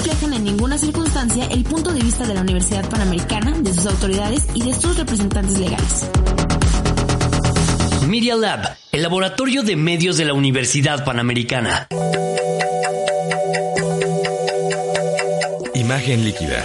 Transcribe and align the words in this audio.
reflejan 0.00 0.32
en 0.32 0.44
ninguna 0.44 0.78
circunstancia 0.78 1.44
el 1.46 1.62
punto 1.62 1.92
de 1.92 2.00
vista 2.00 2.26
de 2.26 2.32
la 2.32 2.40
Universidad 2.40 2.88
Panamericana, 2.88 3.52
de 3.60 3.74
sus 3.74 3.84
autoridades 3.84 4.46
y 4.54 4.62
de 4.62 4.72
sus 4.72 4.96
representantes 4.96 5.58
legales. 5.58 6.08
Media 8.08 8.34
Lab, 8.34 8.76
el 8.92 9.02
laboratorio 9.02 9.62
de 9.62 9.76
medios 9.76 10.16
de 10.16 10.24
la 10.24 10.32
Universidad 10.32 11.04
Panamericana. 11.04 11.86
Imagen 15.74 16.24
líquida. 16.24 16.64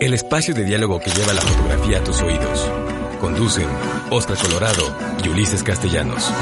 El 0.00 0.14
espacio 0.14 0.54
de 0.54 0.64
diálogo 0.64 1.00
que 1.00 1.10
lleva 1.10 1.34
la 1.34 1.42
fotografía 1.42 1.98
a 1.98 2.04
tus 2.04 2.22
oídos. 2.22 2.70
Conducen 3.20 3.68
Oscar 4.10 4.38
Colorado 4.38 4.96
y 5.22 5.28
Ulises 5.28 5.62
Castellanos. 5.62 6.32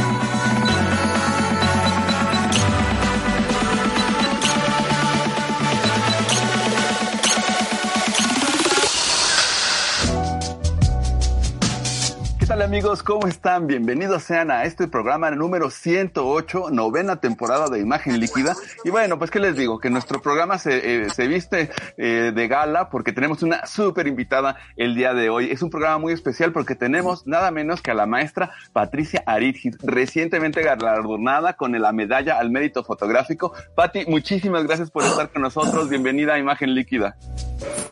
Amigos? 12.67 13.05
¿Cómo 13.05 13.29
están? 13.29 13.69
Bienvenidos 13.69 14.25
sean 14.25 14.51
a 14.51 14.65
este 14.65 14.89
programa 14.89 15.31
número 15.31 15.71
108, 15.71 16.71
novena 16.73 17.21
temporada 17.21 17.69
de 17.69 17.79
Imagen 17.79 18.19
Líquida. 18.19 18.57
Y 18.83 18.91
bueno, 18.91 19.21
pues 19.21 19.31
qué 19.31 19.39
les 19.39 19.55
digo, 19.55 19.79
que 19.79 19.89
nuestro 19.89 20.21
programa 20.21 20.59
se, 20.59 21.05
eh, 21.05 21.29
viste 21.29 21.71
eh, 21.97 22.33
de 22.35 22.49
gala 22.49 22.91
porque 22.91 23.13
tenemos 23.13 23.45
una 23.45 23.65
súper 23.67 24.09
invitada 24.09 24.57
el 24.77 24.97
día 24.97 25.15
de 25.15 25.31
hoy. 25.31 25.49
Es 25.53 25.63
un 25.63 25.71
programa 25.71 25.99
muy 25.99 26.13
especial 26.13 26.51
porque 26.51 26.75
tenemos 26.75 27.25
nada 27.25 27.53
menos 27.53 27.83
que 27.83 27.93
a 27.93 27.95
la 27.95 28.07
maestra 28.07 28.51
Patricia 28.73 29.23
Aridgis, 29.27 29.79
recientemente 29.85 30.61
galardonada 30.65 31.53
con 31.53 31.71
la 31.81 31.93
medalla 31.93 32.37
al 32.37 32.51
mérito 32.51 32.83
fotográfico. 32.83 33.53
Pati, 33.77 34.07
muchísimas 34.07 34.65
gracias 34.65 34.91
por 34.91 35.05
estar 35.05 35.31
con 35.31 35.43
nosotros. 35.43 35.89
Bienvenida 35.89 36.35
a 36.35 36.39
Imagen 36.41 36.75
Líquida. 36.75 37.17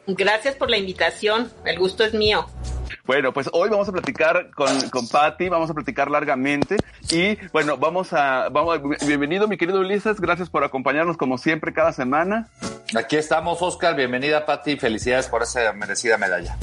Gracias 0.09 0.56
por 0.56 0.69
la 0.69 0.78
invitación. 0.78 1.48
El 1.64 1.78
gusto 1.78 2.03
es 2.03 2.12
mío. 2.12 2.44
Bueno, 3.06 3.34
pues 3.34 3.50
hoy 3.52 3.69
vamos 3.69 3.86
a 3.88 3.92
platicar 3.92 4.50
con, 4.52 4.88
con 4.88 5.06
Patti, 5.08 5.50
vamos 5.50 5.69
a 5.69 5.74
platicar 5.74 6.10
largamente 6.10 6.78
y 7.10 7.36
bueno, 7.52 7.77
vamos 7.77 8.14
a, 8.14 8.48
vamos, 8.48 8.80
bienvenido 9.06 9.47
mi 9.47 9.58
querido 9.58 9.80
Ulises, 9.80 10.19
gracias 10.20 10.48
por 10.48 10.64
acompañarnos 10.64 11.19
como 11.19 11.36
siempre 11.36 11.75
cada 11.75 11.92
semana. 11.92 12.48
Aquí 12.97 13.16
estamos, 13.16 13.60
Oscar, 13.60 13.94
bienvenida 13.94 14.47
Patti, 14.47 14.78
felicidades 14.78 15.28
por 15.28 15.42
esa 15.42 15.70
merecida 15.75 16.16
medalla. 16.16 16.56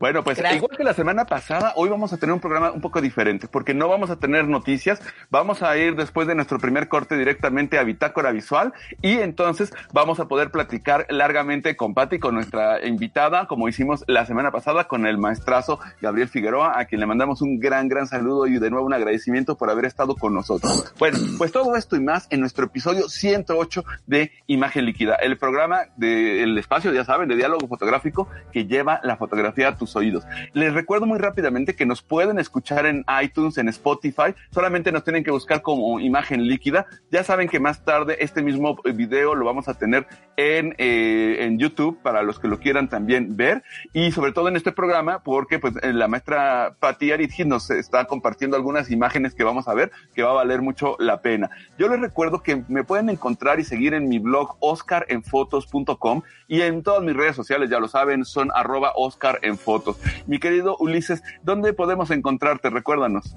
Bueno, 0.00 0.24
pues 0.24 0.38
igual 0.38 0.76
que 0.76 0.82
la 0.82 0.92
semana 0.92 1.24
pasada, 1.24 1.72
hoy 1.76 1.88
vamos 1.88 2.12
a 2.12 2.16
tener 2.16 2.32
un 2.32 2.40
programa 2.40 2.72
un 2.72 2.80
poco 2.80 3.00
diferente, 3.00 3.46
porque 3.46 3.74
no 3.74 3.88
vamos 3.88 4.10
a 4.10 4.16
tener 4.16 4.48
noticias, 4.48 5.00
vamos 5.30 5.62
a 5.62 5.76
ir 5.76 5.94
después 5.94 6.26
de 6.26 6.34
nuestro 6.34 6.58
primer 6.58 6.88
corte 6.88 7.16
directamente 7.16 7.78
a 7.78 7.84
Bitácora 7.84 8.32
Visual 8.32 8.72
y 9.02 9.12
entonces 9.18 9.72
vamos 9.92 10.18
a 10.18 10.26
poder 10.26 10.50
platicar 10.50 11.06
largamente 11.10 11.76
con 11.76 11.94
Patti, 11.94 12.18
con 12.18 12.34
nuestra 12.34 12.84
invitada, 12.84 13.46
como 13.46 13.68
hicimos 13.68 14.04
la 14.08 14.26
semana 14.26 14.50
pasada 14.50 14.88
con 14.88 15.06
el 15.06 15.16
maestrazo 15.16 15.78
Gabriel 16.02 16.28
Figueroa, 16.28 16.78
a 16.78 16.86
quien 16.86 17.00
le 17.00 17.06
mandamos 17.06 17.40
un 17.40 17.60
gran, 17.60 17.88
gran 17.88 18.08
saludo 18.08 18.46
y 18.46 18.58
de 18.58 18.70
nuevo 18.70 18.86
un 18.86 18.94
agradecimiento 18.94 19.56
por 19.56 19.70
haber 19.70 19.84
estado 19.84 20.16
con 20.16 20.34
nosotros. 20.34 20.92
Bueno, 20.98 21.18
pues 21.38 21.52
todo 21.52 21.76
esto 21.76 21.94
y 21.94 22.00
más 22.00 22.26
en 22.30 22.40
nuestro 22.40 22.66
episodio 22.66 23.08
108 23.08 23.84
de 24.06 24.32
Imagen 24.48 24.86
Líquida, 24.86 25.14
el 25.14 25.38
programa 25.38 25.82
del 25.96 26.58
espacio, 26.58 26.92
ya 26.92 27.04
saben, 27.04 27.28
de 27.28 27.36
diálogo 27.36 27.68
fotográfico 27.68 28.28
que 28.52 28.66
lleva 28.66 29.00
la 29.04 29.16
fotografía 29.16 29.68
a 29.68 29.76
oídos. 29.96 30.24
Les 30.52 30.72
recuerdo 30.72 31.06
muy 31.06 31.18
rápidamente 31.18 31.74
que 31.74 31.86
nos 31.86 32.02
pueden 32.02 32.38
escuchar 32.38 32.86
en 32.86 33.04
iTunes, 33.22 33.58
en 33.58 33.68
Spotify, 33.68 34.34
solamente 34.50 34.92
nos 34.92 35.04
tienen 35.04 35.24
que 35.24 35.30
buscar 35.30 35.62
como 35.62 36.00
imagen 36.00 36.46
líquida. 36.46 36.86
Ya 37.10 37.24
saben 37.24 37.48
que 37.48 37.60
más 37.60 37.84
tarde 37.84 38.16
este 38.20 38.42
mismo 38.42 38.76
video 38.94 39.34
lo 39.34 39.44
vamos 39.44 39.68
a 39.68 39.74
tener 39.74 40.06
en, 40.36 40.74
eh, 40.78 41.54
YouTube 41.56 42.00
para 42.02 42.22
los 42.22 42.40
que 42.40 42.48
lo 42.48 42.58
quieran 42.58 42.88
también 42.88 43.36
ver 43.36 43.62
y 43.92 44.10
sobre 44.10 44.32
todo 44.32 44.48
en 44.48 44.56
este 44.56 44.72
programa 44.72 45.22
porque 45.22 45.58
pues 45.58 45.74
la 45.82 46.08
maestra 46.08 46.74
Patti 46.80 47.12
Aridji 47.12 47.44
nos 47.44 47.70
está 47.70 48.06
compartiendo 48.06 48.56
algunas 48.56 48.90
imágenes 48.90 49.34
que 49.34 49.44
vamos 49.44 49.68
a 49.68 49.74
ver 49.74 49.92
que 50.14 50.22
va 50.22 50.30
a 50.30 50.34
valer 50.34 50.62
mucho 50.62 50.96
la 50.98 51.20
pena. 51.20 51.50
Yo 51.78 51.88
les 51.88 52.00
recuerdo 52.00 52.42
que 52.42 52.64
me 52.68 52.84
pueden 52.84 53.08
encontrar 53.08 53.60
y 53.60 53.64
seguir 53.64 53.94
en 53.94 54.08
mi 54.08 54.18
blog 54.18 54.56
oscarenfotos.com 54.60 56.22
y 56.48 56.62
en 56.62 56.82
todas 56.82 57.02
mis 57.02 57.16
redes 57.16 57.36
sociales, 57.36 57.70
ya 57.70 57.78
lo 57.78 57.88
saben, 57.88 58.24
son 58.24 58.50
arroba 58.54 58.92
Oscar 58.96 59.38
en 59.42 59.56
fotos. 59.74 59.96
Mi 60.26 60.38
querido 60.38 60.76
Ulises, 60.78 61.24
¿dónde 61.42 61.72
podemos 61.72 62.12
encontrarte? 62.12 62.70
Recuérdanos. 62.70 63.34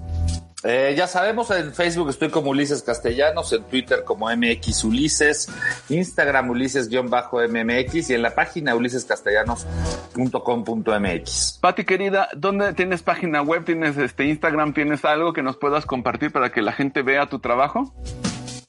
Eh, 0.64 0.94
ya 0.96 1.06
sabemos, 1.06 1.52
en 1.52 1.72
Facebook 1.72 2.10
estoy 2.10 2.30
como 2.30 2.50
Ulises 2.50 2.82
Castellanos, 2.82 3.52
en 3.52 3.62
Twitter 3.64 4.02
como 4.04 4.28
MX 4.28 4.82
Ulises, 4.84 5.48
Instagram 5.88 6.50
Ulises-MMX 6.50 8.10
y 8.10 8.14
en 8.14 8.22
la 8.22 8.34
página 8.34 8.74
ulisescastellanos.com.mx. 8.74 11.58
Pati 11.60 11.84
querida, 11.84 12.28
¿dónde 12.36 12.72
tienes 12.72 13.04
página 13.04 13.40
web? 13.42 13.64
¿Tienes 13.64 13.96
este 13.98 14.24
Instagram? 14.24 14.74
¿Tienes 14.74 15.04
algo 15.04 15.32
que 15.32 15.44
nos 15.44 15.56
puedas 15.56 15.86
compartir 15.86 16.32
para 16.32 16.50
que 16.50 16.60
la 16.60 16.72
gente 16.72 17.02
vea 17.02 17.26
tu 17.26 17.38
trabajo? 17.38 17.94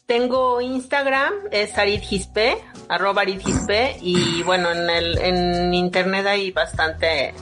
Tengo 0.06 0.62
Instagram, 0.62 1.34
es 1.52 1.76
aridgispe, 1.78 2.60
arroba 2.88 3.24
aridgispe, 3.24 3.98
y 4.02 4.44
bueno, 4.44 4.72
en, 4.72 4.90
el, 4.90 5.18
en 5.20 5.74
internet 5.74 6.26
hay 6.26 6.52
bastante 6.52 7.34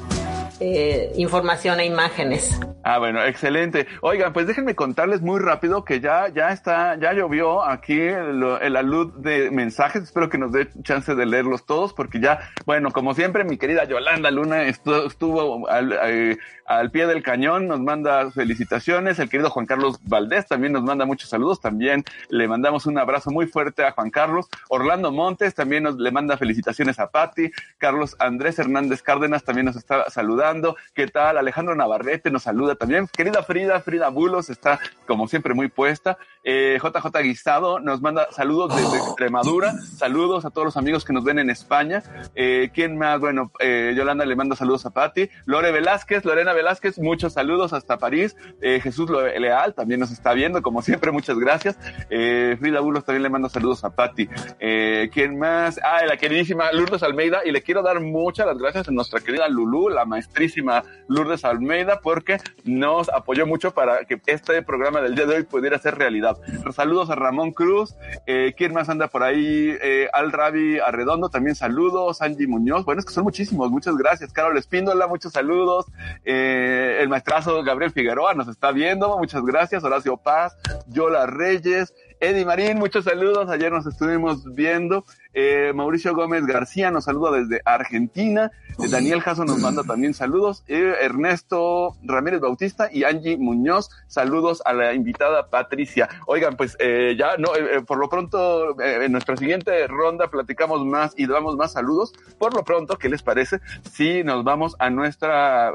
eh, 0.59 1.11
información 1.15 1.79
e 1.79 1.85
imágenes. 1.85 2.59
Ah, 2.83 2.99
bueno, 2.99 3.23
excelente. 3.23 3.85
Oigan, 4.01 4.33
pues 4.33 4.47
déjenme 4.47 4.73
contarles 4.73 5.21
muy 5.21 5.39
rápido 5.39 5.83
que 5.83 5.99
ya, 5.99 6.29
ya 6.29 6.51
está, 6.51 6.97
ya 6.97 7.13
llovió 7.13 7.63
aquí 7.63 7.99
el, 7.99 8.39
la 8.39 8.81
luz 8.81 9.21
de 9.21 9.51
mensajes. 9.51 10.03
Espero 10.03 10.29
que 10.29 10.37
nos 10.37 10.51
dé 10.51 10.69
chance 10.83 11.13
de 11.13 11.25
leerlos 11.25 11.65
todos, 11.65 11.93
porque 11.93 12.19
ya, 12.19 12.49
bueno, 12.65 12.91
como 12.91 13.13
siempre, 13.13 13.43
mi 13.43 13.57
querida 13.57 13.83
Yolanda 13.83 14.31
Luna 14.31 14.63
estuvo, 14.63 15.05
estuvo 15.05 15.69
al, 15.69 15.93
eh, 16.05 16.37
al, 16.65 16.89
pie 16.89 17.07
del 17.07 17.23
cañón, 17.23 17.67
nos 17.67 17.81
manda 17.81 18.31
felicitaciones. 18.31 19.19
El 19.19 19.29
querido 19.29 19.49
Juan 19.49 19.65
Carlos 19.65 19.99
Valdés 20.03 20.47
también 20.47 20.73
nos 20.73 20.83
manda 20.83 21.05
muchos 21.05 21.29
saludos. 21.29 21.59
También 21.59 22.03
le 22.29 22.47
mandamos 22.47 22.85
un 22.85 22.97
abrazo 22.97 23.31
muy 23.31 23.47
fuerte 23.47 23.83
a 23.83 23.91
Juan 23.91 24.09
Carlos. 24.09 24.47
Orlando 24.69 25.11
Montes 25.11 25.53
también 25.53 25.83
nos 25.83 25.97
le 25.97 26.09
manda 26.11 26.37
felicitaciones 26.37 26.99
a 26.99 27.11
Patti. 27.11 27.51
Carlos 27.77 28.15
Andrés 28.17 28.57
Hernández 28.59 29.01
Cárdenas 29.01 29.43
también 29.43 29.65
nos 29.65 29.75
está 29.75 30.09
saludando. 30.09 30.46
¿Qué 30.93 31.07
tal? 31.07 31.37
Alejandro 31.37 31.75
Navarrete 31.75 32.31
nos 32.31 32.43
saluda 32.43 32.75
también. 32.75 33.07
Querida 33.07 33.43
Frida, 33.43 33.81
Frida 33.81 34.07
Bulos 34.07 34.49
está 34.49 34.79
como 35.05 35.27
siempre 35.27 35.53
muy 35.53 35.67
puesta. 35.67 36.17
Eh, 36.45 36.79
JJ 36.81 37.21
Guisado 37.23 37.81
nos 37.81 38.01
manda 38.01 38.31
saludos 38.31 38.73
desde 38.73 38.97
Extremadura. 38.97 39.73
Saludos 39.73 40.45
a 40.45 40.49
todos 40.49 40.63
los 40.63 40.77
amigos 40.77 41.03
que 41.03 41.11
nos 41.11 41.25
ven 41.25 41.39
en 41.39 41.49
España. 41.49 42.01
Eh, 42.33 42.69
¿Quién 42.73 42.97
más? 42.97 43.19
Bueno, 43.19 43.51
eh, 43.59 43.93
Yolanda 43.93 44.25
le 44.25 44.37
manda 44.37 44.55
saludos 44.55 44.85
a 44.85 44.91
Patti. 44.91 45.29
Lore 45.45 45.73
Velázquez, 45.73 46.23
Lorena 46.23 46.53
Velázquez, 46.53 46.97
muchos 46.97 47.33
saludos 47.33 47.73
hasta 47.73 47.97
París. 47.97 48.37
Eh, 48.61 48.79
Jesús 48.81 49.09
Leal 49.09 49.73
también 49.73 49.99
nos 49.99 50.11
está 50.11 50.31
viendo, 50.31 50.61
como 50.61 50.81
siempre, 50.81 51.11
muchas 51.11 51.37
gracias. 51.37 51.77
Eh, 52.09 52.55
Frida 52.57 52.79
Bulos 52.79 53.03
también 53.03 53.23
le 53.23 53.29
manda 53.29 53.49
saludos 53.49 53.83
a 53.83 53.89
Patti. 53.89 54.29
Eh, 54.61 55.09
¿Quién 55.13 55.37
más? 55.37 55.77
Ah, 55.83 56.05
la 56.05 56.15
queridísima 56.15 56.71
Lourdes 56.71 57.03
Almeida. 57.03 57.41
Y 57.43 57.51
le 57.51 57.61
quiero 57.61 57.81
dar 57.81 57.99
muchas 57.99 58.45
las 58.47 58.57
gracias 58.57 58.87
a 58.87 58.91
nuestra 58.91 59.19
querida 59.19 59.49
Lulú, 59.49 59.89
la 59.89 60.05
maestrísima 60.37 60.83
Lourdes 61.07 61.43
Almeida, 61.45 61.99
porque 62.01 62.37
nos 62.63 63.09
apoyó 63.09 63.47
mucho 63.47 63.73
para 63.73 64.05
que 64.05 64.21
este 64.27 64.61
programa 64.61 65.01
del 65.01 65.15
día 65.15 65.25
de 65.25 65.35
hoy 65.37 65.43
pudiera 65.43 65.79
ser 65.79 65.97
realidad. 65.97 66.37
Saludos 66.73 67.09
a 67.09 67.15
Ramón 67.15 67.51
Cruz, 67.51 67.95
eh, 68.27 68.53
¿quién 68.55 68.73
más 68.73 68.89
anda 68.89 69.07
por 69.07 69.23
ahí? 69.23 69.75
Eh, 69.81 70.07
Al 70.13 70.31
Rabi 70.31 70.79
Arredondo, 70.79 71.29
también 71.29 71.55
saludos, 71.55 72.21
Angie 72.21 72.47
Muñoz, 72.47 72.85
bueno, 72.85 72.99
es 72.99 73.05
que 73.05 73.13
son 73.13 73.23
muchísimos, 73.23 73.71
muchas 73.71 73.95
gracias. 73.97 74.31
Carol 74.31 74.57
Espíndola, 74.57 75.07
muchos 75.07 75.33
saludos. 75.33 75.85
Eh, 76.23 76.99
el 77.01 77.09
maestrazo 77.09 77.63
Gabriel 77.63 77.91
Figueroa 77.91 78.33
nos 78.35 78.47
está 78.47 78.71
viendo, 78.71 79.17
muchas 79.17 79.43
gracias. 79.43 79.83
Horacio 79.83 80.17
Paz, 80.17 80.55
Yola 80.87 81.25
Reyes, 81.25 81.93
Eddie 82.19 82.45
Marín, 82.45 82.79
muchos 82.79 83.05
saludos. 83.05 83.47
Ayer 83.49 83.71
nos 83.71 83.85
estuvimos 83.85 84.43
viendo. 84.55 85.05
Eh, 85.39 85.71
Mauricio 85.75 86.15
Gómez 86.15 86.47
García 86.47 86.89
nos 86.89 87.03
saluda 87.03 87.29
desde 87.37 87.61
Argentina. 87.63 88.51
Eh, 88.79 88.87
Daniel 88.89 89.21
Jasso 89.21 89.45
nos 89.45 89.59
manda 89.59 89.83
también 89.83 90.15
saludos. 90.15 90.63
Eh, 90.67 90.95
Ernesto 90.99 91.95
Ramírez 92.01 92.39
Bautista 92.39 92.89
y 92.91 93.03
Angie 93.03 93.37
Muñoz, 93.37 93.91
saludos 94.07 94.63
a 94.65 94.73
la 94.73 94.95
invitada 94.95 95.51
Patricia. 95.51 96.09
Oigan, 96.25 96.57
pues 96.57 96.75
ya 97.17 97.37
no, 97.37 97.49
por 97.85 97.99
lo 97.99 98.09
pronto 98.09 98.81
en 98.81 99.11
nuestra 99.11 99.37
siguiente 99.37 99.85
ronda 99.85 100.29
platicamos 100.31 100.83
más 100.85 101.13
y 101.15 101.27
damos 101.27 101.55
más 101.55 101.73
saludos. 101.73 102.13
Por 102.39 102.55
lo 102.55 102.63
pronto, 102.63 102.97
¿qué 102.97 103.07
les 103.07 103.21
parece 103.21 103.59
si 103.91 104.23
nos 104.23 104.43
vamos 104.43 104.75
a 104.79 104.89
nuestra, 104.89 105.71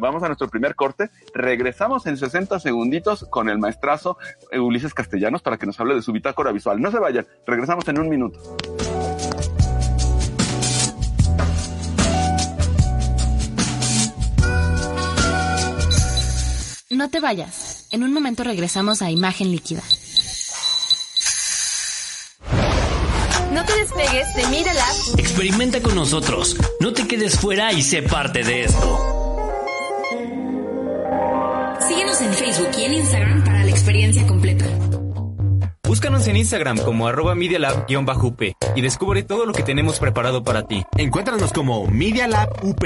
vamos 0.00 0.24
a 0.24 0.26
nuestro 0.26 0.48
primer 0.48 0.74
corte? 0.74 1.10
Regresamos 1.34 2.06
en 2.06 2.16
60 2.16 2.58
segunditos 2.58 3.26
con 3.30 3.48
el 3.48 3.58
maestrazo 3.58 4.18
Ulises 4.52 4.92
Castellanos 4.92 5.42
para 5.42 5.56
que 5.56 5.66
nos 5.66 5.76
hable 5.84 5.94
de 5.94 6.02
su 6.02 6.12
bitácora 6.12 6.50
visual. 6.52 6.80
No 6.80 6.90
se 6.90 6.98
vayan, 6.98 7.26
regresamos 7.46 7.86
en 7.88 7.98
un 7.98 8.08
minuto. 8.08 8.38
No 16.90 17.10
te 17.10 17.20
vayas. 17.20 17.88
En 17.90 18.02
un 18.02 18.12
momento 18.12 18.44
regresamos 18.44 19.02
a 19.02 19.10
Imagen 19.10 19.50
Líquida. 19.50 19.82
No 23.52 23.64
te 23.64 23.72
despegues 23.76 24.34
de 24.34 24.46
Media 24.48 24.74
Lab. 24.74 25.18
Experimenta 25.18 25.80
con 25.80 25.94
nosotros. 25.94 26.56
No 26.80 26.92
te 26.92 27.06
quedes 27.06 27.38
fuera 27.38 27.72
y 27.72 27.82
sé 27.82 28.02
parte 28.02 28.42
de 28.42 28.64
esto. 28.64 29.14
Síguenos 31.86 32.20
en 32.20 32.32
Facebook 32.32 32.70
y 32.78 32.84
en 32.84 32.94
Instagram 32.94 33.44
para 33.44 33.64
la 33.64 33.70
experiencia 33.70 34.26
completa. 34.26 34.64
Búscanos 35.94 36.26
en 36.26 36.36
Instagram 36.36 36.78
como 36.78 37.06
arroba 37.06 37.36
medialab-up 37.36 38.56
y 38.74 38.80
descubre 38.80 39.22
todo 39.22 39.46
lo 39.46 39.52
que 39.52 39.62
tenemos 39.62 40.00
preparado 40.00 40.42
para 40.42 40.66
ti. 40.66 40.82
Encuéntranos 40.96 41.52
como 41.52 41.86
Media 41.86 42.26
Lab 42.26 42.50
UP. 42.64 42.82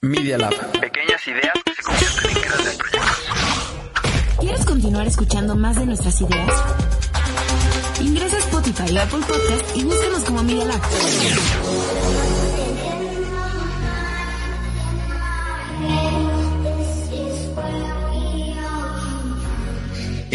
Media 0.00 0.38
Lab. 0.38 0.54
Pequeñas 0.80 1.28
ideas 1.28 1.52
que 1.62 1.74
se 1.74 1.82
convierten 1.82 2.30
en 2.30 2.40
grandes 2.40 2.76
proyectos. 2.76 4.36
¿Quieres 4.40 4.64
continuar 4.64 5.06
escuchando 5.06 5.56
más 5.56 5.76
de 5.76 5.84
nuestras 5.84 6.18
ideas? 6.22 6.64
Ingresa 8.00 8.36
a 8.36 8.38
Spotify 8.38 8.96
o 8.96 9.02
Apple 9.02 9.20
Podcast 9.28 9.76
y 9.76 9.84
búscanos 9.84 10.24
como 10.24 10.42
Media 10.42 10.64
Lab. 10.64 10.80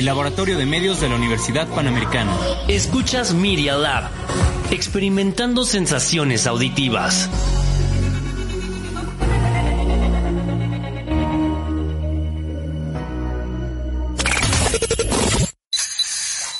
El 0.04 0.08
Laboratorio 0.08 0.58
de 0.58 0.66
Medios 0.66 1.00
de 1.00 1.08
la 1.08 1.16
Universidad 1.16 1.66
Panamericana. 1.66 2.36
Escuchas 2.68 3.34
Media 3.34 3.78
Lab. 3.78 4.10
Experimentando 4.70 5.64
sensaciones 5.64 6.46
auditivas. 6.46 7.30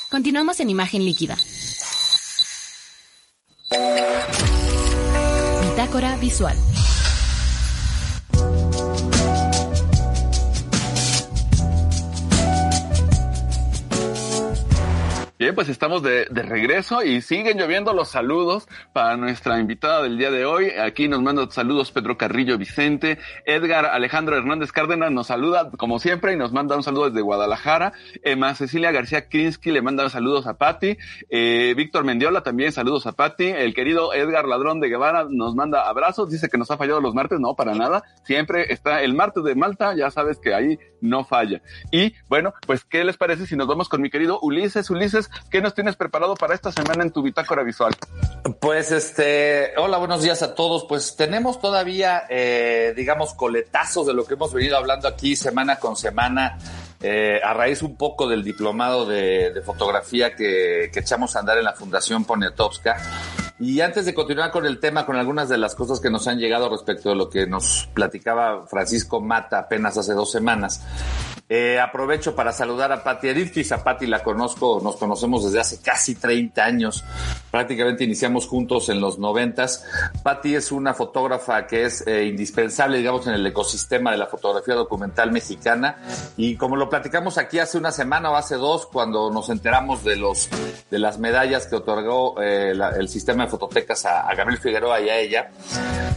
Continuamos 0.10 0.62
en 0.62 0.70
Imagen 0.70 1.04
Líquida. 1.04 1.38
Bitácora 5.62 6.16
Visual. 6.16 6.56
Pues 15.54 15.70
estamos 15.70 16.04
de, 16.04 16.26
de 16.30 16.42
regreso 16.44 17.04
y 17.04 17.22
siguen 17.22 17.58
lloviendo 17.58 17.94
los 17.94 18.10
saludos 18.10 18.68
para 18.92 19.18
nuestra 19.18 19.60
invitada 19.60 20.04
del 20.04 20.18
día 20.18 20.32
de 20.32 20.46
hoy. 20.46 20.72
Aquí 20.72 21.08
nos 21.08 21.22
manda 21.22 21.50
saludos 21.50 21.92
Pedro 21.92 22.18
Carrillo 22.18 22.58
Vicente, 22.58 23.20
Edgar 23.46 23.86
Alejandro 23.86 24.38
Hernández 24.38 24.72
Cárdenas 24.72 25.12
nos 25.12 25.28
saluda 25.28 25.72
como 25.78 26.00
siempre 26.00 26.34
y 26.34 26.36
nos 26.36 26.52
manda 26.52 26.76
un 26.76 26.84
saludo 26.84 27.10
desde 27.10 27.22
Guadalajara. 27.22 27.94
Emma 28.24 28.54
Cecilia 28.56 28.92
García 28.92 29.28
Krinsky 29.30 29.72
le 29.72 29.82
manda 29.82 30.10
saludos 30.10 30.48
a 30.48 30.58
Patti. 30.58 30.98
Eh, 31.30 31.74
Víctor 31.76 32.04
Mendiola 32.04 32.42
también 32.42 32.72
saludos 32.72 33.06
a 33.08 33.14
Patti. 33.14 33.46
El 33.46 33.74
querido 33.74 34.14
Edgar 34.14 34.46
Ladrón 34.48 34.80
de 34.80 34.90
Guevara 34.90 35.26
nos 35.30 35.56
manda 35.56 35.88
abrazos. 35.88 36.30
Dice 36.30 36.50
que 36.50 36.58
nos 36.58 36.72
ha 36.72 36.78
fallado 36.78 37.02
los 37.02 37.14
martes. 37.14 37.40
No, 37.40 37.56
para 37.56 37.74
nada. 37.74 38.04
Siempre 38.24 38.72
está 38.72 39.02
el 39.02 39.14
martes 39.14 39.44
de 39.44 39.56
Malta. 39.56 39.96
Ya 39.96 40.10
sabes 40.12 40.40
que 40.40 40.54
ahí 40.54 40.78
no 41.02 41.24
falla. 41.24 41.62
Y 41.92 42.14
bueno, 42.28 42.54
pues, 42.66 42.86
¿qué 42.86 43.04
les 43.04 43.18
parece 43.18 43.46
si 43.46 43.56
nos 43.56 43.68
vamos 43.68 43.90
con 43.90 44.02
mi 44.02 44.10
querido 44.10 44.40
Ulises? 44.42 44.90
Ulises, 44.90 45.30
¿qué 45.50 45.62
nos 45.62 45.74
tienes 45.74 45.96
preparado 45.96 46.36
para 46.36 46.56
esta 46.56 46.72
semana 46.72 47.04
en 47.04 47.12
tu 47.12 47.22
bitácora 47.22 47.64
visual? 47.64 47.94
Pues 48.60 48.92
este, 48.92 49.74
hola, 49.78 49.98
buenos 49.98 50.22
días 50.22 50.42
a 50.44 50.56
todos. 50.56 50.86
Pues 50.88 51.16
tenemos 51.16 51.60
todavía, 51.60 52.24
eh, 52.30 52.94
digamos, 52.96 53.34
coletazos 53.34 54.08
de 54.08 54.14
lo 54.14 54.26
que 54.26 54.34
hemos 54.34 54.54
venido 54.54 54.78
hablando 54.78 55.08
aquí 55.08 55.36
semana 55.36 55.78
con 55.78 55.96
semana, 55.96 56.58
eh, 57.02 57.40
a 57.44 57.54
raíz 57.54 57.82
un 57.82 57.96
poco 57.96 58.28
del 58.28 58.44
diplomado 58.44 59.06
de, 59.06 59.52
de 59.54 59.62
fotografía 59.62 60.36
que, 60.36 60.90
que 60.92 61.00
echamos 61.00 61.36
a 61.36 61.40
andar 61.40 61.58
en 61.58 61.66
la 61.66 61.74
Fundación 61.74 62.26
Poniatowska. 62.26 62.98
Y 63.60 63.82
antes 63.82 64.06
de 64.06 64.14
continuar 64.14 64.52
con 64.52 64.66
el 64.66 64.80
tema, 64.80 65.06
con 65.06 65.16
algunas 65.16 65.48
de 65.48 65.58
las 65.58 65.76
cosas 65.76 66.00
que 66.00 66.10
nos 66.10 66.28
han 66.28 66.40
llegado 66.40 66.70
respecto 66.70 67.10
de 67.10 67.16
lo 67.16 67.30
que 67.30 67.46
nos 67.48 67.88
platicaba 67.94 68.66
Francisco 68.68 69.22
Mata 69.22 69.60
apenas 69.60 69.98
hace 69.98 70.14
dos 70.14 70.32
semanas, 70.32 70.82
eh, 71.56 71.80
aprovecho 71.80 72.36
para 72.36 72.52
saludar 72.52 72.92
a 72.92 73.04
Patti 73.04 73.28
Edith. 73.28 73.72
A 73.72 73.84
Patti 73.84 74.08
la 74.08 74.24
conozco, 74.24 74.82
nos 74.84 74.96
conocemos 74.96 75.46
desde 75.46 75.60
hace 75.60 75.80
casi 75.84 76.16
30 76.16 76.66
años. 76.66 77.06
Prácticamente 77.52 78.04
iniciamos 78.04 78.48
juntos 78.48 78.90
en 78.90 79.00
los 79.00 79.20
noventas. 79.20 79.86
Patti 80.24 80.56
es 80.56 80.72
una 80.72 80.96
fotógrafa 80.96 81.68
que 81.68 81.86
es 81.86 82.08
eh, 82.08 82.26
indispensable, 82.26 82.98
digamos, 82.98 83.28
en 83.28 83.36
el 83.36 83.46
ecosistema 83.46 84.10
de 84.10 84.18
la 84.18 84.26
fotografía 84.26 84.74
documental 84.74 85.32
mexicana. 85.32 85.98
Y 86.38 86.56
como 86.56 86.76
lo 86.76 86.90
platicamos 86.90 87.38
aquí 87.38 87.60
hace 87.60 87.78
una 87.78 87.92
semana 87.92 88.32
o 88.32 88.36
hace 88.36 88.56
dos, 88.56 88.88
cuando 88.88 89.30
nos 89.30 89.50
enteramos 89.50 90.04
de 90.04 90.16
los 90.16 90.50
de 90.90 90.98
las 90.98 91.20
medallas 91.20 91.68
que 91.68 91.76
otorgó 91.76 92.42
eh, 92.42 92.74
el 92.98 93.08
sistema 93.08 93.44
de 93.44 93.52
fototecas 93.52 94.08
a 94.08 94.34
Gabriel 94.34 94.60
Figueroa 94.60 95.02
y 95.02 95.10
a 95.10 95.20
ella, 95.20 95.52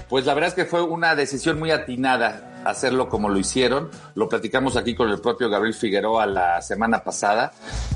pues 0.08 0.24
la 0.24 0.32
verdad 0.32 0.48
es 0.48 0.54
que 0.54 0.64
fue 0.64 0.80
una 0.80 1.14
decisión 1.14 1.58
muy 1.58 1.72
atinada 1.72 2.55
hacerlo 2.70 3.08
como 3.08 3.28
lo 3.28 3.38
hicieron. 3.38 3.90
Lo 4.14 4.28
platicamos 4.28 4.76
aquí 4.76 4.94
con 4.94 5.10
el 5.10 5.20
propio 5.20 5.48
Gabriel 5.48 5.74
Figueroa 5.74 6.26
la 6.26 6.62
semana 6.62 7.02
pasada 7.02 7.52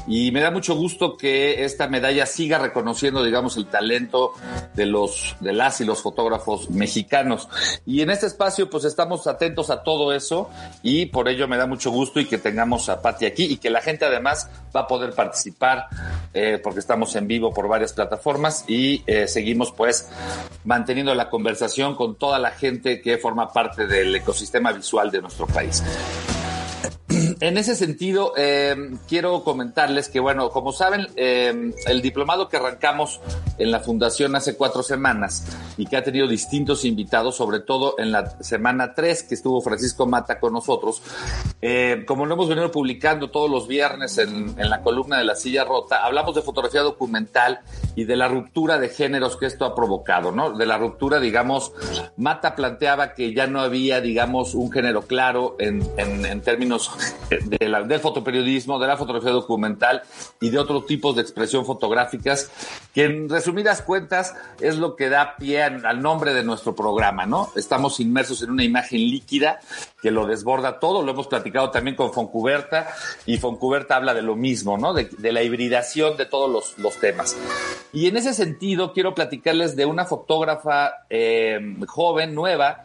y 0.06 0.30
me 0.32 0.40
da 0.40 0.50
mucho 0.50 0.74
gusto 0.74 1.16
que 1.16 1.64
esta 1.64 1.88
medalla 1.88 2.26
siga 2.26 2.58
reconociendo, 2.58 3.22
digamos, 3.22 3.56
el 3.56 3.66
talento 3.66 4.32
de 4.74 4.86
los 4.86 5.36
de 5.40 5.52
las 5.52 5.80
y 5.80 5.84
los 5.84 6.02
fotógrafos 6.02 6.70
mexicanos. 6.70 7.48
Y 7.86 8.02
en 8.02 8.10
este 8.10 8.26
espacio, 8.26 8.68
pues 8.70 8.84
estamos 8.84 9.26
atentos 9.26 9.70
a 9.70 9.82
todo 9.82 10.12
eso 10.12 10.50
y 10.82 11.06
por 11.06 11.28
ello 11.28 11.48
me 11.48 11.56
da 11.56 11.66
mucho 11.66 11.90
gusto 11.90 12.20
y 12.20 12.26
que 12.26 12.38
tengamos 12.38 12.88
a 12.88 13.02
Patti 13.02 13.26
aquí 13.26 13.44
y 13.44 13.56
que 13.56 13.70
la 13.70 13.80
gente 13.80 14.04
además 14.04 14.48
va 14.74 14.80
a 14.80 14.86
poder 14.86 15.12
participar 15.14 15.86
eh, 16.34 16.60
porque 16.62 16.80
estamos 16.80 17.14
en 17.16 17.26
vivo 17.26 17.52
por 17.52 17.68
varias 17.68 17.92
plataformas 17.92 18.64
y 18.68 19.02
eh, 19.06 19.26
seguimos 19.26 19.72
pues 19.72 20.08
manteniendo 20.64 21.14
la 21.14 21.28
conversación 21.30 21.94
con 21.96 22.16
toda 22.16 22.38
la 22.38 22.50
gente 22.50 23.00
que 23.00 23.18
forma 23.18 23.52
parte 23.52 23.86
del 23.86 24.14
ecosistema 24.14 24.59
visual 24.72 25.10
de 25.10 25.22
nuestro 25.22 25.46
país. 25.46 25.82
En 27.40 27.58
ese 27.58 27.74
sentido, 27.74 28.32
eh, 28.36 28.76
quiero 29.08 29.44
comentarles 29.44 30.08
que, 30.08 30.20
bueno, 30.20 30.50
como 30.50 30.72
saben, 30.72 31.08
eh, 31.16 31.72
el 31.86 32.02
diplomado 32.02 32.48
que 32.48 32.56
arrancamos 32.56 33.20
en 33.58 33.70
la 33.70 33.80
Fundación 33.80 34.34
hace 34.36 34.56
cuatro 34.56 34.82
semanas 34.82 35.46
y 35.76 35.86
que 35.86 35.96
ha 35.96 36.02
tenido 36.02 36.26
distintos 36.28 36.84
invitados, 36.84 37.36
sobre 37.36 37.60
todo 37.60 37.94
en 37.98 38.12
la 38.12 38.40
semana 38.40 38.94
3 38.94 39.22
que 39.24 39.34
estuvo 39.34 39.60
Francisco 39.60 40.06
Mata 40.06 40.38
con 40.38 40.52
nosotros, 40.52 41.02
eh, 41.62 42.04
como 42.06 42.26
lo 42.26 42.34
hemos 42.34 42.48
venido 42.48 42.70
publicando 42.70 43.30
todos 43.30 43.50
los 43.50 43.68
viernes 43.68 44.18
en, 44.18 44.54
en 44.58 44.70
la 44.70 44.82
columna 44.82 45.18
de 45.18 45.24
la 45.24 45.36
silla 45.36 45.64
rota, 45.64 46.04
hablamos 46.04 46.34
de 46.34 46.42
fotografía 46.42 46.82
documental 46.82 47.60
y 47.94 48.04
de 48.04 48.16
la 48.16 48.28
ruptura 48.28 48.78
de 48.78 48.88
géneros 48.88 49.36
que 49.36 49.46
esto 49.46 49.64
ha 49.64 49.74
provocado, 49.74 50.32
¿no? 50.32 50.52
De 50.52 50.66
la 50.66 50.78
ruptura, 50.78 51.20
digamos, 51.20 51.72
Mata 52.16 52.54
planteaba 52.54 53.14
que 53.14 53.34
ya 53.34 53.46
no 53.46 53.60
había, 53.60 54.00
digamos, 54.00 54.54
un 54.54 54.70
género 54.70 55.02
claro 55.02 55.56
en, 55.58 55.86
en, 55.96 56.24
en 56.24 56.40
términos 56.40 56.90
la- 57.60 57.82
del 57.82 58.00
fotoperiodismo, 58.00 58.78
de 58.78 58.86
la 58.86 58.96
fotografía 58.96 59.30
documental 59.30 60.02
y 60.40 60.50
de 60.50 60.58
otros 60.58 60.86
tipos 60.86 61.16
de 61.16 61.22
expresión 61.22 61.64
fotográficas, 61.64 62.50
que 62.94 63.04
en 63.04 63.28
resumidas 63.28 63.82
cuentas 63.82 64.34
es 64.60 64.76
lo 64.78 64.96
que 64.96 65.08
da 65.08 65.36
pie 65.36 65.62
al 65.62 66.02
nombre 66.02 66.34
de 66.34 66.42
nuestro 66.42 66.74
programa, 66.74 67.26
¿no? 67.26 67.50
Estamos 67.56 68.00
inmersos 68.00 68.42
en 68.42 68.50
una 68.50 68.64
imagen 68.64 69.00
líquida 69.00 69.60
que 70.02 70.10
lo 70.10 70.26
desborda 70.26 70.80
todo, 70.80 71.02
lo 71.02 71.12
hemos 71.12 71.26
platicado 71.26 71.70
también 71.70 71.96
con 71.96 72.12
Foncuberta 72.12 72.88
y 73.26 73.38
Foncuberta 73.38 73.96
habla 73.96 74.14
de 74.14 74.22
lo 74.22 74.36
mismo, 74.36 74.78
¿no? 74.78 74.94
De, 74.94 75.10
la 75.30 75.42
hibridación 75.42 76.16
de 76.16 76.26
todos 76.26 76.50
los, 76.50 76.78
los 76.78 76.98
temas. 76.98 77.36
Y 77.92 78.08
en 78.08 78.16
ese 78.16 78.34
sentido 78.34 78.92
quiero 78.92 79.14
platicarles 79.14 79.76
de 79.76 79.86
una 79.86 80.04
fotógrafa 80.04 81.04
eh, 81.08 81.76
joven, 81.86 82.34
nueva, 82.34 82.84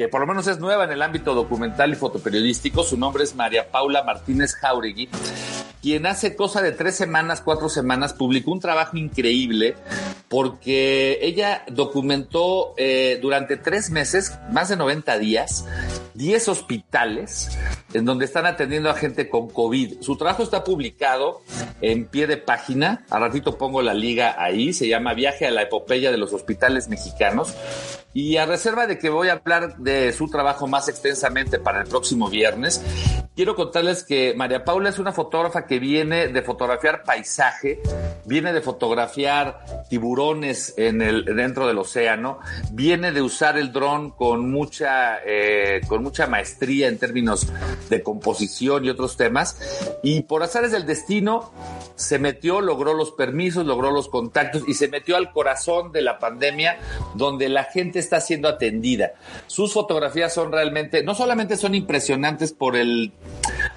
que 0.00 0.08
por 0.08 0.22
lo 0.22 0.26
menos 0.26 0.46
es 0.46 0.58
nueva 0.58 0.84
en 0.84 0.92
el 0.92 1.02
ámbito 1.02 1.34
documental 1.34 1.92
y 1.92 1.94
fotoperiodístico. 1.94 2.82
Su 2.84 2.96
nombre 2.96 3.22
es 3.22 3.34
María 3.34 3.70
Paula 3.70 4.02
Martínez 4.02 4.54
Jauregui. 4.54 5.10
quien 5.82 6.06
hace 6.06 6.36
cosa 6.36 6.62
de 6.62 6.72
tres 6.72 6.96
semanas, 6.96 7.42
cuatro 7.42 7.68
semanas, 7.68 8.14
publicó 8.14 8.50
un 8.50 8.60
trabajo 8.60 8.96
increíble 8.96 9.74
porque 10.28 11.18
ella 11.20 11.64
documentó 11.70 12.72
eh, 12.78 13.18
durante 13.20 13.58
tres 13.58 13.90
meses, 13.90 14.38
más 14.50 14.70
de 14.70 14.76
90 14.76 15.18
días, 15.18 15.66
10 16.14 16.48
hospitales 16.48 17.58
en 17.92 18.04
donde 18.04 18.24
están 18.24 18.46
atendiendo 18.46 18.90
a 18.90 18.94
gente 18.94 19.28
con 19.28 19.48
COVID. 19.48 20.00
Su 20.00 20.16
trabajo 20.16 20.42
está 20.42 20.64
publicado 20.64 21.42
en 21.80 22.06
pie 22.06 22.26
de 22.26 22.36
página. 22.36 23.04
A 23.10 23.18
ratito 23.18 23.58
pongo 23.58 23.82
la 23.82 23.94
liga 23.94 24.36
ahí. 24.38 24.72
Se 24.72 24.88
llama 24.88 25.14
Viaje 25.14 25.46
a 25.46 25.50
la 25.50 25.62
epopeya 25.62 26.10
de 26.10 26.18
los 26.18 26.32
hospitales 26.32 26.88
mexicanos. 26.88 27.54
Y 28.12 28.38
a 28.38 28.46
reserva 28.46 28.88
de 28.88 28.98
que 28.98 29.08
voy 29.08 29.28
a 29.28 29.34
hablar 29.34 29.76
de 29.76 30.12
su 30.12 30.28
trabajo 30.28 30.66
más 30.66 30.88
extensamente 30.88 31.60
para 31.60 31.82
el 31.82 31.86
próximo 31.86 32.28
viernes, 32.28 32.82
quiero 33.36 33.54
contarles 33.54 34.02
que 34.02 34.34
María 34.36 34.64
Paula 34.64 34.88
es 34.88 34.98
una 34.98 35.12
fotógrafa 35.12 35.64
que 35.64 35.78
viene 35.78 36.26
de 36.26 36.42
fotografiar 36.42 37.04
paisaje, 37.04 37.80
viene 38.24 38.52
de 38.52 38.62
fotografiar 38.62 39.64
tiburones 39.88 40.74
en 40.76 41.02
el, 41.02 41.24
dentro 41.24 41.68
del 41.68 41.78
océano, 41.78 42.40
viene 42.72 43.12
de 43.12 43.22
usar 43.22 43.56
el 43.56 43.70
dron 43.70 44.10
con 44.10 44.50
mucha, 44.50 45.20
eh, 45.24 45.80
con 45.86 46.02
mucha 46.10 46.26
maestría 46.26 46.88
en 46.88 46.98
términos 46.98 47.46
de 47.88 48.02
composición 48.02 48.84
y 48.84 48.90
otros 48.90 49.16
temas. 49.16 49.56
Y 50.02 50.22
por 50.22 50.42
azares 50.42 50.72
del 50.72 50.84
destino, 50.84 51.52
se 51.94 52.18
metió, 52.18 52.60
logró 52.60 52.94
los 52.94 53.12
permisos, 53.12 53.64
logró 53.64 53.92
los 53.92 54.08
contactos 54.08 54.64
y 54.66 54.74
se 54.74 54.88
metió 54.88 55.16
al 55.16 55.30
corazón 55.30 55.92
de 55.92 56.02
la 56.02 56.18
pandemia, 56.18 56.80
donde 57.14 57.48
la 57.48 57.62
gente 57.62 58.00
está 58.00 58.20
siendo 58.20 58.48
atendida. 58.48 59.12
Sus 59.46 59.72
fotografías 59.72 60.34
son 60.34 60.50
realmente, 60.50 61.04
no 61.04 61.14
solamente 61.14 61.56
son 61.56 61.76
impresionantes 61.76 62.52
por 62.52 62.74
el, 62.74 63.12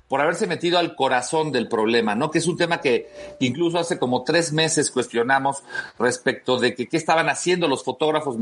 por 0.08 0.20
haberse 0.20 0.48
metido 0.48 0.80
al 0.80 0.96
corazón 0.96 1.52
del 1.52 1.68
problema, 1.68 2.16
¿no? 2.16 2.32
Que 2.32 2.40
es 2.40 2.48
un 2.48 2.58
tema 2.58 2.82
que 2.82 3.12
incluso 3.42 3.78
hace 3.78 4.00
como 4.00 4.24
tres 4.24 4.54
meses 4.54 4.90
cuestionamos 4.90 5.64
respecto 6.00 6.58
de 6.58 6.74
que 6.74 6.88
qué 6.88 6.98
estaban 6.98 7.30
haciendo 7.30 7.68
los 7.68 7.84
fotógrafos 7.84 8.38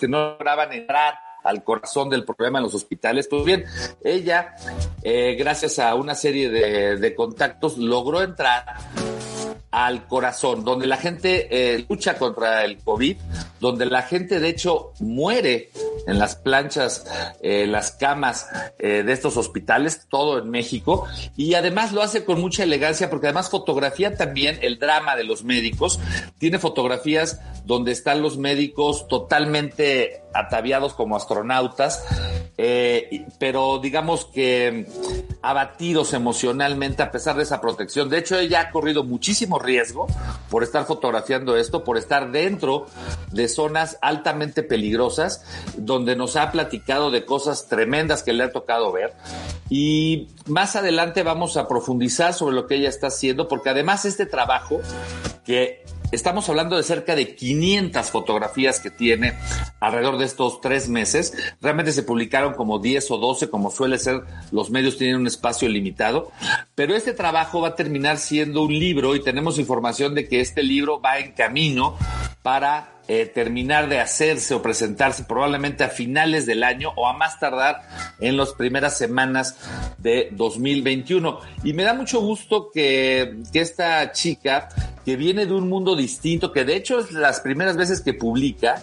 que 0.00 0.08
no 0.08 0.30
lograban 0.30 0.72
entrar 0.72 1.27
al 1.48 1.64
corazón 1.64 2.10
del 2.10 2.24
problema 2.24 2.58
en 2.58 2.64
los 2.64 2.74
hospitales. 2.74 3.26
Pues 3.28 3.44
bien, 3.44 3.64
ella, 4.04 4.54
eh, 5.02 5.34
gracias 5.38 5.78
a 5.78 5.94
una 5.94 6.14
serie 6.14 6.50
de, 6.50 6.96
de 6.96 7.14
contactos, 7.14 7.78
logró 7.78 8.22
entrar 8.22 8.64
al 9.78 10.08
corazón, 10.08 10.64
donde 10.64 10.88
la 10.88 10.96
gente 10.96 11.46
eh, 11.52 11.86
lucha 11.88 12.18
contra 12.18 12.64
el 12.64 12.78
COVID, 12.78 13.16
donde 13.60 13.86
la 13.86 14.02
gente 14.02 14.40
de 14.40 14.48
hecho 14.48 14.92
muere 14.98 15.70
en 16.08 16.18
las 16.18 16.34
planchas, 16.34 17.06
eh, 17.42 17.64
las 17.68 17.92
camas 17.92 18.48
eh, 18.80 19.04
de 19.04 19.12
estos 19.12 19.36
hospitales, 19.36 20.08
todo 20.08 20.40
en 20.40 20.50
México, 20.50 21.06
y 21.36 21.54
además 21.54 21.92
lo 21.92 22.02
hace 22.02 22.24
con 22.24 22.40
mucha 22.40 22.64
elegancia 22.64 23.08
porque 23.08 23.28
además 23.28 23.50
fotografía 23.50 24.16
también 24.16 24.58
el 24.62 24.80
drama 24.80 25.14
de 25.14 25.22
los 25.22 25.44
médicos, 25.44 26.00
tiene 26.38 26.58
fotografías 26.58 27.40
donde 27.64 27.92
están 27.92 28.20
los 28.20 28.36
médicos 28.36 29.06
totalmente 29.06 30.22
ataviados 30.34 30.92
como 30.94 31.14
astronautas, 31.14 32.04
pero 33.38 33.78
digamos 33.78 34.24
que 34.24 34.86
abatidos 35.42 36.12
emocionalmente 36.14 37.02
a 37.02 37.10
pesar 37.10 37.36
de 37.36 37.44
esa 37.44 37.60
protección. 37.60 38.08
De 38.08 38.18
hecho, 38.18 38.38
ella 38.38 38.60
ha 38.60 38.70
corrido 38.70 39.04
muchísimo 39.04 39.58
riesgo 39.68 40.06
por 40.50 40.62
estar 40.64 40.86
fotografiando 40.86 41.56
esto, 41.56 41.84
por 41.84 41.98
estar 41.98 42.32
dentro 42.32 42.86
de 43.30 43.48
zonas 43.48 43.98
altamente 44.00 44.62
peligrosas, 44.62 45.44
donde 45.76 46.16
nos 46.16 46.36
ha 46.36 46.50
platicado 46.50 47.10
de 47.10 47.24
cosas 47.24 47.68
tremendas 47.68 48.22
que 48.22 48.32
le 48.32 48.44
ha 48.44 48.52
tocado 48.52 48.90
ver. 48.90 49.12
Y 49.68 50.28
más 50.46 50.74
adelante 50.74 51.22
vamos 51.22 51.56
a 51.56 51.68
profundizar 51.68 52.32
sobre 52.32 52.54
lo 52.54 52.66
que 52.66 52.76
ella 52.76 52.88
está 52.88 53.08
haciendo, 53.08 53.46
porque 53.46 53.68
además 53.68 54.06
este 54.06 54.24
trabajo 54.24 54.80
que 55.44 55.84
Estamos 56.10 56.48
hablando 56.48 56.78
de 56.78 56.82
cerca 56.84 57.14
de 57.14 57.34
500 57.34 58.10
fotografías 58.10 58.80
que 58.80 58.90
tiene 58.90 59.34
alrededor 59.78 60.16
de 60.16 60.24
estos 60.24 60.62
tres 60.62 60.88
meses. 60.88 61.34
Realmente 61.60 61.92
se 61.92 62.02
publicaron 62.02 62.54
como 62.54 62.78
10 62.78 63.10
o 63.10 63.18
12, 63.18 63.50
como 63.50 63.70
suele 63.70 63.98
ser, 63.98 64.22
los 64.50 64.70
medios 64.70 64.96
tienen 64.96 65.16
un 65.16 65.26
espacio 65.26 65.68
limitado. 65.68 66.32
Pero 66.74 66.94
este 66.94 67.12
trabajo 67.12 67.60
va 67.60 67.68
a 67.68 67.74
terminar 67.74 68.16
siendo 68.16 68.62
un 68.62 68.72
libro 68.72 69.16
y 69.16 69.22
tenemos 69.22 69.58
información 69.58 70.14
de 70.14 70.26
que 70.26 70.40
este 70.40 70.62
libro 70.62 70.98
va 70.98 71.18
en 71.18 71.32
camino 71.32 71.98
para 72.42 72.97
eh, 73.08 73.24
terminar 73.24 73.88
de 73.88 74.00
hacerse 74.00 74.54
o 74.54 74.60
presentarse 74.60 75.24
probablemente 75.24 75.82
a 75.82 75.88
finales 75.88 76.44
del 76.44 76.62
año 76.62 76.92
o 76.94 77.08
a 77.08 77.14
más 77.14 77.40
tardar 77.40 77.80
en 78.20 78.36
las 78.36 78.52
primeras 78.52 78.98
semanas 78.98 79.56
de 79.96 80.28
2021. 80.32 81.40
Y 81.64 81.72
me 81.72 81.84
da 81.84 81.94
mucho 81.94 82.20
gusto 82.20 82.70
que, 82.70 83.38
que 83.50 83.60
esta 83.60 84.12
chica, 84.12 84.68
que 85.06 85.16
viene 85.16 85.46
de 85.46 85.54
un 85.54 85.70
mundo 85.70 85.96
distinto, 85.96 86.52
que 86.52 86.64
de 86.64 86.76
hecho 86.76 86.98
es 86.98 87.12
las 87.12 87.40
primeras 87.40 87.78
veces 87.78 88.02
que 88.02 88.12
publica, 88.12 88.82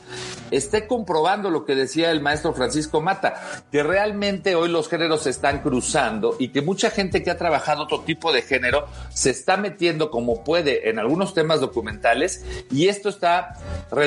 esté 0.51 0.87
comprobando 0.87 1.49
lo 1.49 1.65
que 1.65 1.75
decía 1.75 2.11
el 2.11 2.21
maestro 2.21 2.53
Francisco 2.53 3.01
Mata, 3.01 3.41
que 3.71 3.83
realmente 3.83 4.55
hoy 4.55 4.69
los 4.69 4.89
géneros 4.89 5.23
se 5.23 5.29
están 5.29 5.61
cruzando 5.61 6.35
y 6.39 6.49
que 6.49 6.61
mucha 6.61 6.89
gente 6.89 7.23
que 7.23 7.31
ha 7.31 7.37
trabajado 7.37 7.83
otro 7.83 8.01
tipo 8.01 8.31
de 8.31 8.41
género 8.41 8.87
se 9.13 9.29
está 9.29 9.57
metiendo 9.57 10.09
como 10.09 10.43
puede 10.43 10.89
en 10.89 10.99
algunos 10.99 11.33
temas 11.33 11.59
documentales 11.59 12.45
y 12.71 12.87
esto 12.87 13.09
está 13.09 13.53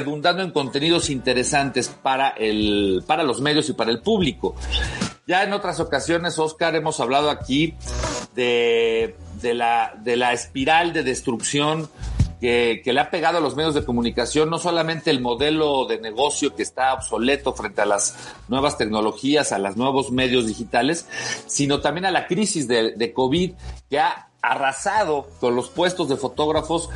redundando 0.08 0.42
en 0.42 0.50
contenidos 0.50 1.10
interesantes 1.10 1.88
para, 1.88 2.30
el, 2.30 3.04
para 3.06 3.22
los 3.22 3.40
medios 3.40 3.68
y 3.68 3.74
para 3.74 3.90
el 3.90 4.00
público. 4.00 4.54
Ya 5.26 5.44
en 5.44 5.52
otras 5.52 5.78
ocasiones, 5.78 6.38
Oscar, 6.38 6.74
hemos 6.74 6.98
hablado 7.00 7.28
aquí 7.30 7.74
de, 8.34 9.14
de, 9.42 9.54
la, 9.54 9.94
de 10.02 10.16
la 10.16 10.32
espiral 10.32 10.94
de 10.94 11.02
destrucción 11.02 11.90
que, 12.40 12.82
le 12.84 13.00
ha 13.00 13.10
pegado 13.10 13.38
a 13.38 13.40
los 13.40 13.56
medios 13.56 13.74
de 13.74 13.84
comunicación, 13.84 14.50
no 14.50 14.58
solamente 14.58 15.10
el 15.10 15.20
modelo 15.20 15.86
de 15.86 15.98
negocio 15.98 16.54
que 16.54 16.62
está 16.62 16.94
obsoleto 16.94 17.52
frente 17.52 17.82
a 17.82 17.86
las 17.86 18.16
nuevas 18.48 18.78
tecnologías, 18.78 19.52
a 19.52 19.58
los 19.58 19.76
nuevos 19.76 20.10
medios 20.10 20.46
digitales, 20.46 21.06
sino 21.46 21.80
también 21.80 22.06
a 22.06 22.10
la 22.10 22.26
crisis 22.26 22.68
de, 22.68 22.92
de 22.92 23.12
COVID 23.12 23.52
que 23.90 23.98
ha 23.98 24.28
arrasado 24.40 25.26
con 25.40 25.56
los 25.56 25.68
puestos 25.68 26.08
de 26.08 26.16
fotógrafos 26.16 26.88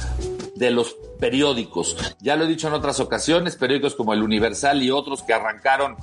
de 0.54 0.70
los 0.70 0.96
periódicos. 1.18 1.96
Ya 2.20 2.37
lo 2.37 2.44
he 2.44 2.49
dicho 2.49 2.68
en 2.68 2.75
otras 2.75 3.00
ocasiones, 3.00 3.56
periódicos 3.56 3.94
como 3.94 4.12
el 4.12 4.22
Universal 4.22 4.82
y 4.82 4.90
otros 4.90 5.22
que 5.22 5.32
arrancaron 5.32 5.96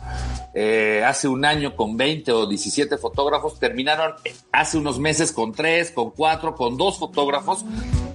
eh, 0.53 1.03
hace 1.05 1.27
un 1.27 1.46
año 1.46 1.75
con 1.75 1.96
20 1.96 2.31
o 2.31 2.46
17 2.46 2.98
fotógrafos, 2.98 3.60
terminaron 3.60 4.13
hace 4.51 4.77
unos 4.77 5.00
meses 5.00 5.31
con 5.31 5.53
3, 5.53 5.91
con 5.91 6.12
4, 6.12 6.55
con 6.55 6.77
2 6.77 7.00
fotógrafos 7.00 7.63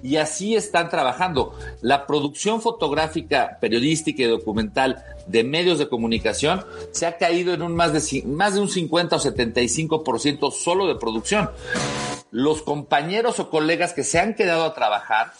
y 0.04 0.18
así 0.18 0.54
están 0.54 0.90
trabajando. 0.90 1.58
La 1.80 2.06
producción 2.06 2.60
fotográfica, 2.60 3.56
periodística 3.58 4.22
y 4.22 4.26
documental 4.26 5.02
de 5.26 5.42
medios 5.42 5.78
de 5.78 5.88
comunicación 5.88 6.62
se 6.92 7.06
ha 7.06 7.16
caído 7.16 7.54
en 7.54 7.62
un 7.62 7.74
más 7.74 7.92
de, 7.94 8.22
más 8.26 8.54
de 8.54 8.60
un 8.60 8.68
50 8.68 9.16
o 9.16 9.18
75% 9.18 10.52
solo 10.52 10.86
de 10.86 10.96
producción. 10.96 11.50
Los 12.30 12.60
compañeros 12.60 13.40
o 13.40 13.48
colegas 13.48 13.94
que 13.94 14.04
se 14.04 14.18
han 14.20 14.34
quedado 14.34 14.64
a 14.64 14.74
trabajar 14.74 15.32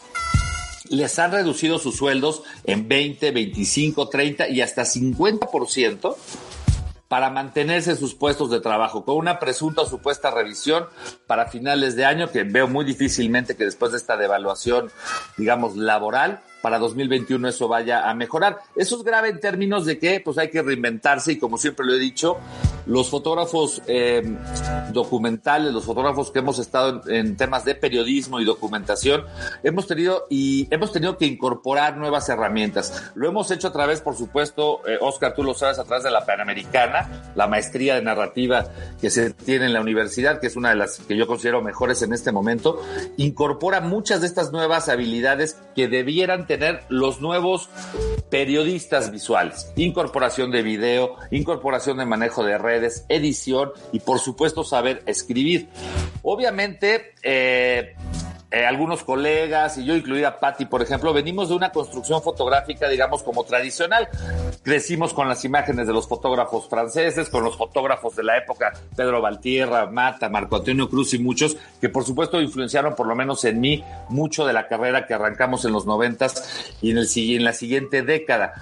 les 0.88 1.18
han 1.18 1.32
reducido 1.32 1.78
sus 1.78 1.96
sueldos 1.96 2.42
en 2.64 2.88
20, 2.88 3.32
25, 3.32 4.08
30 4.08 4.48
y 4.48 4.62
hasta 4.62 4.82
50% 4.82 6.16
para 7.14 7.30
mantenerse 7.30 7.92
en 7.92 7.96
sus 7.96 8.16
puestos 8.16 8.50
de 8.50 8.58
trabajo, 8.58 9.04
con 9.04 9.14
una 9.16 9.38
presunta 9.38 9.82
o 9.82 9.86
supuesta 9.86 10.32
revisión 10.32 10.86
para 11.28 11.46
finales 11.46 11.94
de 11.94 12.04
año, 12.04 12.28
que 12.28 12.42
veo 12.42 12.66
muy 12.66 12.84
difícilmente 12.84 13.54
que 13.54 13.62
después 13.62 13.92
de 13.92 13.98
esta 13.98 14.16
devaluación, 14.16 14.90
digamos, 15.36 15.76
laboral, 15.76 16.42
para 16.60 16.80
2021 16.80 17.46
eso 17.46 17.68
vaya 17.68 18.10
a 18.10 18.14
mejorar. 18.14 18.58
Eso 18.74 18.96
es 18.96 19.04
grave 19.04 19.28
en 19.28 19.38
términos 19.38 19.86
de 19.86 20.00
que 20.00 20.18
pues 20.18 20.38
hay 20.38 20.50
que 20.50 20.60
reinventarse 20.60 21.30
y 21.30 21.38
como 21.38 21.56
siempre 21.56 21.86
lo 21.86 21.94
he 21.94 22.00
dicho, 22.00 22.36
los 22.86 23.10
fotógrafos 23.10 23.82
eh, 23.86 24.22
documentales, 24.92 25.72
los 25.72 25.84
fotógrafos 25.84 26.30
que 26.30 26.38
hemos 26.38 26.58
estado 26.58 27.02
en, 27.06 27.36
temas 27.36 27.64
de 27.64 27.74
periodismo 27.74 28.40
y 28.40 28.44
documentación, 28.44 29.24
hemos 29.62 29.86
tenido 29.86 30.26
y 30.30 30.66
hemos 30.70 30.92
tenido 30.92 31.18
que 31.18 31.26
incorporar 31.26 31.98
nuevas 31.98 32.28
herramientas. 32.30 33.12
Lo 33.14 33.28
hemos 33.28 33.50
hecho 33.50 33.68
a 33.68 33.72
través, 33.72 34.00
por 34.00 34.16
supuesto, 34.16 34.80
eh, 34.88 34.96
Oscar, 35.00 35.34
tú 35.34 35.42
lo 35.42 35.52
sabes, 35.52 35.78
a 35.78 35.84
través 35.84 36.04
de 36.04 36.10
la 36.10 36.24
Panamericana, 36.24 37.32
la 37.34 37.46
maestría 37.46 37.96
de 37.96 38.02
narrativa 38.02 38.68
que 39.00 39.10
se 39.10 39.32
tiene 39.32 39.66
en 39.66 39.74
la 39.74 39.82
universidad, 39.82 40.40
que 40.40 40.46
es 40.46 40.56
una 40.56 40.70
de 40.70 40.76
las 40.76 40.98
que 41.00 41.16
yo 41.16 41.26
considero 41.26 41.60
mejores 41.60 42.00
en 42.02 42.14
este 42.14 42.32
momento, 42.32 42.80
incorpora 43.18 43.80
muchas 43.80 44.22
de 44.22 44.26
estas 44.28 44.50
nuevas 44.50 44.88
habilidades 44.88 45.58
que 45.74 45.88
debieran 45.88 46.46
tener 46.46 46.54
tener 46.54 46.84
los 46.88 47.20
nuevos 47.20 47.68
periodistas 48.30 49.10
visuales, 49.10 49.72
incorporación 49.74 50.52
de 50.52 50.62
video, 50.62 51.16
incorporación 51.32 51.98
de 51.98 52.06
manejo 52.06 52.44
de 52.44 52.58
redes, 52.58 52.73
edición 52.74 53.72
y 53.92 54.00
por 54.00 54.18
supuesto 54.18 54.64
saber 54.64 55.02
escribir. 55.06 55.68
Obviamente, 56.22 57.14
eh, 57.22 57.94
eh, 58.54 58.64
algunos 58.64 59.02
colegas 59.02 59.78
y 59.78 59.84
yo, 59.84 59.96
incluida 59.96 60.38
Patti, 60.38 60.66
por 60.66 60.80
ejemplo, 60.80 61.12
venimos 61.12 61.48
de 61.48 61.56
una 61.56 61.72
construcción 61.72 62.22
fotográfica, 62.22 62.88
digamos, 62.88 63.24
como 63.24 63.42
tradicional. 63.42 64.08
crecimos 64.62 65.12
con 65.12 65.28
las 65.28 65.44
imágenes 65.44 65.88
de 65.88 65.92
los 65.92 66.06
fotógrafos 66.06 66.68
franceses, 66.68 67.28
con 67.30 67.42
los 67.42 67.56
fotógrafos 67.56 68.14
de 68.14 68.22
la 68.22 68.38
época, 68.38 68.72
Pedro 68.94 69.20
Valtierra, 69.20 69.86
Mata, 69.86 70.28
Marco 70.28 70.54
Antonio 70.54 70.88
Cruz 70.88 71.14
y 71.14 71.18
muchos, 71.18 71.56
que 71.80 71.88
por 71.88 72.04
supuesto 72.04 72.40
influenciaron 72.40 72.94
por 72.94 73.08
lo 73.08 73.16
menos 73.16 73.44
en 73.44 73.60
mí 73.60 73.82
mucho 74.08 74.46
de 74.46 74.52
la 74.52 74.68
carrera 74.68 75.04
que 75.04 75.14
arrancamos 75.14 75.64
en 75.64 75.72
los 75.72 75.84
noventas 75.84 76.76
y 76.80 76.92
en, 76.92 76.98
el, 76.98 77.44
la 77.44 77.54
siguiente 77.54 78.02
década. 78.02 78.54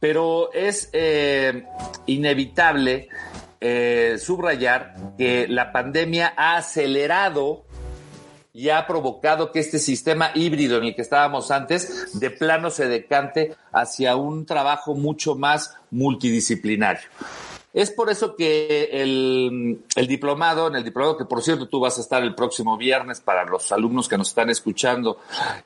Pero 0.00 0.52
es 0.52 0.90
eh, 0.92 1.64
inevitable 2.06 3.08
eh, 3.60 4.16
subrayar 4.18 4.94
que 5.16 5.48
la 5.48 5.72
pandemia 5.72 6.32
ha 6.36 6.56
acelerado 6.56 7.64
y 8.52 8.70
ha 8.70 8.86
provocado 8.86 9.52
que 9.52 9.60
este 9.60 9.78
sistema 9.78 10.30
híbrido 10.34 10.78
en 10.78 10.84
el 10.84 10.94
que 10.94 11.02
estábamos 11.02 11.50
antes 11.50 12.18
de 12.18 12.30
plano 12.30 12.70
se 12.70 12.88
decante 12.88 13.54
hacia 13.72 14.16
un 14.16 14.46
trabajo 14.46 14.94
mucho 14.94 15.36
más 15.36 15.76
multidisciplinario. 15.90 17.08
Es 17.74 17.90
por 17.90 18.08
eso 18.10 18.34
que 18.34 18.88
el, 18.92 19.84
diplomado, 20.08 20.68
en 20.68 20.76
el 20.76 20.84
diplomado 20.84 21.18
que 21.18 21.26
por 21.26 21.42
cierto 21.42 21.68
tú 21.68 21.80
vas 21.80 21.98
a 21.98 22.00
estar 22.00 22.22
el 22.22 22.34
próximo 22.34 22.78
viernes 22.78 23.20
para 23.20 23.44
los 23.44 23.70
alumnos 23.72 24.08
que 24.08 24.16
nos 24.16 24.28
están 24.28 24.48
escuchando 24.48 25.18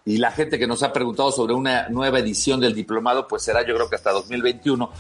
y 0.05 0.17
la 0.17 0.33
gente 0.33 0.59
que 0.59 0.67
nos 0.67 0.83
ha 0.83 0.93
preguntado 0.93 1.31
sobre 1.31 1.55
una 1.55 1.89
nueva 1.91 2.19
edición 2.19 2.59
del 2.59 2.75
diplomado, 2.75 3.29
pues 3.29 3.43
será 3.43 3.65
yo 3.65 3.75
creo 3.77 3.89
que 3.89 3.95
hasta 3.95 4.11
2021. 4.11 4.91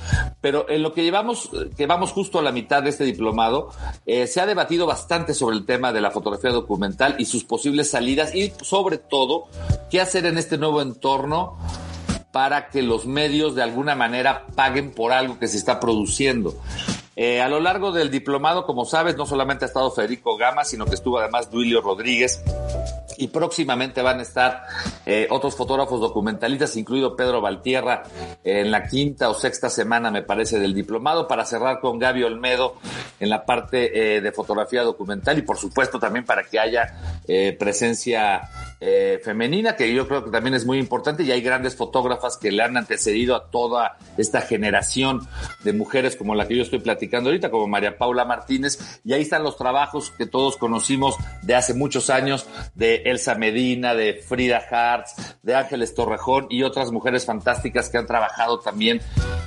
Pero 0.40 0.68
en 0.68 0.82
lo 0.82 0.92
que 0.92 1.02
llevamos, 1.02 1.50
que 1.76 1.86
vamos 1.86 2.12
justo 2.12 2.38
a 2.38 2.42
la 2.42 2.52
mitad 2.52 2.84
de 2.84 2.90
este 2.90 3.04
diplomado, 3.04 3.70
eh, 4.06 4.28
se 4.28 4.40
ha 4.40 4.46
debatido 4.46 4.86
bastante 4.86 5.34
sobre 5.34 5.56
el 5.56 5.66
tema 5.66 5.92
de 5.92 6.00
la 6.00 6.12
fotografía 6.12 6.50
documental 6.50 7.16
y 7.18 7.24
sus 7.24 7.42
posibles 7.42 7.90
salidas 7.90 8.32
y 8.32 8.52
sobre 8.62 8.98
todo 8.98 9.48
qué 9.90 10.00
hacer 10.00 10.24
en 10.26 10.38
este 10.38 10.56
nuevo 10.56 10.80
entorno 10.80 11.58
para 12.32 12.68
que 12.68 12.82
los 12.82 13.06
medios 13.06 13.54
de 13.54 13.62
alguna 13.62 13.94
manera 13.94 14.46
paguen 14.56 14.90
por 14.90 15.12
algo 15.12 15.38
que 15.38 15.46
se 15.46 15.58
está 15.58 15.78
produciendo. 15.78 16.54
Eh, 17.14 17.42
a 17.42 17.48
lo 17.48 17.60
largo 17.60 17.92
del 17.92 18.10
diplomado, 18.10 18.64
como 18.64 18.86
sabes, 18.86 19.16
no 19.16 19.26
solamente 19.26 19.66
ha 19.66 19.68
estado 19.68 19.90
Federico 19.90 20.38
Gama, 20.38 20.64
sino 20.64 20.86
que 20.86 20.94
estuvo 20.94 21.18
además 21.18 21.50
Duilio 21.50 21.82
Rodríguez 21.82 22.42
y 23.18 23.28
próximamente 23.28 24.00
van 24.00 24.20
a 24.20 24.22
estar 24.22 24.62
eh, 25.04 25.26
otros 25.28 25.54
fotógrafos 25.54 26.00
documentalistas, 26.00 26.74
incluido 26.76 27.14
Pedro 27.14 27.42
Valtierra, 27.42 28.04
en 28.42 28.70
la 28.70 28.84
quinta 28.84 29.28
o 29.28 29.34
sexta 29.34 29.68
semana, 29.68 30.10
me 30.10 30.22
parece, 30.22 30.58
del 30.58 30.72
diplomado, 30.72 31.28
para 31.28 31.44
cerrar 31.44 31.80
con 31.80 31.98
Gaby 31.98 32.22
Olmedo 32.22 32.76
en 33.20 33.28
la 33.28 33.44
parte 33.44 34.16
eh, 34.16 34.20
de 34.22 34.32
fotografía 34.32 34.82
documental 34.82 35.36
y, 35.36 35.42
por 35.42 35.58
supuesto, 35.58 35.98
también 35.98 36.24
para 36.24 36.44
que 36.44 36.58
haya 36.58 36.98
presencia 37.58 38.40
eh, 38.84 39.20
femenina, 39.22 39.76
que 39.76 39.94
yo 39.94 40.08
creo 40.08 40.24
que 40.24 40.32
también 40.32 40.54
es 40.54 40.66
muy 40.66 40.76
importante, 40.76 41.22
y 41.22 41.30
hay 41.30 41.40
grandes 41.40 41.76
fotógrafas 41.76 42.36
que 42.36 42.50
le 42.50 42.64
han 42.64 42.76
antecedido 42.76 43.36
a 43.36 43.48
toda 43.48 43.96
esta 44.16 44.40
generación 44.40 45.20
de 45.62 45.72
mujeres 45.72 46.16
como 46.16 46.34
la 46.34 46.48
que 46.48 46.56
yo 46.56 46.64
estoy 46.64 46.80
platicando 46.80 47.30
ahorita, 47.30 47.48
como 47.48 47.68
María 47.68 47.96
Paula 47.96 48.24
Martínez, 48.24 49.00
y 49.04 49.12
ahí 49.12 49.22
están 49.22 49.44
los 49.44 49.56
trabajos 49.56 50.10
que 50.10 50.26
todos 50.26 50.56
conocimos 50.56 51.14
de 51.42 51.54
hace 51.54 51.74
muchos 51.74 52.10
años, 52.10 52.48
de 52.74 53.02
Elsa 53.04 53.36
Medina, 53.36 53.94
de 53.94 54.14
Frida 54.14 54.60
Hartz, 54.68 55.36
de 55.44 55.54
Ángeles 55.54 55.94
Torrejón 55.94 56.48
y 56.50 56.64
otras 56.64 56.90
mujeres 56.90 57.24
fantásticas 57.24 57.88
que 57.88 57.98
han 57.98 58.06
trabajado 58.06 58.58
también 58.58 59.00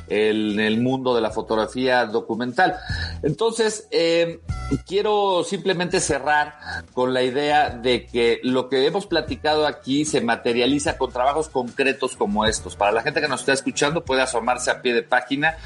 en 0.07 0.59
el 0.59 0.81
mundo 0.81 1.15
de 1.15 1.21
la 1.21 1.31
fotografía 1.31 2.05
documental. 2.05 2.75
Entonces, 3.23 3.87
eh, 3.91 4.39
quiero 4.85 5.43
simplemente 5.43 5.99
cerrar 5.99 6.55
con 6.93 7.13
la 7.13 7.23
idea 7.23 7.69
de 7.69 8.05
que 8.05 8.39
lo 8.43 8.69
que 8.69 8.85
hemos 8.85 9.05
platicado 9.05 9.67
aquí 9.67 10.05
se 10.05 10.21
materializa 10.21 10.97
con 10.97 11.11
trabajos 11.11 11.49
concretos 11.49 12.15
como 12.15 12.45
estos. 12.45 12.75
Para 12.75 12.91
la 12.91 13.01
gente 13.01 13.21
que 13.21 13.27
nos 13.27 13.41
está 13.41 13.53
escuchando 13.53 14.03
puede 14.03 14.21
asomarse 14.21 14.71
a 14.71 14.81
pie 14.81 14.93
de 14.93 15.03
página, 15.03 15.57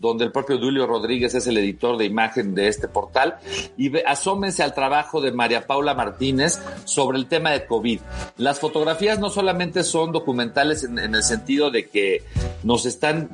donde 0.00 0.24
el 0.24 0.32
propio 0.32 0.58
Julio 0.58 0.86
Rodríguez 0.86 1.34
es 1.34 1.46
el 1.46 1.58
editor 1.58 1.96
de 1.96 2.04
imagen 2.04 2.54
de 2.54 2.68
este 2.68 2.88
portal, 2.88 3.38
y 3.76 3.96
asómense 4.04 4.62
al 4.62 4.74
trabajo 4.74 5.20
de 5.20 5.32
María 5.32 5.66
Paula 5.66 5.94
Martínez 5.94 6.60
sobre 6.84 7.18
el 7.18 7.26
tema 7.26 7.50
de 7.50 7.66
COVID. 7.66 8.00
Las 8.36 8.60
fotografías 8.60 9.18
no 9.18 9.30
solamente 9.30 9.82
son 9.82 10.12
documentales 10.12 10.84
en, 10.84 10.98
en 10.98 11.14
el 11.14 11.22
sentido 11.22 11.70
de 11.70 11.88
que 11.88 12.22
nos 12.62 12.86
están 12.86 13.30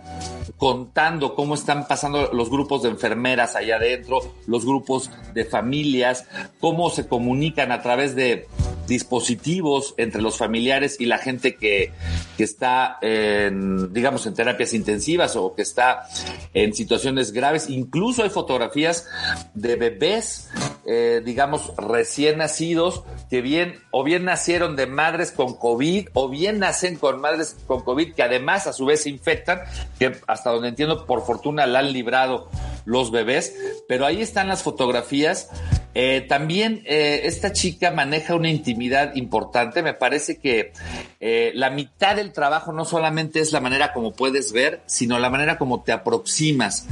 contando 0.59 1.35
cómo 1.35 1.55
están 1.55 1.87
pasando 1.87 2.33
los 2.33 2.51
grupos 2.51 2.83
de 2.83 2.91
enfermeras 2.91 3.57
allá 3.57 3.77
adentro, 3.77 4.21
los 4.47 4.65
grupos 4.65 5.11
de 5.33 5.45
familias, 5.45 6.27
cómo 6.61 6.91
se 6.91 7.07
comunican 7.07 7.73
a 7.73 7.83
través 7.83 8.15
de 8.15 8.47
dispositivos 8.87 9.95
entre 9.97 10.23
los 10.23 10.37
familiares 10.37 10.97
y 11.01 11.07
la 11.07 11.19
gente 11.19 11.57
que, 11.57 11.93
que 12.37 12.45
está 12.45 12.99
en, 13.01 13.93
digamos, 13.93 14.27
en 14.27 14.35
terapias 14.35 14.75
intensivas 14.75 15.37
o 15.37 15.55
que 15.55 15.63
está 15.63 16.07
en 16.53 16.75
situaciones 16.75 17.33
graves. 17.33 17.71
Incluso 17.71 18.23
hay 18.23 18.31
fotografías 18.31 19.07
de 19.55 19.77
bebés, 19.77 20.51
eh, 20.87 21.23
digamos, 21.25 21.73
recién 21.77 22.39
nacidos 22.39 23.05
que 23.31 23.41
bien 23.41 23.81
o 23.91 24.05
bien 24.05 24.25
nacieron 24.25 24.77
de 24.77 24.87
madres 24.87 25.33
con 25.33 25.55
COVID 25.55 26.09
o 26.13 26.29
bien 26.29 26.59
nacen 26.59 26.97
con 26.97 27.21
madres 27.21 27.57
con 27.67 27.83
COVID 27.83 28.15
que 28.15 28.23
además 28.23 28.67
a 28.67 28.73
su 28.73 28.85
vez 28.85 29.03
se 29.03 29.11
infectan, 29.11 29.61
que 29.99 30.13
hasta 30.27 30.44
donde 30.51 30.69
entiendo 30.69 31.07
por 31.07 31.25
fortuna 31.25 31.67
la 31.67 31.81
han 31.81 31.93
librado 31.93 32.49
los 32.85 33.11
bebés, 33.11 33.55
pero 33.89 34.07
ahí 34.07 34.21
están 34.21 34.49
las 34.49 34.63
fotografías. 34.63 35.49
Eh, 35.95 36.27
también 36.29 36.83
eh, 36.87 37.23
esta 37.25 37.53
chica 37.53 37.91
maneja 37.93 38.35
una 38.35 38.49
intimidad 38.51 39.15
importante. 39.15 39.83
Me 39.83 39.95
parece 39.95 40.39
que 40.39 40.73
eh, 41.21 41.53
la 41.55 41.71
mitad 41.71 42.17
del 42.17 42.33
trabajo 42.33 42.73
no 42.73 42.85
solamente 42.85 43.41
es 43.41 43.53
la 43.53 43.61
manera 43.61 43.93
como 43.93 44.13
puedes 44.13 44.53
ver, 44.53 44.83
sino 44.87 45.19
la 45.19 45.31
manera 45.31 45.57
como 45.57 45.83
te 45.83 45.93
aproximas 45.93 46.87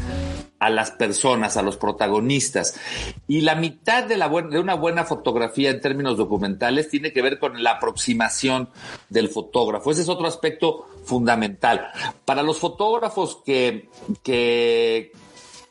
a 0.62 0.70
las 0.70 0.92
personas, 0.92 1.57
a 1.57 1.62
los 1.62 1.77
protagonistas. 1.77 2.79
Y 3.27 3.40
la 3.40 3.57
mitad 3.57 4.05
de, 4.05 4.14
una 4.61 4.75
buena 4.75 5.03
fotografía 5.05 5.70
en 5.70 5.81
términos 5.81 6.16
documentales 6.16 6.88
tiene 6.88 7.12
que 7.12 7.20
ver 7.20 7.40
con 7.40 7.61
la 7.64 7.72
aproximación 7.72 8.68
del 9.09 9.29
fotógrafo. 9.29 9.90
Ese 9.90 10.03
es 10.03 10.09
otro 10.09 10.29
aspecto 10.29 10.87
fundamental. 11.05 11.88
Para 12.25 12.44
los 12.44 12.61
fotógrafos 12.61 13.38
que, 13.44 13.88
que, 14.22 15.11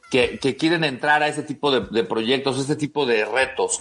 que, 0.10 0.58
quieren 0.58 0.84
entrar 0.84 1.24
a 1.24 1.30
ese 1.30 1.44
tipo 1.44 1.72
de, 1.72 1.88
de, 1.90 2.04
proyectos, 2.04 2.60
este 2.60 2.76
tipo 2.76 3.06
de 3.06 3.24
retos, 3.24 3.80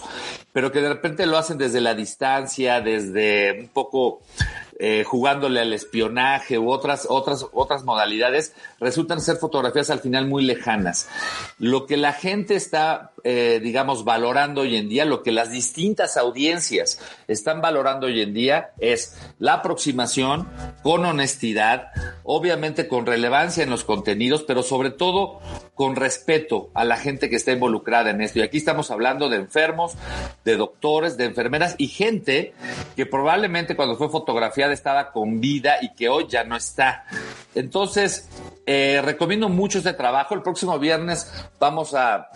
pero 0.53 0.71
que 0.71 0.79
de 0.79 0.87
repente 0.87 1.25
lo 1.25 1.37
hacen 1.37 1.57
desde 1.57 1.81
la 1.81 1.93
distancia, 1.93 2.79
desde 2.79 3.59
un 3.59 3.67
poco 3.67 4.21
eh, 4.83 5.03
jugándole 5.03 5.59
al 5.59 5.73
espionaje 5.73 6.57
u 6.57 6.71
otras, 6.71 7.05
otras, 7.07 7.45
otras 7.51 7.83
modalidades, 7.83 8.55
resultan 8.79 9.21
ser 9.21 9.37
fotografías 9.37 9.91
al 9.91 9.99
final 9.99 10.25
muy 10.25 10.43
lejanas. 10.43 11.07
Lo 11.59 11.85
que 11.85 11.97
la 11.97 12.13
gente 12.13 12.55
está, 12.55 13.11
eh, 13.23 13.59
digamos, 13.61 14.05
valorando 14.05 14.61
hoy 14.61 14.77
en 14.77 14.89
día, 14.89 15.05
lo 15.05 15.21
que 15.21 15.31
las 15.31 15.51
distintas 15.51 16.17
audiencias 16.17 16.99
están 17.27 17.61
valorando 17.61 18.07
hoy 18.07 18.21
en 18.21 18.33
día 18.33 18.71
es 18.79 19.15
la 19.37 19.53
aproximación 19.53 20.49
con 20.81 21.05
honestidad, 21.05 21.91
obviamente 22.23 22.87
con 22.87 23.05
relevancia 23.05 23.63
en 23.63 23.69
los 23.69 23.83
contenidos, 23.83 24.41
pero 24.41 24.63
sobre 24.63 24.89
todo 24.89 25.41
con 25.75 25.95
respeto 25.95 26.69
a 26.73 26.85
la 26.85 26.97
gente 26.97 27.29
que 27.29 27.35
está 27.35 27.51
involucrada 27.51 28.09
en 28.09 28.21
esto. 28.21 28.39
Y 28.39 28.41
aquí 28.41 28.57
estamos 28.57 28.89
hablando 28.89 29.29
de 29.29 29.37
enfermos, 29.37 29.93
de 30.43 30.57
doctores, 30.57 31.17
de 31.17 31.25
enfermeras 31.25 31.75
y 31.77 31.87
gente 31.87 32.53
que 32.95 33.05
probablemente 33.05 33.75
cuando 33.75 33.95
fue 33.95 34.09
fotografiada 34.09 34.70
estaba 34.73 35.11
con 35.11 35.39
vida 35.39 35.75
y 35.81 35.93
que 35.93 36.09
hoy 36.09 36.27
ya 36.29 36.43
no 36.43 36.55
está. 36.55 37.05
Entonces, 37.55 38.29
eh, 38.65 39.01
recomiendo 39.03 39.49
mucho 39.49 39.79
este 39.79 39.93
trabajo. 39.93 40.35
El 40.35 40.41
próximo 40.41 40.77
viernes 40.79 41.31
vamos 41.59 41.93
a 41.93 42.29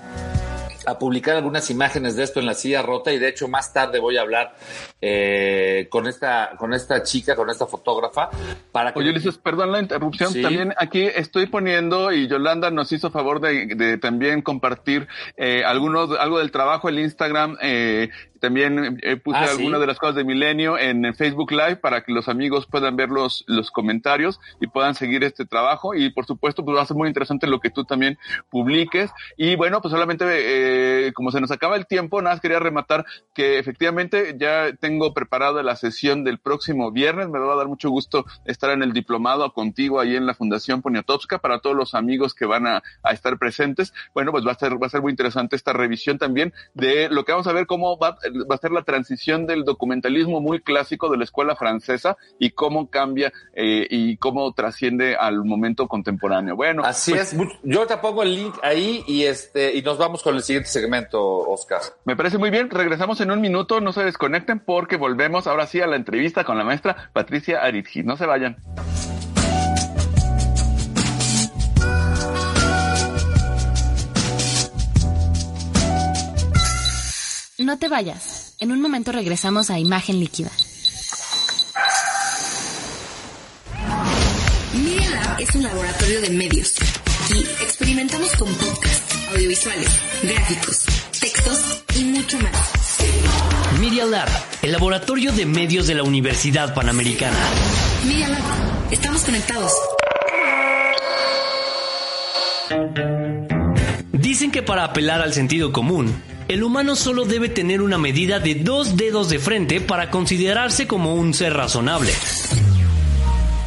a 0.86 0.98
publicar 0.98 1.36
algunas 1.36 1.69
imágenes 1.69 2.15
de 2.15 2.24
esto 2.24 2.39
en 2.39 2.45
la 2.45 2.54
silla 2.54 2.82
rota 2.82 3.12
y 3.12 3.19
de 3.19 3.30
hecho 3.30 3.48
más 3.48 3.74
tarde 3.74 4.00
voy 4.00 4.17
a 4.17 4.21
hablar 4.21 4.56
eh, 5.02 5.88
con 5.89 6.08
esta 6.08 6.52
con 6.58 6.74
esta 6.74 7.04
chica, 7.04 7.36
con 7.36 7.50
esta 7.50 7.65
fotógrafa 7.65 8.30
para 8.71 8.93
que... 8.93 9.00
Oye, 9.00 9.10
Ulises, 9.10 9.38
perdón 9.38 9.71
la 9.71 9.80
interrupción, 9.80 10.34
también 10.41 10.74
aquí 10.78 11.02
estoy 11.04 11.48
poniendo 11.48 12.12
y 12.12 12.28
Yolanda 12.28 12.71
nos 12.71 12.91
hizo 12.91 13.10
favor 13.10 13.39
de, 13.39 13.98
también 13.98 14.41
compartir 14.41 15.08
eh, 15.38 15.63
algunos 15.65 16.12
algo 16.17 16.39
del 16.39 16.52
trabajo 16.52 16.89
el 16.89 17.00
Instagram 17.00 17.58
eh, 17.62 18.10
también 18.45 18.99
eh, 19.01 19.17
puse 19.17 19.39
ah, 19.39 19.47
algunas 19.49 19.81
de 19.81 19.88
las 19.88 19.97
cosas 19.97 20.15
de 20.15 20.23
Milenio 20.23 20.77
en, 20.77 21.15
Facebook 21.15 21.51
Live 21.51 21.77
para 21.77 22.03
que 22.03 22.12
los 22.12 22.29
amigos 22.29 22.67
puedan 22.67 22.95
ver 22.95 23.10
los, 23.10 23.43
los 23.47 23.71
comentarios 23.71 24.39
y 24.62 24.67
puedan 24.67 24.93
seguir 24.93 25.23
este 25.23 25.45
trabajo. 25.45 25.95
Y 25.95 26.12
por 26.12 26.27
supuesto, 26.27 26.63
pues 26.63 26.77
va 26.77 26.84
a 26.84 26.86
ser 26.86 26.95
muy 26.95 27.08
interesante 27.08 27.47
lo 27.47 27.60
que 27.60 27.71
tú 27.71 27.86
también 27.86 28.19
publiques. 28.51 29.10
Y 29.36 29.55
bueno, 29.55 29.81
pues 29.81 29.91
solamente 29.91 30.25
eh, 30.27 31.12
como 31.13 31.31
se 31.31 31.41
nos 31.41 31.49
acaba 31.49 31.75
el 31.75 31.88
tiempo, 31.88 32.21
nada 32.21 32.36
más 32.36 32.41
quería 32.41 32.60
rematar 32.60 33.03
que 33.34 33.58
efectivamente 33.58 34.36
ya 34.38 34.73
tengo 34.79 35.12
preparada 35.15 35.63
la 35.63 35.75
sesión 35.75 36.23
del 36.23 36.38
próximo 36.38 36.91
viernes. 36.91 37.29
Me 37.29 37.39
va 37.39 37.53
a 37.53 37.58
dar 37.58 37.67
mucho 37.67 37.89
gusto 37.89 38.25
estar 38.45 38.69
en 38.69 38.84
el 38.84 38.93
diplomado 38.93 39.51
contigo 39.53 39.99
ahí 39.99 40.15
en 40.15 40.27
la 40.27 40.36
Fundación 40.36 40.84
Poniatowska 40.84 41.39
para 41.39 41.62
todos 41.62 41.75
los 41.75 41.95
amigos 41.95 42.36
que 42.36 42.45
van 42.45 42.67
a, 42.67 42.84
a 43.01 43.12
estar 43.12 43.39
presentes. 43.39 43.91
Bueno, 44.13 44.31
pues 44.31 44.45
va 44.45 44.51
a 44.51 44.55
ser, 44.55 44.73
va 44.73 44.86
a 44.86 44.91
ser 44.91 45.01
muy 45.01 45.10
interesante 45.10 45.55
esta 45.55 45.73
revisión 45.73 46.19
también 46.19 46.53
de 46.75 47.10
lo 47.10 47.25
que 47.25 47.31
vamos 47.31 47.47
a 47.47 47.53
ver 47.53 47.65
cómo 47.65 47.97
va 47.97 48.19
va 48.50 48.56
a 48.56 48.58
ser 48.58 48.71
la 48.71 48.84
transición 48.84 49.45
del 49.48 49.63
documentalismo 49.63 50.41
muy 50.41 50.62
clásico 50.62 51.10
de 51.10 51.17
la 51.17 51.24
escuela 51.24 51.56
francesa 51.56 52.17
y 52.39 52.52
cómo 52.52 52.89
cambia 52.89 53.32
eh, 53.54 53.88
y 53.89 54.17
cómo 54.17 54.52
trasciende 54.54 55.15
al 55.15 55.43
momento 55.43 55.88
contemporáneo. 55.88 56.56
Bueno, 56.56 56.84
así 56.84 57.12
pues, 57.12 57.34
es. 57.34 57.39
Yo 57.63 57.86
te 57.88 57.98
pongo 57.98 58.24
el 58.24 58.36
link 58.36 58.56
ahí 58.62 59.04
y 59.08 59.24
este 59.24 59.76
y 59.76 59.82
nos 59.82 59.98
vamos 59.98 60.24
con 60.24 60.36
el 60.36 60.43
siguiente 60.43 60.69
segmento, 60.69 61.21
Oscar. 61.21 61.82
Me 62.06 62.15
parece 62.15 62.38
muy 62.38 62.50
bien. 62.50 62.69
Regresamos 62.69 63.21
en 63.21 63.32
un 63.32 63.41
minuto. 63.41 63.82
No 63.82 63.93
se 63.93 64.04
desconecten 64.04 64.60
porque 64.60 64.98
volvemos 64.98 65.48
ahora 65.48 65.67
sí 65.67 65.82
a 65.82 65.88
la 65.88 65.95
entrevista 65.95 66.43
con 66.43 66.58
la 66.58 66.63
maestra 66.63 67.10
Patricia 67.13 67.63
Aritji. 67.63 68.04
No 68.04 68.17
se 68.17 68.26
vayan. 68.26 68.58
No 77.65 77.80
te 77.80 77.88
vayas. 77.88 78.54
En 78.60 78.71
un 78.71 78.80
momento 78.80 79.12
regresamos 79.12 79.71
a 79.71 79.80
Imagen 79.80 80.19
Líquida. 80.19 80.51
Media 84.71 85.10
Lab 85.10 85.39
es 85.41 85.56
un 85.56 85.63
laboratorio 85.63 86.21
de 86.21 86.30
medios 86.30 86.75
y 87.34 87.39
experimentamos 87.63 88.30
con 88.34 88.54
podcasts, 88.54 89.15
audiovisuales, 89.32 89.89
gráficos, 90.21 90.86
textos 91.19 91.84
y 91.95 92.04
mucho 92.04 92.38
más. 92.38 92.99
Media 93.80 94.06
Lab, 94.06 94.30
el 94.62 94.71
laboratorio 94.71 95.32
de 95.32 95.47
medios 95.47 95.88
de 95.88 95.95
la 95.95 96.04
Universidad 96.04 96.75
Panamericana. 96.75 97.39
Media 98.06 98.28
Lab, 98.30 98.43
estamos 98.91 99.23
conectados. 99.23 99.71
Dicen 104.36 104.52
que 104.52 104.62
para 104.62 104.84
apelar 104.84 105.21
al 105.21 105.32
sentido 105.32 105.71
común, 105.71 106.13
el 106.50 106.62
humano 106.62 106.98
solo 106.98 107.24
debe 107.24 107.48
tener 107.48 107.82
una 107.82 107.98
medida 107.98 108.38
de 108.38 108.54
dos 108.54 108.98
dedos 108.98 109.30
de 109.30 109.39
frente 109.39 109.80
para 109.80 110.10
considerarse 110.10 110.88
como 110.88 111.15
un 111.15 111.34
ser 111.34 111.54
razonable. 111.54 112.12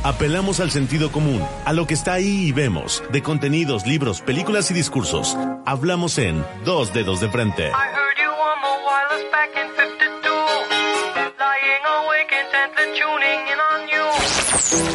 Apelamos 0.05 0.61
al 0.61 0.71
sentido 0.71 1.11
común, 1.11 1.43
a 1.65 1.73
lo 1.73 1.87
que 1.87 1.95
está 1.95 2.13
ahí 2.13 2.49
y 2.49 2.53
vemos, 2.53 3.03
de 3.11 3.23
contenidos, 3.23 3.87
libros, 3.87 4.21
películas 4.21 4.71
y 4.71 4.75
discursos. 4.75 5.39
Hablamos 5.65 6.19
en 6.19 6.45
Dos 6.67 6.93
Dedos 6.93 7.23
de 7.23 7.31
Frente. 7.31 7.73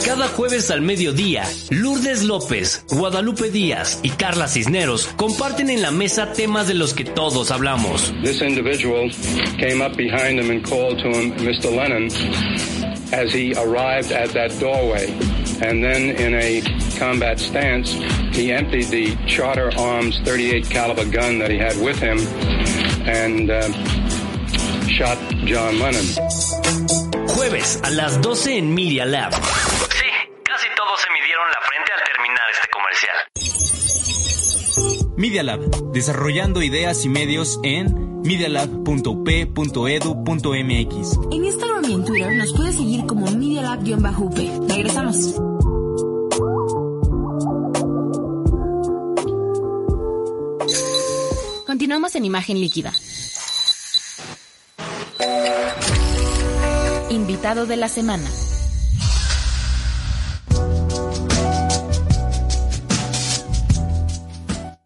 Cada 0.05 0.27
jueves 0.27 0.69
al 0.71 0.81
mediodía, 0.81 1.43
Lourdes 1.69 2.23
López, 2.23 2.85
Guadalupe 2.89 3.49
Díaz 3.49 3.99
y 4.03 4.09
Carla 4.09 4.47
Cisneros 4.47 5.07
comparten 5.15 5.69
en 5.69 5.81
la 5.81 5.91
mesa 5.91 6.33
temas 6.33 6.67
de 6.67 6.73
los 6.73 6.93
que 6.93 7.05
todos 7.05 7.51
hablamos. 7.51 8.13
This 8.23 8.41
individual 8.41 9.09
came 9.57 9.81
up 9.83 9.95
behind 9.95 10.39
him 10.39 10.51
and 10.51 10.63
called 10.63 10.99
to 10.99 11.09
him 11.09 11.33
Mr. 11.37 11.75
Lennon 11.75 12.09
as 13.13 13.33
he 13.33 13.53
arrived 13.53 14.11
at 14.11 14.31
that 14.33 14.51
doorway. 14.59 15.07
And 15.61 15.83
then 15.83 16.15
in 16.17 16.33
a 16.33 16.61
combat 16.97 17.39
stance, 17.39 17.93
he 18.35 18.51
emptied 18.51 18.87
the 18.87 19.15
Charter 19.27 19.71
Arms 19.77 20.19
38 20.25 20.69
caliber 20.69 21.05
gun 21.05 21.39
that 21.39 21.49
he 21.49 21.57
had 21.57 21.77
with 21.77 21.99
him 21.99 22.19
and 23.07 23.49
uh, 23.49 23.71
shot 24.87 25.17
John 25.45 25.79
Lennon. 25.79 27.02
Jueves 27.43 27.79
a 27.83 27.89
las 27.89 28.21
12 28.21 28.57
en 28.57 28.73
Media 28.73 29.05
Lab. 29.05 29.33
Sí, 29.33 29.41
casi 30.45 30.67
todos 30.77 31.01
se 31.01 31.09
midieron 31.11 31.45
la 31.51 31.59
frente 31.67 31.91
al 31.91 32.01
terminar 32.07 32.49
este 32.53 32.69
comercial. 32.71 33.17
Media 35.17 35.43
Lab, 35.43 35.59
desarrollando 35.91 36.61
ideas 36.61 37.03
y 37.03 37.09
medios 37.09 37.59
en 37.63 38.21
medialab.up.edu.mx. 38.21 41.19
En 41.33 41.43
Instagram 41.43 41.83
y 41.83 41.93
en 41.93 42.05
Twitter 42.05 42.33
nos 42.33 42.53
puedes 42.53 42.75
seguir 42.75 43.05
como 43.07 43.29
Media 43.31 43.63
Lab-UP. 43.63 44.69
Regresamos. 44.69 45.35
Continuamos 51.65 52.15
en 52.15 52.23
imagen 52.23 52.61
líquida. 52.61 52.93
Invitado 57.13 57.67
de 57.67 57.77
la 57.77 57.89
semana. 57.89 58.27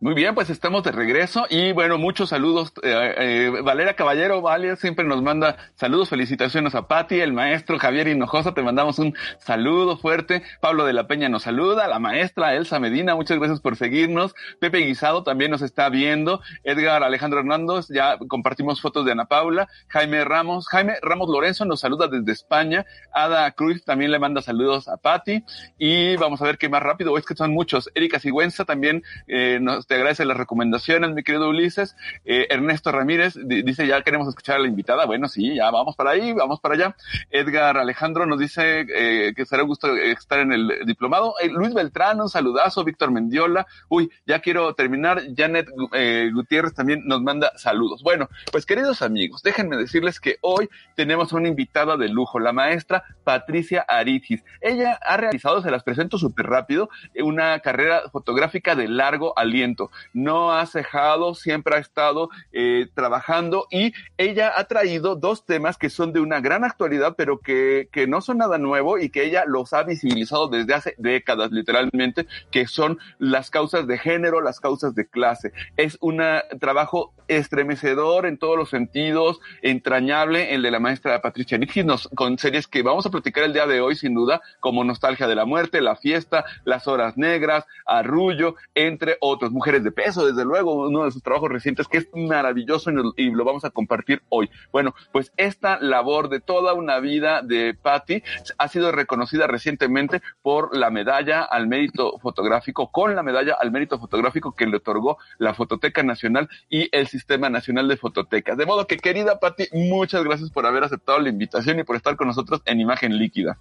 Muy 0.08 0.16
bien, 0.16 0.34
pues 0.36 0.50
estamos 0.50 0.84
de 0.84 0.94
regreso 0.94 1.48
y 1.50 1.74
bueno, 1.74 1.98
muchos 1.98 2.30
saludos. 2.30 2.72
Eh, 2.82 3.14
eh, 3.18 3.62
Valera 3.62 3.94
Caballero, 3.94 4.42
Vale, 4.42 4.78
siempre 4.78 5.04
nos 5.04 5.22
manda 5.22 5.58
saludos, 5.76 6.08
felicitaciones 6.08 6.76
a 6.76 6.88
Patti, 6.88 7.20
el 7.20 7.34
maestro 7.34 7.78
Javier 7.78 8.08
Hinojosa, 8.08 8.54
te 8.54 8.62
mandamos 8.62 9.00
un 9.00 9.18
saludo 9.40 9.98
fuerte. 9.98 10.44
Pablo 10.62 10.86
de 10.86 10.94
la 10.94 11.08
Peña 11.08 11.28
nos 11.28 11.44
saluda, 11.44 11.90
la 11.90 12.00
maestra 12.00 12.56
Elsa 12.56 12.80
Medina, 12.80 13.16
muchas 13.16 13.38
gracias 13.38 13.60
por 13.60 13.76
seguirnos. 13.76 14.34
Pepe 14.62 14.78
Guisado 14.78 15.24
también 15.24 15.52
nos 15.52 15.62
está 15.62 15.90
viendo. 15.90 16.40
Edgar 16.64 17.04
Alejandro 17.04 17.42
Hernández, 17.42 17.90
ya 17.90 18.18
compartimos 18.30 18.80
fotos 18.80 19.04
de 19.04 19.12
Ana 19.12 19.26
Paula. 19.26 19.68
Jaime 19.90 20.24
Ramos, 20.24 20.70
Jaime 20.70 20.94
Ramos 21.02 21.28
Lorenzo 21.28 21.66
nos 21.66 21.82
saluda 21.82 22.08
desde 22.08 22.32
España. 22.32 22.86
Ada 23.12 23.52
Cruz 23.52 23.84
también 23.84 24.12
le 24.12 24.20
manda 24.20 24.42
saludos 24.42 24.88
a 24.88 24.96
Patti. 24.96 25.44
Y 25.78 26.16
vamos 26.16 26.42
a 26.42 26.46
ver 26.46 26.58
qué 26.58 26.70
más 26.70 26.82
rápido, 26.82 27.18
es 27.18 27.26
que 27.26 27.36
son 27.36 27.52
muchos. 27.52 27.90
Erika 27.94 28.22
Sigüenza 28.22 28.64
también 28.64 29.04
eh, 29.28 29.60
nos 29.62 29.86
agradece 29.98 30.26
las 30.26 30.38
recomendaciones, 30.38 31.12
mi 31.12 31.24
querido 31.24 31.50
Ulises. 31.50 31.96
Eh, 32.26 32.48
Ernesto 32.50 32.92
Ramírez 32.92 33.36
di- 33.36 33.62
dice, 33.64 33.86
ya 33.88 34.02
queremos 34.02 34.28
escuchar 34.28 34.56
a 34.58 34.60
la 34.60 34.68
invitada. 34.68 35.06
Bueno, 35.06 35.28
sí, 35.28 35.56
ya 35.56 35.70
vamos 35.72 35.96
para 35.96 36.12
ahí, 36.12 36.34
vamos 36.34 36.60
para 36.60 36.76
allá. 36.76 36.96
Edgar 37.30 37.78
Alejandro 37.78 38.26
nos 38.26 38.40
dice 38.40 38.86
eh, 38.94 39.34
que 39.36 39.46
será 39.46 39.64
un 39.64 39.70
gusto 39.70 39.96
estar 39.96 40.40
en 40.40 40.54
el 40.54 40.72
diplomado. 40.86 41.34
Eh, 41.42 41.50
Luis 41.50 41.74
Beltrán, 41.74 42.22
un 42.22 42.30
saludazo. 42.30 42.84
Víctor 42.84 43.12
Mendiola. 43.12 43.68
Uy, 43.90 44.10
ya 44.26 44.40
quiero 44.40 44.74
terminar. 44.74 45.22
Janet 45.36 45.68
eh, 45.94 46.30
Gutiérrez 46.34 46.74
también 46.74 47.02
nos 47.06 47.22
manda 47.22 47.52
saludos. 47.58 48.04
Bueno, 48.04 48.30
pues 48.52 48.66
queridos 48.66 49.02
amigos, 49.02 49.42
déjenme 49.44 49.78
decirles 49.78 50.20
que 50.20 50.38
hoy 50.42 50.70
tenemos 50.96 51.34
una 51.34 51.48
invitada 51.48 51.98
de 51.98 52.08
lujo, 52.10 52.40
la 52.40 52.54
maestra 52.54 53.04
Patricia 53.24 53.86
Aritis. 53.88 54.44
Ella 54.62 55.00
ha 55.02 55.18
realizado, 55.18 55.62
se 55.62 55.72
las 55.72 55.84
presento 55.84 56.18
súper 56.18 56.48
rápido, 56.48 56.90
eh, 57.14 57.24
una 57.24 57.60
carrera 57.60 58.04
fotográfica 58.12 58.76
de 58.76 58.88
largo 58.88 59.38
aliento. 59.38 59.87
No 60.14 60.52
ha 60.52 60.66
cejado, 60.66 61.36
siempre 61.36 61.76
ha 61.76 61.80
estado 61.80 62.30
eh, 62.52 62.88
trabajando 62.94 63.68
y 63.72 63.94
ella 64.18 64.54
ha 64.56 64.66
traído 64.66 65.16
dos 65.16 65.46
temas 65.46 65.78
que 65.78 65.90
son 65.90 66.14
de 66.14 66.20
una 66.20 66.40
gran 66.40 66.64
actualidad, 66.64 67.16
pero 67.18 67.40
que, 67.40 67.90
que 67.92 68.08
no 68.08 68.22
son 68.22 68.38
nada 68.38 68.58
nuevo 68.58 68.98
y 68.98 69.10
que 69.10 69.24
ella 69.24 69.44
los 69.46 69.74
ha 69.74 69.84
visibilizado 69.84 70.48
desde 70.48 70.74
hace 70.74 70.96
décadas, 70.98 71.52
literalmente, 71.52 72.28
que 72.52 72.68
son 72.68 73.00
las 73.20 73.50
causas 73.50 73.88
de 73.88 73.98
género, 73.98 74.42
las 74.42 74.60
causas 74.60 74.96
de 74.96 75.08
clase. 75.08 75.52
Es 75.76 75.98
un 76.02 76.22
trabajo 76.60 77.14
estremecedor 77.28 78.26
en 78.26 78.38
todos 78.38 78.58
los 78.58 78.70
sentidos, 78.70 79.40
entrañable, 79.62 80.54
el 80.54 80.62
de 80.62 80.72
la 80.72 80.80
maestra 80.80 81.22
Patricia 81.22 81.58
Nixis, 81.58 81.86
nos, 81.86 82.08
con 82.16 82.38
series 82.38 82.68
que 82.68 82.82
vamos 82.82 83.06
a 83.06 83.12
platicar 83.12 83.44
el 83.44 83.54
día 83.54 83.68
de 83.68 83.82
hoy, 83.82 83.96
sin 83.96 84.14
duda, 84.14 84.42
como 84.60 84.84
Nostalgia 84.84 85.28
de 85.28 85.36
la 85.36 85.46
Muerte, 85.46 85.82
La 85.82 85.96
Fiesta, 85.96 86.46
Las 86.64 86.88
Horas 86.88 87.18
Negras, 87.18 87.66
Arrullo, 87.86 88.56
entre 88.76 89.18
otros. 89.20 89.52
Mujeres 89.52 89.77
de 89.84 89.92
Peso, 89.92 90.26
desde 90.26 90.46
luego, 90.46 90.88
uno 90.88 91.06
de 91.06 91.12
sus 91.12 91.24
trabajos 91.24 91.50
recientes 91.50 91.88
que 91.88 91.98
es 91.98 92.08
maravilloso 92.14 92.92
y, 93.16 93.32
lo 93.32 93.46
vamos 93.46 93.66
a 93.66 93.70
compartir 93.70 94.22
hoy. 94.30 94.50
Bueno, 94.72 94.96
pues 95.12 95.32
esta 95.38 95.80
labor 95.80 96.30
de 96.30 96.40
toda 96.40 96.74
una 96.74 97.00
vida 97.00 97.42
de 97.42 97.74
Patty 97.74 98.24
ha 98.58 98.68
sido 98.68 98.92
reconocida 98.92 99.48
recientemente 99.48 100.22
por 100.42 100.76
la 100.76 100.90
medalla 100.90 101.44
al 101.44 101.68
mérito 101.68 102.18
fotográfico, 102.20 102.92
con 102.92 103.16
la 103.16 103.24
medalla 103.24 103.56
al 103.60 103.72
mérito 103.72 104.00
fotográfico 104.00 104.56
que 104.56 104.68
le 104.68 104.78
otorgó 104.78 105.18
la 105.38 105.54
Fototeca 105.54 106.04
Nacional 106.04 106.50
y 106.70 106.90
el 106.92 107.08
Sistema 107.08 107.50
Nacional 107.50 107.88
de 107.88 107.98
Fototecas. 107.98 108.58
De 108.58 108.66
modo 108.66 108.88
que, 108.88 108.98
querida 108.98 109.40
Patty, 109.40 109.66
muchas 109.74 110.24
gracias 110.24 110.50
por 110.52 110.66
haber 110.66 110.84
aceptado 110.84 111.20
la 111.20 111.30
invitación 111.30 111.80
y 111.80 111.84
por 111.84 111.96
estar 111.96 112.16
con 112.16 112.28
nosotros 112.28 112.62
en 112.66 112.80
Imagen 112.80 113.18
Líquida. 113.18 113.58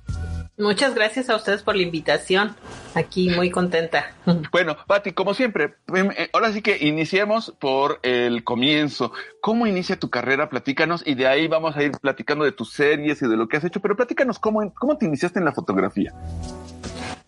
Muchas 0.59 0.95
gracias 0.95 1.29
a 1.29 1.37
ustedes 1.37 1.63
por 1.63 1.77
la 1.77 1.83
invitación. 1.83 2.57
Aquí 2.95 3.29
muy 3.29 3.51
contenta. 3.51 4.13
Bueno, 4.51 4.77
Pati, 4.87 5.13
como 5.13 5.35
siempre, 5.35 5.75
em, 5.95 6.11
eh, 6.13 6.31
ahora 6.33 6.51
sí 6.51 6.63
que 6.63 6.79
iniciemos 6.81 7.55
por 7.59 8.01
el 8.03 8.43
comienzo. 8.43 9.13
¿Cómo 9.41 9.67
inicia 9.67 9.99
tu 9.99 10.09
carrera? 10.09 10.49
Platícanos 10.49 11.03
y 11.07 11.15
de 11.15 11.27
ahí 11.27 11.47
vamos 11.47 11.77
a 11.77 11.83
ir 11.83 11.93
platicando 11.93 12.45
de 12.45 12.53
tus 12.53 12.73
series 12.73 13.21
y 13.21 13.29
de 13.29 13.37
lo 13.37 13.49
que 13.49 13.59
has 13.59 13.65
hecho, 13.65 13.81
pero 13.81 13.97
platícanos 13.97 14.39
cómo, 14.39 14.73
cómo 14.75 14.97
te 14.97 15.05
iniciaste 15.05 15.39
en 15.39 15.45
la 15.45 15.53
fotografía. 15.53 16.15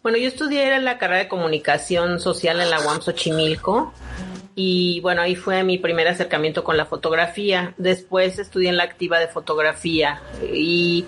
Bueno, 0.02 0.16
yo 0.16 0.28
estudié 0.28 0.78
la 0.78 0.96
carrera 0.96 1.24
de 1.24 1.28
comunicación 1.28 2.20
social 2.20 2.60
en 2.60 2.70
la 2.70 2.80
UAM 2.80 3.02
Xochimilco 3.02 3.92
y 4.54 5.00
bueno, 5.02 5.22
ahí 5.22 5.36
fue 5.36 5.62
mi 5.62 5.78
primer 5.78 6.08
acercamiento 6.08 6.64
con 6.64 6.76
la 6.76 6.86
fotografía. 6.86 7.74
Después 7.78 8.38
estudié 8.38 8.70
en 8.70 8.76
la 8.76 8.84
activa 8.84 9.18
de 9.18 9.28
fotografía 9.28 10.20
y 10.52 11.04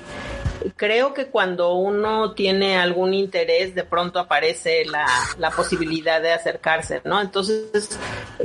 creo 0.77 1.15
que 1.15 1.27
cuando 1.27 1.75
uno 1.75 2.33
tiene 2.33 2.77
algún 2.77 3.15
interés, 3.15 3.75
de 3.75 3.85
pronto 3.85 4.19
aparece 4.19 4.85
la, 4.85 5.07
la 5.39 5.51
posibilidad 5.51 6.21
de 6.21 6.33
acercarse, 6.33 7.01
¿no? 7.05 7.21
Entonces, 7.21 7.99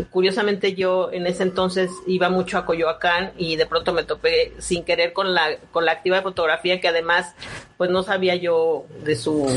curiosamente 0.09 0.73
yo 0.73 1.11
en 1.11 1.27
ese 1.27 1.43
entonces 1.43 1.91
iba 2.07 2.29
mucho 2.29 2.57
a 2.57 2.65
Coyoacán 2.65 3.31
y 3.37 3.55
de 3.55 3.65
pronto 3.65 3.93
me 3.93 4.03
topé 4.03 4.53
sin 4.59 4.83
querer 4.83 5.13
con 5.13 5.33
la, 5.33 5.57
con 5.71 5.85
la 5.85 5.93
activa 5.93 6.17
de 6.17 6.23
fotografía 6.23 6.81
que 6.81 6.87
además, 6.87 7.33
pues 7.77 7.89
no 7.89 8.03
sabía 8.03 8.35
yo 8.35 8.85
de 9.03 9.15
su 9.15 9.47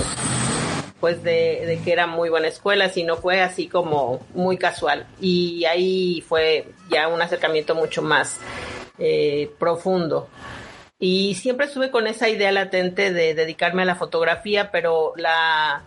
pues 1.00 1.22
de, 1.22 1.64
de, 1.64 1.80
que 1.84 1.92
era 1.92 2.06
muy 2.08 2.28
buena 2.28 2.48
escuela, 2.48 2.88
sino 2.88 3.16
fue 3.16 3.40
así 3.40 3.68
como 3.68 4.26
muy 4.34 4.56
casual. 4.58 5.06
Y 5.20 5.64
ahí 5.64 6.24
fue 6.28 6.66
ya 6.90 7.06
un 7.06 7.22
acercamiento 7.22 7.76
mucho 7.76 8.02
más 8.02 8.40
eh, 8.98 9.50
profundo. 9.58 10.28
Y 11.00 11.34
siempre 11.34 11.66
estuve 11.66 11.90
con 11.90 12.08
esa 12.08 12.28
idea 12.28 12.50
latente 12.50 13.12
de 13.12 13.34
dedicarme 13.34 13.82
a 13.82 13.84
la 13.84 13.94
fotografía, 13.94 14.70
pero 14.72 15.12
la 15.16 15.84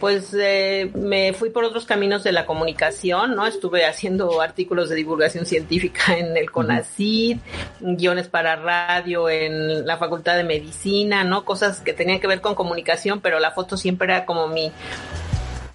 pues 0.00 0.34
eh, 0.34 0.90
me 0.94 1.34
fui 1.34 1.50
por 1.50 1.62
otros 1.62 1.84
caminos 1.84 2.24
de 2.24 2.32
la 2.32 2.46
comunicación, 2.46 3.36
¿no? 3.36 3.46
Estuve 3.46 3.84
haciendo 3.84 4.40
artículos 4.40 4.88
de 4.88 4.96
divulgación 4.96 5.44
científica 5.44 6.16
en 6.16 6.34
el 6.38 6.50
CONACYT, 6.50 7.38
guiones 7.80 8.28
para 8.28 8.56
radio 8.56 9.28
en 9.28 9.86
la 9.86 9.98
Facultad 9.98 10.36
de 10.36 10.44
Medicina, 10.44 11.22
¿no? 11.22 11.44
Cosas 11.44 11.80
que 11.80 11.92
tenían 11.92 12.18
que 12.18 12.26
ver 12.26 12.40
con 12.40 12.54
comunicación, 12.54 13.20
pero 13.20 13.38
la 13.40 13.50
foto 13.50 13.76
siempre 13.76 14.06
era 14.06 14.24
como 14.24 14.48
mi 14.48 14.72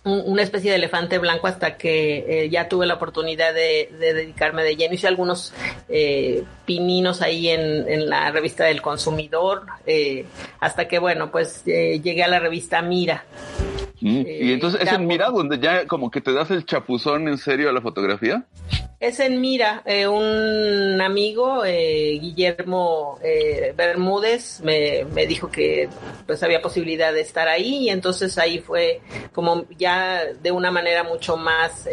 una 0.06 0.44
especie 0.44 0.70
de 0.70 0.78
elefante 0.78 1.18
blanco 1.18 1.48
hasta 1.48 1.78
que 1.78 2.44
eh, 2.44 2.50
ya 2.50 2.70
tuve 2.70 2.86
la 2.86 2.94
oportunidad 2.94 3.54
de, 3.54 3.90
dedicarme 4.00 4.64
de 4.64 4.76
lleno. 4.76 4.94
Hice 4.94 5.08
algunos 5.08 5.52
eh, 5.90 6.44
pininos 6.66 7.24
ahí 7.24 7.50
en, 7.50 7.90
en, 7.90 8.08
la 8.08 8.32
revista 8.32 8.66
del 8.66 8.84
consumidor, 8.84 9.66
eh, 9.88 10.26
hasta 10.60 10.88
que, 10.88 11.00
bueno, 11.00 11.32
pues 11.32 11.66
llegué 11.66 12.24
a 12.24 12.28
la 12.28 12.40
revista 12.40 12.82
Mira. 12.84 13.26
Mm, 14.02 14.24
y 14.28 14.54
entonces 14.54 14.82
es 14.82 14.92
en 14.92 15.08
Mira 15.08 15.30
donde 15.30 15.58
ya 15.58 15.88
como 15.88 16.12
que 16.12 16.22
te 16.22 16.34
das 16.34 16.52
el 16.52 16.66
chapuzón 16.66 17.28
en 17.28 17.40
serio 17.40 17.70
a 17.70 17.74
la 17.74 17.82
fotografía. 17.82 18.46
Es 19.00 19.20
en 19.20 19.42
Mira, 19.42 19.84
eh, 19.86 20.08
un 20.08 21.02
amigo, 21.02 21.66
eh, 21.66 22.18
Guillermo 22.22 23.20
eh, 23.22 23.74
Bermúdez, 23.76 24.62
me, 24.62 25.04
me, 25.14 25.28
dijo 25.28 25.52
que 25.52 25.90
pues 26.26 26.42
había 26.44 26.62
posibilidad 26.62 27.12
de 27.12 27.20
estar 27.20 27.48
ahí 27.50 27.88
y 27.88 27.90
entonces 27.90 28.38
ahí 28.38 28.60
fue 28.60 29.02
como 29.34 29.66
ya 29.78 30.24
de 30.42 30.52
una 30.52 30.72
manera 30.72 31.04
mucho 31.04 31.36
más 31.36 31.88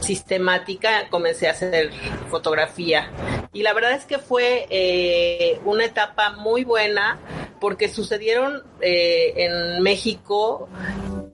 sistemática 0.00 1.08
comencé 1.10 1.48
a 1.48 1.52
hacer 1.52 1.90
fotografía 2.30 3.10
y 3.52 3.62
la 3.62 3.72
verdad 3.72 3.92
es 3.92 4.04
que 4.04 4.18
fue 4.18 5.58
una 5.64 5.84
etapa 5.84 6.32
muy 6.32 6.64
buena 6.64 7.18
porque 7.60 7.88
sucedieron 7.88 8.62
en 8.80 9.82
México 9.82 10.68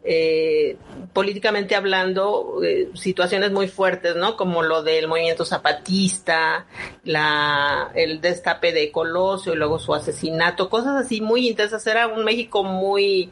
eh, 0.09 0.77
políticamente 1.13 1.75
hablando, 1.75 2.61
eh, 2.63 2.91
situaciones 2.95 3.51
muy 3.51 3.67
fuertes, 3.67 4.15
¿no? 4.15 4.37
Como 4.37 4.63
lo 4.63 4.85
del 4.85 5.09
movimiento 5.09 5.45
zapatista, 5.45 6.67
la, 7.03 7.91
el 7.95 8.21
destape 8.21 8.73
de 8.73 8.93
Colosio 8.93 9.53
y 9.53 9.57
luego 9.57 9.81
su 9.81 9.95
asesinato, 9.95 10.71
cosas 10.71 10.95
así 10.95 11.21
muy 11.21 11.49
intensas. 11.49 11.85
Era 11.89 12.07
un 12.07 12.25
México 12.25 12.63
muy 12.63 13.31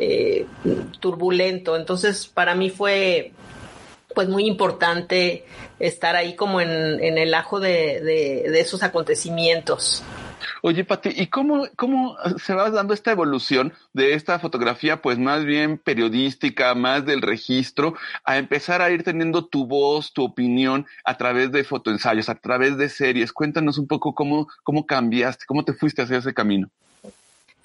eh, 0.00 0.46
turbulento. 0.98 1.76
Entonces, 1.76 2.26
para 2.26 2.56
mí 2.56 2.70
fue 2.70 3.32
pues 4.16 4.30
muy 4.30 4.46
importante 4.46 5.44
estar 5.78 6.16
ahí 6.16 6.36
como 6.36 6.62
en, 6.62 6.70
en 7.04 7.18
el 7.18 7.34
ajo 7.34 7.60
de, 7.60 8.00
de, 8.00 8.60
esos 8.60 8.82
acontecimientos. 8.82 10.02
Oye, 10.62 10.84
Pati, 10.84 11.10
¿y 11.14 11.26
cómo, 11.26 11.66
cómo 11.76 12.16
se 12.38 12.54
va 12.54 12.70
dando 12.70 12.94
esta 12.94 13.12
evolución 13.12 13.74
de 13.92 14.14
esta 14.14 14.38
fotografía, 14.38 15.02
pues 15.02 15.18
más 15.18 15.44
bien 15.44 15.76
periodística, 15.76 16.74
más 16.74 17.04
del 17.04 17.20
registro, 17.20 17.92
a 18.24 18.38
empezar 18.38 18.80
a 18.80 18.90
ir 18.90 19.02
teniendo 19.02 19.44
tu 19.44 19.66
voz, 19.66 20.14
tu 20.14 20.24
opinión 20.24 20.86
a 21.04 21.18
través 21.18 21.52
de 21.52 21.62
fotoensayos, 21.62 22.30
a 22.30 22.36
través 22.36 22.78
de 22.78 22.88
series? 22.88 23.34
Cuéntanos 23.34 23.76
un 23.76 23.86
poco 23.86 24.14
cómo, 24.14 24.48
cómo 24.62 24.86
cambiaste, 24.86 25.44
cómo 25.46 25.62
te 25.62 25.74
fuiste 25.74 26.00
hacia 26.00 26.16
ese 26.16 26.32
camino. 26.32 26.70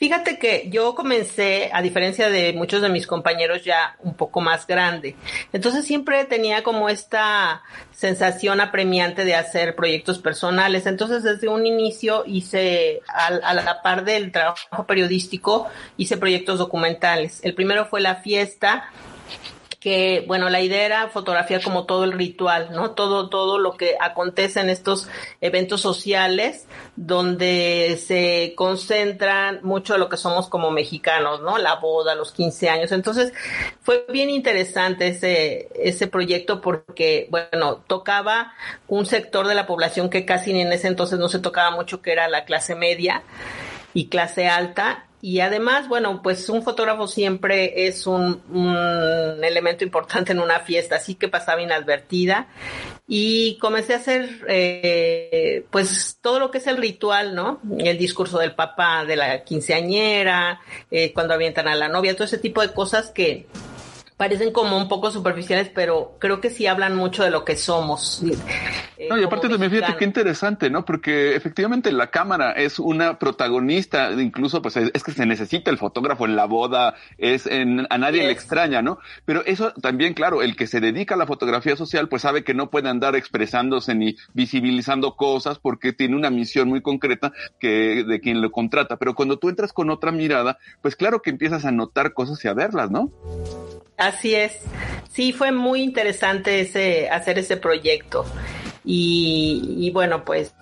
Fíjate 0.01 0.39
que 0.39 0.67
yo 0.71 0.95
comencé, 0.95 1.69
a 1.71 1.83
diferencia 1.83 2.31
de 2.31 2.53
muchos 2.53 2.81
de 2.81 2.89
mis 2.89 3.05
compañeros, 3.05 3.63
ya 3.63 3.97
un 3.99 4.15
poco 4.15 4.41
más 4.41 4.65
grande. 4.65 5.15
Entonces 5.53 5.85
siempre 5.85 6.25
tenía 6.25 6.63
como 6.63 6.89
esta 6.89 7.61
sensación 7.91 8.61
apremiante 8.61 9.25
de 9.25 9.35
hacer 9.35 9.75
proyectos 9.75 10.17
personales. 10.17 10.87
Entonces 10.87 11.21
desde 11.21 11.49
un 11.49 11.67
inicio 11.67 12.23
hice, 12.25 13.01
a, 13.07 13.53
la 13.53 13.83
par 13.83 14.03
del 14.03 14.31
trabajo 14.31 14.87
periodístico, 14.87 15.67
hice 15.97 16.17
proyectos 16.17 16.57
documentales. 16.57 17.39
El 17.43 17.53
primero 17.53 17.85
fue 17.85 18.01
La 18.01 18.15
Fiesta, 18.15 18.89
que, 19.81 20.23
bueno, 20.27 20.47
la 20.49 20.61
idea 20.61 20.85
era 20.85 21.07
fotografiar 21.09 21.63
como 21.63 21.87
todo 21.87 22.03
el 22.03 22.11
ritual, 22.11 22.69
¿no? 22.71 22.91
Todo, 22.91 23.29
todo 23.29 23.57
lo 23.57 23.77
que 23.77 23.95
acontece 23.99 24.59
en 24.59 24.69
estos 24.69 25.09
eventos 25.41 25.81
sociales 25.81 26.67
donde 26.95 27.99
se 27.99 28.53
concentran 28.55 29.59
mucho 29.63 29.97
lo 29.97 30.07
que 30.07 30.17
somos 30.17 30.49
como 30.49 30.69
mexicanos, 30.69 31.41
¿no? 31.41 31.57
La 31.57 31.77
boda, 31.77 32.13
los 32.13 32.31
15 32.31 32.69
años. 32.69 32.91
Entonces, 32.91 33.33
fue 33.81 34.05
bien 34.07 34.29
interesante 34.29 35.07
ese, 35.07 35.69
ese 35.73 36.05
proyecto 36.05 36.61
porque, 36.61 37.27
bueno, 37.31 37.77
tocaba 37.87 38.53
un 38.87 39.07
sector 39.07 39.47
de 39.47 39.55
la 39.55 39.65
población 39.65 40.11
que 40.11 40.25
casi 40.25 40.51
en 40.51 40.71
ese 40.71 40.89
entonces 40.89 41.17
no 41.17 41.27
se 41.27 41.39
tocaba 41.39 41.71
mucho, 41.71 42.03
que 42.03 42.11
era 42.11 42.27
la 42.27 42.45
clase 42.45 42.75
media 42.75 43.23
y 43.95 44.09
clase 44.09 44.47
alta 44.47 45.07
y 45.21 45.39
además, 45.39 45.87
bueno, 45.87 46.21
pues 46.23 46.49
un 46.49 46.63
fotógrafo 46.63 47.07
siempre 47.07 47.87
es 47.87 48.07
un, 48.07 48.41
elemento 49.43 49.83
importante 49.83 50.31
en 50.31 50.39
una 50.39 50.61
fiesta, 50.61 50.95
así 50.95 51.15
que 51.15 51.27
pasaba 51.27 51.61
inadvertida. 51.61 52.47
Y 53.07 53.57
comencé 53.59 53.93
a 53.93 53.97
hacer, 53.97 54.29
eh, 54.47 55.65
pues, 55.69 56.17
todo 56.21 56.39
lo 56.39 56.49
que 56.49 56.57
es 56.57 56.67
el 56.67 56.77
ritual, 56.77 57.35
¿no? 57.35 57.59
El 57.77 57.97
discurso 57.97 58.39
del 58.39 58.55
papá, 58.55 59.05
de 59.05 59.15
la 59.15 59.43
quinceañera, 59.43 60.61
eh, 60.89 61.13
cuando 61.13 61.33
avientan 61.33 61.67
a 61.67 61.75
la 61.75 61.87
novia, 61.87 62.15
todo 62.15 62.23
ese 62.23 62.37
tipo 62.37 62.61
de 62.61 62.73
cosas 62.73 63.11
que, 63.11 63.45
parecen 64.21 64.51
como 64.51 64.77
un 64.77 64.87
poco 64.87 65.09
superficiales, 65.09 65.71
pero 65.73 66.15
creo 66.19 66.39
que 66.39 66.51
sí 66.51 66.67
hablan 66.67 66.95
mucho 66.95 67.23
de 67.23 67.31
lo 67.31 67.43
que 67.43 67.55
somos. 67.55 68.21
Eh, 68.95 69.07
no, 69.09 69.17
y 69.17 69.23
aparte 69.23 69.49
también 69.49 69.71
fíjate 69.71 69.97
qué 69.97 70.05
interesante, 70.05 70.69
¿no? 70.69 70.85
Porque 70.85 71.35
efectivamente 71.35 71.91
la 71.91 72.11
cámara 72.11 72.51
es 72.51 72.77
una 72.77 73.17
protagonista, 73.17 74.11
incluso 74.11 74.61
pues 74.61 74.77
es, 74.77 75.03
que 75.03 75.11
se 75.11 75.25
necesita 75.25 75.71
el 75.71 75.79
fotógrafo 75.79 76.25
en 76.25 76.35
la 76.35 76.45
boda, 76.45 76.93
es 77.17 77.47
en, 77.47 77.87
a 77.89 77.97
nadie 77.97 78.21
le 78.21 78.29
extraña, 78.29 78.83
¿no? 78.83 78.99
Pero 79.25 79.43
eso 79.43 79.73
también, 79.81 80.13
claro, 80.13 80.43
el 80.43 80.55
que 80.55 80.67
se 80.67 80.79
dedica 80.79 81.15
a 81.15 81.17
la 81.17 81.25
fotografía 81.25 81.75
social, 81.75 82.07
pues 82.07 82.21
sabe 82.21 82.43
que 82.43 82.53
no 82.53 82.69
puede 82.69 82.89
andar 82.89 83.15
expresándose 83.15 83.95
ni 83.95 84.17
visibilizando 84.33 85.15
cosas 85.15 85.57
porque 85.57 85.93
tiene 85.93 86.15
una 86.15 86.29
misión 86.29 86.69
muy 86.69 86.83
concreta 86.83 87.33
que 87.59 88.03
de 88.03 88.19
quien 88.19 88.39
lo 88.39 88.51
contrata. 88.51 88.97
Pero 88.97 89.15
cuando 89.15 89.39
tú 89.39 89.49
entras 89.49 89.73
con 89.73 89.89
otra 89.89 90.11
mirada, 90.11 90.59
pues 90.83 90.95
claro 90.95 91.23
que 91.23 91.31
empiezas 91.31 91.65
a 91.65 91.71
notar 91.71 92.13
cosas 92.13 92.45
y 92.45 92.49
a 92.49 92.53
verlas, 92.53 92.91
¿no? 92.91 93.09
Así 94.01 94.33
es. 94.33 94.57
Sí, 95.11 95.31
fue 95.31 95.51
muy 95.51 95.83
interesante 95.83 96.61
ese, 96.61 97.07
hacer 97.07 97.37
ese 97.37 97.55
proyecto. 97.55 98.25
Y, 98.83 99.91
bueno, 99.93 100.25
pues 100.25 100.55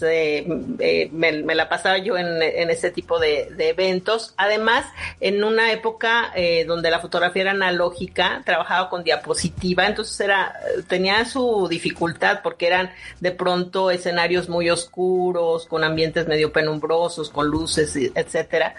eh, 0.00 0.46
eh, 0.78 1.10
me, 1.12 1.54
la 1.54 1.68
pasaba 1.68 1.98
yo 1.98 2.16
en, 2.16 2.40
ese 2.70 2.90
tipo 2.90 3.18
de, 3.18 3.48
eventos. 3.58 4.32
Además, 4.38 4.86
en 5.20 5.44
una 5.44 5.72
época 5.72 6.32
eh, 6.34 6.64
donde 6.64 6.90
la 6.90 7.00
fotografía 7.00 7.42
era 7.42 7.50
analógica, 7.50 8.40
trabajaba 8.46 8.88
con 8.88 9.04
diapositiva, 9.04 9.86
entonces 9.86 10.18
era 10.18 10.54
tenía 10.88 11.22
su 11.26 11.68
dificultad 11.68 12.40
porque 12.42 12.66
eran 12.68 12.90
de 13.20 13.32
pronto 13.32 13.90
escenarios 13.90 14.48
muy 14.48 14.70
oscuros, 14.70 15.66
con 15.66 15.84
ambientes 15.84 16.26
medio 16.26 16.50
penumbrosos, 16.50 17.28
con 17.28 17.48
luces, 17.48 17.94
etcétera 18.14 18.74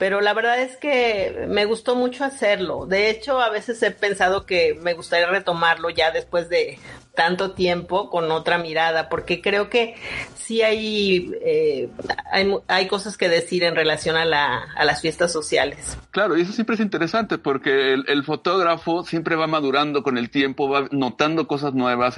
pero 0.00 0.22
la 0.22 0.32
verdad 0.32 0.58
es 0.62 0.78
que 0.78 1.44
me 1.46 1.66
gustó 1.66 1.94
mucho 1.94 2.24
hacerlo. 2.24 2.86
De 2.86 3.10
hecho, 3.10 3.38
a 3.38 3.50
veces 3.50 3.82
he 3.82 3.90
pensado 3.90 4.46
que 4.46 4.74
me 4.80 4.94
gustaría 4.94 5.26
retomarlo 5.26 5.90
ya 5.90 6.10
después 6.10 6.48
de, 6.48 6.78
tanto 7.14 7.52
tiempo 7.52 8.08
con 8.08 8.30
otra 8.30 8.56
mirada, 8.56 9.10
porque 9.10 9.42
creo 9.42 9.68
que 9.68 9.94
sí 10.34 10.62
hay, 10.62 11.30
eh, 11.42 11.90
hay, 12.32 12.50
hay, 12.66 12.86
cosas 12.86 13.18
que 13.18 13.28
decir 13.28 13.62
en 13.62 13.74
relación 13.74 14.16
a, 14.16 14.24
la, 14.24 14.72
a 14.74 14.84
las 14.86 15.02
fiestas 15.02 15.30
sociales. 15.30 15.98
Claro, 16.12 16.38
y 16.38 16.40
eso 16.40 16.52
siempre 16.52 16.76
es 16.76 16.80
interesante 16.80 17.36
porque 17.36 17.92
el, 17.92 18.24
fotógrafo 18.24 19.04
siempre 19.04 19.36
va 19.36 19.46
madurando 19.46 20.02
con 20.02 20.18
el 20.18 20.30
tiempo, 20.30 20.68
va 20.68 20.88
notando 20.92 21.46
cosas 21.46 21.74
nuevas, 21.74 22.16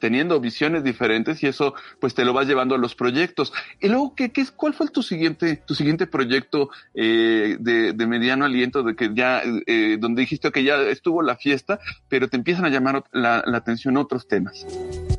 teniendo 0.00 0.40
visiones 0.40 0.82
diferentes 0.82 1.42
y 1.42 1.46
eso 1.46 1.74
pues 2.00 2.14
te 2.14 2.24
lo 2.24 2.32
vas 2.32 2.46
llevando 2.46 2.74
a 2.74 2.78
los 2.78 2.94
proyectos. 2.94 3.52
Y 3.80 3.88
luego, 3.88 4.14
¿qué, 4.16 4.32
qué, 4.32 4.44
¿cuál 4.56 4.74
fue 4.74 4.88
tu 4.88 5.02
siguiente, 5.02 5.56
tu 5.56 5.74
siguiente 5.74 6.06
proyecto? 6.06 6.70
Eh, 7.04 7.56
de, 7.58 8.06
mediano 8.06 8.44
aliento, 8.44 8.82
de 8.82 8.96
que 8.96 9.10
ya, 9.14 9.42
eh, 9.66 9.96
donde 9.98 10.22
dijiste 10.22 10.50
que 10.50 10.64
ya 10.64 10.80
estuvo 10.82 11.22
la 11.22 11.36
fiesta, 11.36 11.80
pero 12.08 12.28
te 12.28 12.36
empiezan 12.36 12.64
a 12.64 12.70
llamar 12.70 13.04
la, 13.12 13.42
atención 13.54 13.96
otros 13.96 14.26
temas. 14.26 14.66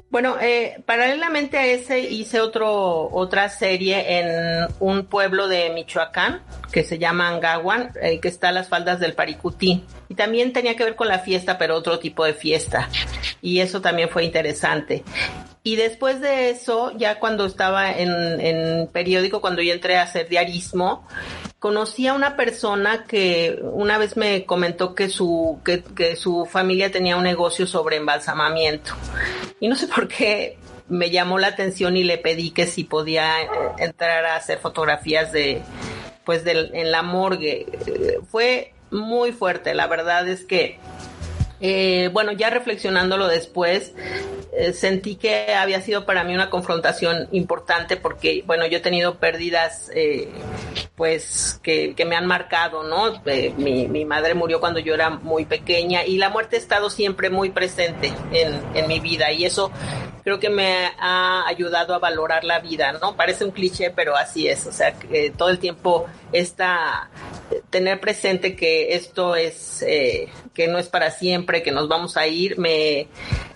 Bueno, 0.10 0.38
eh, 0.42 0.82
paralelamente 0.86 1.58
a 1.58 1.66
ese 1.66 2.00
hice 2.00 2.40
otro, 2.40 3.10
otra 3.12 3.50
serie 3.50 4.20
en 4.20 4.68
un 4.80 5.06
pueblo 5.06 5.48
de 5.48 5.70
Michoacán 5.72 6.42
que 6.72 6.84
se 6.84 6.98
llama 6.98 7.30
Angawan, 7.30 7.92
eh, 8.02 8.20
que 8.20 8.28
está 8.28 8.50
a 8.50 8.52
las 8.52 8.70
faldas 8.70 9.00
del 9.00 9.14
Paricutín. 9.14 9.84
Y 10.08 10.16
también 10.16 10.54
tenía 10.54 10.76
que 10.76 10.84
ver 10.84 10.96
con 10.96 11.08
la 11.08 11.20
fiesta, 11.20 11.58
pero 11.58 11.76
otro 11.76 12.00
tipo 12.00 12.24
de 12.24 12.34
fiesta. 12.34 12.90
Y 13.42 13.60
eso 13.60 13.82
también 13.82 14.10
fue 14.10 14.24
interesante. 14.24 15.04
Y 15.64 15.76
después 15.76 16.22
de 16.22 16.50
eso, 16.50 16.92
ya 16.98 17.20
cuando 17.20 17.46
estaba 17.46 17.92
en, 17.92 18.40
en 18.40 18.88
periódico, 18.88 19.42
cuando 19.42 19.62
yo 19.62 19.74
entré 19.74 19.98
a 19.98 20.04
hacer 20.04 20.30
diarismo, 20.30 21.08
conocí 21.66 22.06
a 22.06 22.14
una 22.14 22.36
persona 22.36 23.06
que 23.06 23.58
una 23.60 23.98
vez 23.98 24.18
me 24.18 24.46
comentó 24.46 24.94
que 24.94 25.10
su, 25.10 25.62
que, 25.66 26.16
su 26.16 26.46
familia 26.46 26.92
tenía 26.92 27.18
un 27.18 27.24
negocio 27.24 27.66
sobre 27.66 27.96
embalsamamiento. 27.96 28.94
Y 29.60 29.68
no 29.68 29.76
sé 29.76 29.88
por 29.88 30.08
qué 30.08 30.60
me 30.90 31.10
llamó 31.10 31.40
la 31.40 31.48
atención 31.48 31.98
y 31.98 32.04
le 32.04 32.20
pedí 32.20 32.52
que 32.52 32.68
si 32.68 32.84
podía 32.84 33.42
eh, 33.42 33.48
entrar 33.80 34.26
a 34.26 34.36
hacer 34.36 34.60
fotografías 34.60 35.32
de, 35.32 35.64
pues 36.24 36.44
de, 36.44 36.70
en 36.72 36.92
la 36.92 37.02
morgue. 37.02 37.66
Fue 38.30 38.76
muy 38.92 39.32
fuerte, 39.32 39.74
la 39.74 39.88
verdad 39.88 40.28
es 40.30 40.46
que 40.46 40.78
eh, 41.62 42.10
bueno, 42.12 42.32
ya 42.32 42.50
reflexionándolo 42.50 43.28
después, 43.28 43.94
eh, 44.58 44.72
sentí 44.72 45.18
que 45.18 45.54
había 45.54 45.82
sido 45.82 46.06
para 46.06 46.24
mí 46.24 46.34
una 46.34 46.50
confrontación 46.50 47.28
importante 47.34 47.98
porque, 47.98 48.42
bueno, 48.48 48.66
yo 48.66 48.78
he 48.78 48.82
tenido 48.82 49.16
pérdidas, 49.16 49.92
eh, 49.94 50.30
pues, 50.96 51.60
que, 51.62 51.94
me 52.08 52.16
han 52.16 52.26
marcado, 52.26 52.84
¿no? 52.84 53.22
Eh, 53.26 53.54
mi, 53.58 54.06
madre 54.06 54.34
murió 54.34 54.62
cuando 54.62 54.80
yo 54.80 54.94
era 54.94 55.10
muy 55.10 55.44
pequeña 55.46 56.06
y 56.06 56.18
la 56.18 56.30
muerte 56.30 56.56
ha 56.56 56.60
estado 56.60 56.90
siempre 56.90 57.30
muy 57.30 57.50
presente 57.50 58.14
en, 58.32 58.88
mi 58.88 59.00
vida 59.00 59.32
y 59.32 59.44
eso 59.44 59.72
creo 60.24 60.40
que 60.40 60.50
me 60.50 60.92
ha 61.00 61.46
ayudado 61.48 61.94
a 61.94 62.00
valorar 62.00 62.46
la 62.46 62.60
vida, 62.60 62.94
¿no? 62.94 63.18
Parece 63.18 63.44
un 63.44 63.52
cliché, 63.52 63.90
pero 63.90 64.16
así 64.16 64.48
es, 64.48 64.68
o 64.68 64.72
sea, 64.72 64.94
que 64.94 65.32
todo 65.32 65.50
el 65.50 65.60
tiempo 65.60 66.06
está 66.32 67.10
tener 67.70 68.00
presente 68.00 68.56
que 68.56 68.96
esto 68.96 69.36
es, 69.36 69.84
que 70.56 70.68
no 70.68 70.80
es 70.80 70.88
para 70.88 71.12
siempre, 71.12 71.62
que 71.62 71.72
nos 71.72 71.88
vamos 71.88 72.18
a 72.18 72.26
ir, 72.26 72.58
me, 72.58 73.08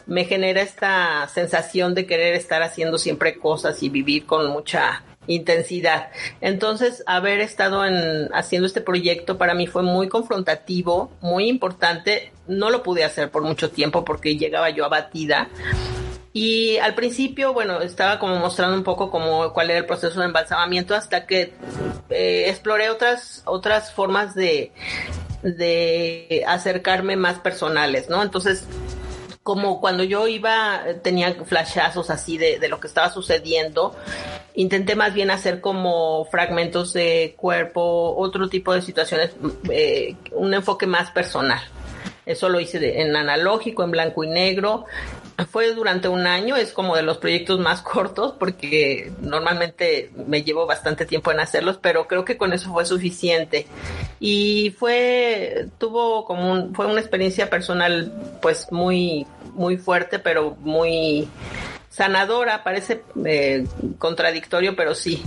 me 0.05 0.25
genera 0.25 0.61
esta 0.61 1.27
sensación 1.33 1.95
de 1.95 2.05
querer 2.05 2.35
estar 2.35 2.61
haciendo 2.61 2.99
siempre 2.99 3.39
cosas 3.39 3.81
y 3.81 3.89
vivir 3.89 4.27
con 4.27 4.47
mucha 4.51 5.03
intensidad. 5.27 6.09
Entonces, 6.41 7.03
haber 7.05 7.39
estado 7.39 7.85
en, 7.85 8.29
haciendo 8.33 8.67
este 8.67 8.81
proyecto 8.81 9.37
para 9.37 9.53
mí 9.53 9.67
fue 9.67 9.83
muy 9.83 10.09
confrontativo, 10.09 11.11
muy 11.21 11.47
importante. 11.47 12.33
No 12.47 12.69
lo 12.69 12.83
pude 12.83 13.03
hacer 13.03 13.29
por 13.29 13.43
mucho 13.43 13.69
tiempo 13.69 14.03
porque 14.03 14.37
llegaba 14.37 14.69
yo 14.71 14.85
abatida. 14.85 15.47
Y 16.33 16.77
al 16.77 16.95
principio, 16.95 17.53
bueno, 17.53 17.81
estaba 17.81 18.19
como 18.19 18.37
mostrando 18.37 18.75
un 18.75 18.83
poco 18.83 19.09
como 19.09 19.53
cuál 19.53 19.69
era 19.69 19.79
el 19.79 19.85
proceso 19.85 20.19
de 20.19 20.27
embalsamamiento 20.27 20.95
hasta 20.95 21.25
que 21.25 21.53
eh, 22.09 22.45
exploré 22.47 22.89
otras, 22.89 23.41
otras 23.45 23.91
formas 23.91 24.35
de, 24.35 24.71
de 25.43 26.43
acercarme 26.47 27.15
más 27.15 27.39
personales, 27.39 28.09
¿no? 28.09 28.21
Entonces, 28.21 28.65
como 29.43 29.79
cuando 29.79 30.03
yo 30.03 30.27
iba, 30.27 30.81
tenía 31.01 31.33
flashazos 31.45 32.09
así 32.09 32.37
de, 32.37 32.59
de, 32.59 32.67
lo 32.67 32.79
que 32.79 32.87
estaba 32.87 33.09
sucediendo, 33.09 33.95
intenté 34.53 34.95
más 34.95 35.13
bien 35.13 35.31
hacer 35.31 35.61
como 35.61 36.25
fragmentos 36.25 36.93
de 36.93 37.33
cuerpo, 37.37 38.15
otro 38.17 38.49
tipo 38.49 38.73
de 38.73 38.81
situaciones, 38.81 39.31
eh, 39.71 40.15
un 40.33 40.53
enfoque 40.53 40.85
más 40.85 41.11
personal. 41.11 41.61
Eso 42.25 42.47
lo 42.47 42.59
hice 42.59 42.77
de, 42.77 43.01
en 43.01 43.15
analógico, 43.15 43.83
en 43.83 43.91
blanco 43.91 44.23
y 44.23 44.29
negro. 44.29 44.85
Fue 45.45 45.73
durante 45.73 46.07
un 46.07 46.27
año, 46.27 46.55
es 46.55 46.73
como 46.73 46.95
de 46.95 47.03
los 47.03 47.17
proyectos 47.17 47.59
más 47.59 47.81
cortos 47.83 48.33
porque 48.37 49.11
normalmente 49.21 50.11
me 50.27 50.43
llevo 50.43 50.65
bastante 50.65 51.05
tiempo 51.05 51.31
en 51.31 51.39
hacerlos, 51.39 51.77
pero 51.81 52.07
creo 52.07 52.25
que 52.25 52.37
con 52.37 52.53
eso 52.53 52.71
fue 52.71 52.85
suficiente. 52.85 53.67
Y 54.19 54.75
fue, 54.77 55.67
tuvo 55.77 56.25
como 56.25 56.51
un, 56.51 56.75
fue 56.75 56.87
una 56.87 56.99
experiencia 56.99 57.49
personal 57.49 58.11
pues 58.41 58.71
muy, 58.71 59.25
muy 59.53 59.77
fuerte, 59.77 60.19
pero 60.19 60.57
muy 60.59 61.27
sanadora, 61.89 62.63
parece 62.63 63.03
eh, 63.25 63.65
contradictorio, 63.97 64.75
pero 64.75 64.95
sí, 64.95 65.23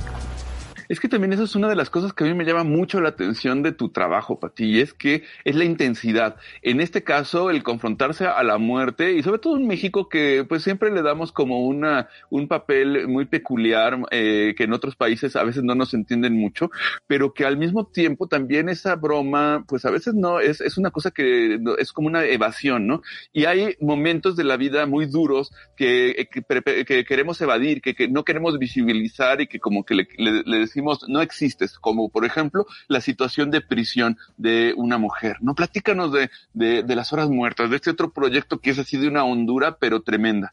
es 0.92 1.00
que 1.00 1.08
también 1.08 1.32
eso 1.32 1.44
es 1.44 1.56
una 1.56 1.70
de 1.70 1.74
las 1.74 1.88
cosas 1.88 2.12
que 2.12 2.22
a 2.22 2.26
mí 2.26 2.34
me 2.34 2.44
llama 2.44 2.64
mucho 2.64 3.00
la 3.00 3.08
atención 3.08 3.62
de 3.62 3.72
tu 3.72 3.88
trabajo, 3.88 4.38
Pati, 4.38 4.64
y 4.64 4.80
es 4.80 4.92
que 4.92 5.22
es 5.42 5.56
la 5.56 5.64
intensidad. 5.64 6.36
En 6.60 6.82
este 6.82 7.02
caso, 7.02 7.48
el 7.48 7.62
confrontarse 7.62 8.26
a 8.26 8.42
la 8.42 8.58
muerte, 8.58 9.14
y 9.14 9.22
sobre 9.22 9.38
todo 9.38 9.56
en 9.56 9.66
México, 9.66 10.10
que 10.10 10.44
pues 10.46 10.62
siempre 10.62 10.90
le 10.90 11.00
damos 11.00 11.32
como 11.32 11.66
una, 11.66 12.10
un 12.28 12.46
papel 12.46 13.08
muy 13.08 13.24
peculiar, 13.24 14.00
eh, 14.10 14.52
que 14.54 14.64
en 14.64 14.74
otros 14.74 14.94
países 14.94 15.34
a 15.34 15.44
veces 15.44 15.64
no 15.64 15.74
nos 15.74 15.94
entienden 15.94 16.34
mucho, 16.34 16.70
pero 17.06 17.32
que 17.32 17.46
al 17.46 17.56
mismo 17.56 17.86
tiempo 17.86 18.28
también 18.28 18.68
esa 18.68 18.94
broma, 18.96 19.64
pues 19.66 19.86
a 19.86 19.90
veces 19.90 20.12
no, 20.12 20.40
es, 20.40 20.60
es 20.60 20.76
una 20.76 20.90
cosa 20.90 21.10
que 21.10 21.58
es 21.78 21.90
como 21.94 22.08
una 22.08 22.26
evasión, 22.26 22.86
¿no? 22.86 23.00
Y 23.32 23.46
hay 23.46 23.76
momentos 23.80 24.36
de 24.36 24.44
la 24.44 24.58
vida 24.58 24.84
muy 24.84 25.06
duros 25.06 25.52
que, 25.74 26.28
que, 26.30 26.84
que 26.84 27.04
queremos 27.06 27.40
evadir, 27.40 27.80
que, 27.80 27.94
que, 27.94 28.08
no 28.08 28.24
queremos 28.24 28.58
visibilizar 28.58 29.40
y 29.40 29.46
que 29.46 29.58
como 29.58 29.86
que 29.86 29.94
le 29.94 30.58
decimos 30.58 30.81
no 31.08 31.20
existes, 31.20 31.78
como 31.78 32.08
por 32.08 32.24
ejemplo 32.24 32.66
la 32.88 33.00
situación 33.00 33.50
de 33.50 33.60
prisión 33.60 34.18
de 34.36 34.74
una 34.76 34.98
mujer. 34.98 35.36
No 35.40 35.54
platícanos 35.54 36.12
de, 36.12 36.30
de, 36.52 36.82
de 36.82 36.96
las 36.96 37.12
horas 37.12 37.28
muertas, 37.28 37.70
de 37.70 37.76
este 37.76 37.90
otro 37.90 38.10
proyecto 38.10 38.58
que 38.58 38.70
es 38.70 38.78
así 38.78 38.96
de 38.96 39.08
una 39.08 39.24
hondura, 39.24 39.76
pero 39.76 40.02
tremenda. 40.02 40.52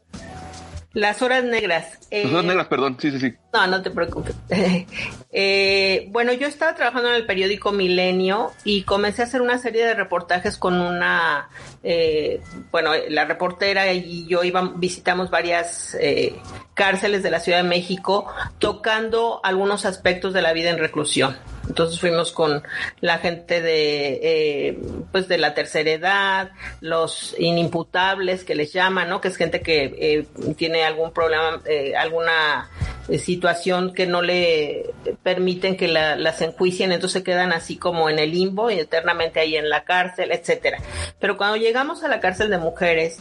Las 0.94 1.22
horas 1.22 1.44
negras. 1.44 2.00
Eh, 2.10 2.24
Las 2.24 2.34
horas 2.34 2.46
negras, 2.46 2.68
perdón, 2.68 2.98
sí, 3.00 3.12
sí, 3.12 3.20
sí. 3.20 3.34
No, 3.54 3.68
no 3.68 3.82
te 3.82 3.92
preocupes. 3.92 4.36
eh, 5.32 6.08
bueno, 6.10 6.34
yo 6.34 6.48
estaba 6.48 6.74
trabajando 6.74 7.10
en 7.10 7.16
el 7.16 7.28
periódico 7.28 7.72
Milenio 7.72 8.52
y 8.64 8.82
comencé 8.84 9.22
a 9.22 9.26
hacer 9.26 9.42
una 9.44 9.60
serie 9.60 9.86
de 9.86 9.94
reportajes 9.94 10.58
con 10.58 10.82
una, 10.82 11.50
eh, 11.84 12.42
bueno, 12.72 12.92
la 13.08 13.26
reportera 13.26 13.94
y 13.94 14.26
yo 14.28 14.44
iba, 14.44 14.74
visitamos 14.76 15.30
varias 15.30 15.96
eh, 16.00 16.36
cárceles 16.74 17.22
de 17.22 17.30
la 17.30 17.40
Ciudad 17.40 17.62
de 17.62 17.70
México 17.70 18.26
tocando 18.58 19.42
algunos 19.44 19.86
aspectos 19.86 20.34
de 20.34 20.42
la 20.42 20.54
vida 20.54 20.72
en 20.72 20.80
reclusión. 20.80 21.38
Entonces 21.70 22.00
fuimos 22.00 22.32
con 22.32 22.64
la 23.00 23.20
gente 23.20 23.62
de, 23.62 24.20
eh, 24.22 24.80
pues 25.12 25.28
de 25.28 25.38
la 25.38 25.54
tercera 25.54 25.92
edad, 25.92 26.52
los 26.82 27.36
inimputables 27.38 28.44
que 28.44 28.56
les 28.56 28.74
llaman, 28.74 29.08
¿no? 29.08 29.22
Que 29.22 29.30
es 29.30 29.38
gente 29.38 29.62
que 29.62 29.96
eh, 29.98 30.54
tiene 30.58 30.84
algún 30.84 31.12
problema, 31.12 31.62
eh, 31.66 31.96
alguna 31.96 32.70
situación 33.18 33.94
que 33.94 34.06
no 34.06 34.22
le 34.22 34.92
permiten 35.24 35.78
que 35.78 35.88
la, 35.88 36.16
las 36.16 36.42
enjuicien, 36.42 36.92
entonces 36.92 37.24
quedan 37.24 37.54
así 37.54 37.78
como 37.78 38.10
en 38.10 38.20
el 38.20 38.32
limbo 38.32 38.70
y 38.70 38.80
eternamente 38.80 39.40
ahí 39.40 39.56
en 39.56 39.70
la 39.70 39.84
cárcel, 39.84 40.32
etcétera. 40.32 40.78
Pero 41.20 41.38
cuando 41.38 41.58
llegamos 41.58 42.04
a 42.04 42.08
la 42.08 42.20
cárcel 42.20 42.50
de 42.52 42.60
mujeres, 42.60 43.20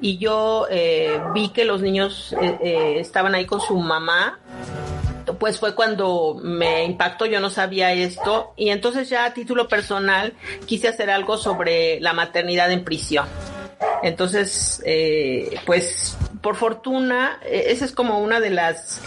y 0.00 0.18
yo 0.18 0.66
eh, 0.70 1.18
vi 1.32 1.48
que 1.50 1.64
los 1.64 1.80
niños 1.80 2.34
eh, 2.40 2.58
eh, 2.60 3.00
estaban 3.00 3.34
ahí 3.34 3.46
con 3.46 3.60
su 3.60 3.76
mamá, 3.78 4.38
pues 5.38 5.58
fue 5.58 5.74
cuando 5.74 6.38
me 6.42 6.84
impactó, 6.84 7.26
yo 7.26 7.40
no 7.40 7.50
sabía 7.50 7.92
esto, 7.92 8.52
y 8.56 8.70
entonces 8.70 9.08
ya 9.08 9.24
a 9.24 9.34
título 9.34 9.68
personal 9.68 10.34
quise 10.66 10.88
hacer 10.88 11.10
algo 11.10 11.36
sobre 11.36 12.00
la 12.00 12.12
maternidad 12.12 12.70
en 12.70 12.84
prisión. 12.84 13.26
Entonces, 14.02 14.82
eh, 14.86 15.58
pues 15.66 16.16
por 16.40 16.56
fortuna, 16.56 17.40
esa 17.44 17.84
es 17.84 17.92
como 17.92 18.20
una 18.20 18.40
de 18.40 18.50
las 18.50 19.02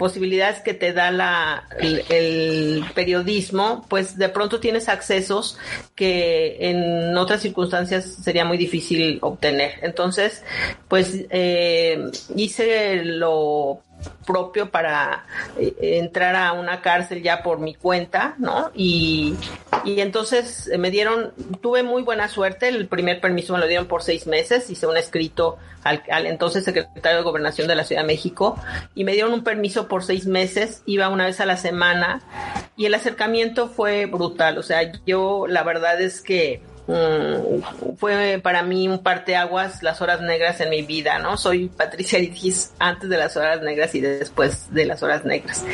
posibilidades 0.00 0.60
que 0.62 0.72
te 0.72 0.94
da 0.94 1.10
la, 1.10 1.68
el, 1.78 2.02
el, 2.08 2.84
periodismo, 2.94 3.84
pues 3.88 4.16
de 4.16 4.30
pronto 4.30 4.58
tienes 4.58 4.88
accesos 4.88 5.58
que 5.94 6.56
en 6.70 7.16
otras 7.18 7.42
circunstancias 7.42 8.16
sería 8.22 8.46
muy 8.46 8.56
difícil 8.56 9.18
obtener. 9.20 9.74
Entonces, 9.82 10.42
pues 10.88 11.26
eh, 11.28 12.10
hice 12.34 13.04
lo 13.04 13.82
propio 14.26 14.70
para 14.70 15.26
eh, 15.58 15.74
entrar 15.98 16.36
a 16.36 16.52
una 16.52 16.80
cárcel 16.82 17.22
ya 17.22 17.42
por 17.42 17.58
mi 17.58 17.74
cuenta, 17.74 18.34
¿no? 18.38 18.70
Y, 18.74 19.34
y 19.84 20.00
entonces 20.00 20.70
me 20.78 20.90
dieron, 20.90 21.32
tuve 21.60 21.82
muy 21.82 22.02
buena 22.02 22.28
suerte, 22.28 22.68
el 22.68 22.86
primer 22.88 23.20
permiso 23.20 23.52
me 23.54 23.60
lo 23.60 23.66
dieron 23.66 23.86
por 23.86 24.02
seis 24.02 24.26
meses, 24.26 24.68
hice 24.70 24.86
un 24.86 24.96
escrito 24.96 25.58
al, 25.82 26.02
al, 26.10 26.26
entonces 26.26 26.64
secretario 26.64 27.18
de 27.18 27.24
Gobernación 27.24 27.66
de 27.66 27.74
la 27.74 27.84
Ciudad 27.84 28.02
de 28.02 28.06
México 28.06 28.56
y 28.94 29.04
me 29.04 29.12
dieron 29.12 29.32
un 29.32 29.44
permiso 29.44 29.88
por 29.88 30.04
seis 30.04 30.26
meses, 30.26 30.82
iba 30.86 31.08
una 31.08 31.26
vez 31.26 31.40
a 31.40 31.46
la 31.46 31.56
semana 31.56 32.20
y 32.76 32.86
el 32.86 32.94
acercamiento 32.94 33.68
fue 33.68 34.06
brutal, 34.06 34.58
o 34.58 34.62
sea, 34.62 34.92
yo 35.06 35.46
la 35.48 35.62
verdad 35.62 36.00
es 36.00 36.20
que 36.20 36.62
Mm, 36.90 37.94
fue 37.98 38.40
para 38.42 38.64
mí 38.64 38.88
un 38.88 38.98
parteaguas 38.98 39.80
las 39.80 40.00
horas 40.00 40.20
negras 40.22 40.60
en 40.60 40.70
mi 40.70 40.82
vida, 40.82 41.20
¿no? 41.20 41.36
Soy 41.36 41.68
Patricia 41.68 42.18
Litis 42.18 42.72
antes 42.80 43.08
de 43.08 43.16
las 43.16 43.36
horas 43.36 43.62
negras 43.62 43.94
y 43.94 44.00
después 44.00 44.74
de 44.74 44.86
las 44.86 45.00
horas 45.04 45.24
negras. 45.24 45.64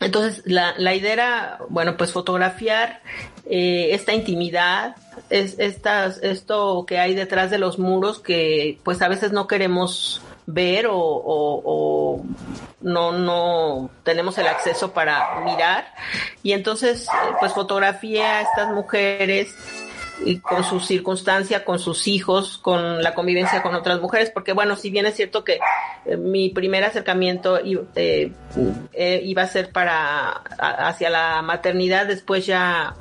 Entonces, 0.00 0.42
la, 0.46 0.94
idea 0.94 1.12
era, 1.12 1.58
bueno, 1.68 1.98
pues 1.98 2.12
fotografiar 2.12 3.02
eh, 3.44 3.88
esta 3.92 4.14
intimidad, 4.14 4.96
es, 5.28 5.58
estas, 5.58 6.18
esto 6.22 6.86
que 6.86 6.98
hay 6.98 7.14
detrás 7.14 7.50
de 7.50 7.58
los 7.58 7.78
muros 7.78 8.18
que 8.18 8.78
pues 8.84 9.02
a 9.02 9.08
veces 9.08 9.32
no 9.32 9.46
queremos 9.46 10.22
ver 10.46 10.86
o, 10.88 12.22
no, 12.80 13.12
no 13.12 13.90
tenemos 14.02 14.38
el 14.38 14.46
acceso 14.46 14.92
para 14.92 15.40
mirar. 15.40 15.92
Y 16.42 16.52
entonces, 16.52 17.06
pues 17.38 17.52
fotografié 17.52 18.22
a 18.22 18.40
estas 18.42 18.70
mujeres 18.70 19.54
con 20.42 20.64
su 20.64 20.80
circunstancia, 20.80 21.64
con 21.64 21.78
sus 21.78 22.06
hijos, 22.08 22.58
con 22.58 23.02
la 23.02 23.14
convivencia 23.14 23.62
con 23.62 23.74
otras 23.74 24.00
mujeres, 24.00 24.30
porque 24.30 24.52
bueno, 24.52 24.76
si 24.76 24.90
bien 24.90 25.06
es 25.06 25.14
cierto 25.14 25.44
que 25.44 25.58
eh, 26.04 26.16
mi 26.16 26.50
primer 26.50 26.84
acercamiento 26.84 27.58
eh, 27.58 28.32
eh, 28.92 29.20
iba 29.24 29.42
a 29.42 29.46
ser 29.46 29.70
para 29.70 30.42
hacia 30.58 31.10
la 31.10 31.42
maternidad, 31.42 32.06
después 32.06 32.46
ya 32.46 32.94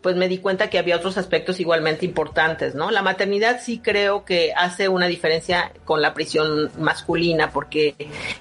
pues 0.00 0.14
me 0.16 0.28
di 0.28 0.38
cuenta 0.38 0.70
que 0.70 0.78
había 0.78 0.96
otros 0.96 1.18
aspectos 1.18 1.58
igualmente 1.60 2.06
importantes, 2.06 2.74
¿no? 2.74 2.90
La 2.90 3.02
maternidad 3.02 3.60
sí 3.60 3.80
creo 3.80 4.24
que 4.24 4.52
hace 4.56 4.88
una 4.88 5.06
diferencia 5.06 5.72
con 5.84 6.00
la 6.00 6.14
prisión 6.14 6.70
masculina, 6.78 7.50
porque 7.50 7.94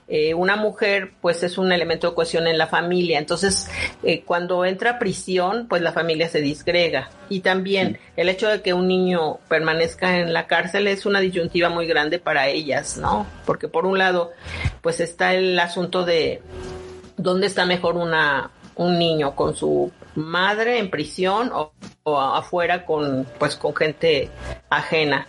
eh, 0.08 0.34
una 0.34 0.56
mujer, 0.56 1.14
pues 1.20 1.42
es 1.44 1.58
un 1.58 1.72
elemento 1.72 2.10
de 2.10 2.16
cohesión 2.16 2.48
en 2.48 2.58
la 2.58 2.68
familia. 2.68 3.18
Entonces, 3.18 3.70
eh, 4.04 4.22
cuando 4.24 4.66
entra 4.66 4.92
a 4.92 5.00
prisión, 5.00 5.68
pues 5.68 5.82
la 5.82 5.92
familia 5.92 6.30
se 6.30 6.42
disgrega. 6.42 7.10
Y 7.30 7.40
también 7.40 8.00
el 8.16 8.30
hecho 8.30 8.48
de 8.48 8.62
que 8.62 8.74
un 8.74 8.88
niño 8.88 9.40
permanezca 9.48 10.18
en 10.18 10.34
la 10.34 10.48
cárcel 10.48 10.88
es 10.88 11.06
una 11.06 11.20
disyuntiva 11.20 11.70
muy 11.70 11.88
grande 11.88 12.20
para 12.20 12.48
ellas, 12.48 12.98
¿no? 12.98 13.26
Porque 13.46 13.68
por 13.68 13.86
un 13.86 13.98
lado, 13.98 14.32
pues 14.82 15.00
está 15.00 15.34
el 15.34 15.58
asunto 15.60 16.06
de 16.06 16.42
dónde 17.18 17.48
está 17.48 17.66
mejor 17.66 17.98
una 17.98 18.52
un 18.76 19.00
niño 19.00 19.36
con 19.36 19.56
su 19.56 19.92
madre 20.18 20.80
en 20.80 20.90
prisión 20.90 21.52
o, 21.54 21.72
afuera 22.20 22.86
con 22.86 23.28
pues 23.38 23.56
con 23.56 23.76
gente 23.76 24.30
ajena. 24.70 25.28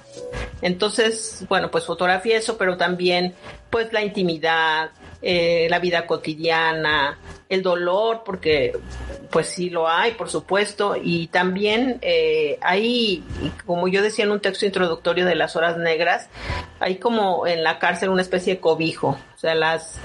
Entonces, 0.62 1.44
bueno, 1.48 1.70
pues 1.70 1.84
fotografía 1.84 2.38
eso, 2.38 2.56
pero 2.56 2.76
también 2.76 3.34
pues 3.70 3.92
la 3.92 4.02
intimidad, 4.02 4.90
eh, 5.20 5.66
la 5.68 5.78
vida 5.78 6.06
cotidiana, 6.06 7.18
el 7.48 7.62
dolor, 7.62 8.22
porque 8.24 8.72
pues 9.30 9.48
sí 9.48 9.68
lo 9.68 9.88
hay, 9.88 10.12
por 10.12 10.30
supuesto, 10.30 10.96
y 11.00 11.26
también 11.28 11.98
eh, 12.00 12.58
hay, 12.62 13.22
como 13.66 13.88
yo 13.88 14.02
decía 14.02 14.24
en 14.24 14.32
un 14.32 14.40
texto 14.40 14.64
introductorio 14.64 15.26
de 15.26 15.34
las 15.34 15.54
horas 15.54 15.76
negras, 15.76 16.28
hay 16.80 16.96
como 16.96 17.46
en 17.46 17.62
la 17.62 17.78
cárcel 17.78 18.08
una 18.08 18.22
especie 18.22 18.54
de 18.54 18.60
cobijo, 18.60 19.18
o 19.34 19.38
sea, 19.38 19.54
las 19.54 20.00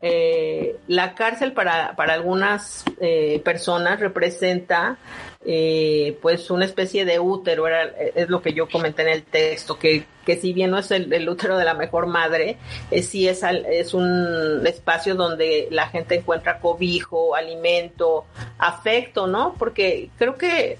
eh, 0.00 0.76
la 0.86 1.14
cárcel 1.14 1.52
para, 1.52 1.96
para 1.96 2.14
algunas 2.14 2.84
eh, 3.00 3.40
personas 3.44 3.98
representa 3.98 4.96
eh, 5.44 6.16
pues 6.22 6.50
una 6.50 6.64
especie 6.64 7.04
de 7.04 7.18
útero, 7.18 7.66
era, 7.66 7.82
es 8.14 8.28
lo 8.28 8.40
que 8.40 8.52
yo 8.52 8.68
comenté 8.68 9.02
en 9.02 9.08
el 9.08 9.24
texto, 9.24 9.76
que, 9.76 10.04
que 10.24 10.36
si 10.36 10.52
bien 10.52 10.70
no 10.70 10.78
es 10.78 10.90
el, 10.92 11.28
útero 11.28 11.56
de 11.56 11.64
la 11.64 11.74
mejor 11.74 12.06
madre, 12.06 12.58
sí 13.02 13.26
es, 13.26 13.42
es 13.42 13.92
un 13.92 14.64
espacio 14.66 15.16
donde 15.16 15.66
la 15.70 15.88
gente 15.88 16.16
encuentra 16.16 16.60
cobijo, 16.60 17.34
alimento, 17.34 18.26
afecto, 18.58 19.26
¿no? 19.26 19.54
Porque 19.58 20.10
creo 20.16 20.36
que 20.36 20.78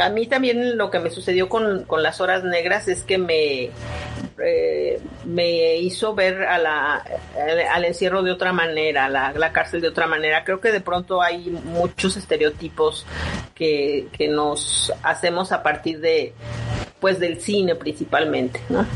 a 0.00 0.08
mí 0.10 0.26
también 0.26 0.76
lo 0.76 0.90
que 0.90 0.98
me 0.98 1.10
sucedió 1.10 1.48
con, 1.48 1.84
con 1.84 2.02
las 2.02 2.20
horas 2.20 2.44
negras 2.44 2.88
es 2.88 3.02
que 3.02 3.18
me, 3.18 3.70
eh, 4.42 5.00
me 5.24 5.76
hizo 5.76 6.14
ver 6.14 6.42
a 6.44 6.58
la, 6.58 7.04
al 7.72 7.84
encierro 7.84 8.22
de 8.22 8.32
otra 8.32 8.52
manera, 8.52 9.08
la, 9.08 9.32
la 9.32 9.52
cárcel 9.52 9.80
de 9.80 9.88
otra 9.88 10.06
manera. 10.06 10.44
Creo 10.44 10.60
que 10.60 10.72
de 10.72 10.80
pronto 10.80 11.22
hay 11.22 11.50
muchos 11.50 12.16
estereotipos 12.16 13.06
que, 13.54 14.08
que 14.12 14.28
nos 14.28 14.92
hacemos 15.02 15.52
a 15.52 15.62
partir 15.62 16.00
de, 16.00 16.32
pues 17.00 17.18
del 17.18 17.40
cine 17.40 17.74
principalmente, 17.74 18.60
¿no? 18.68 18.86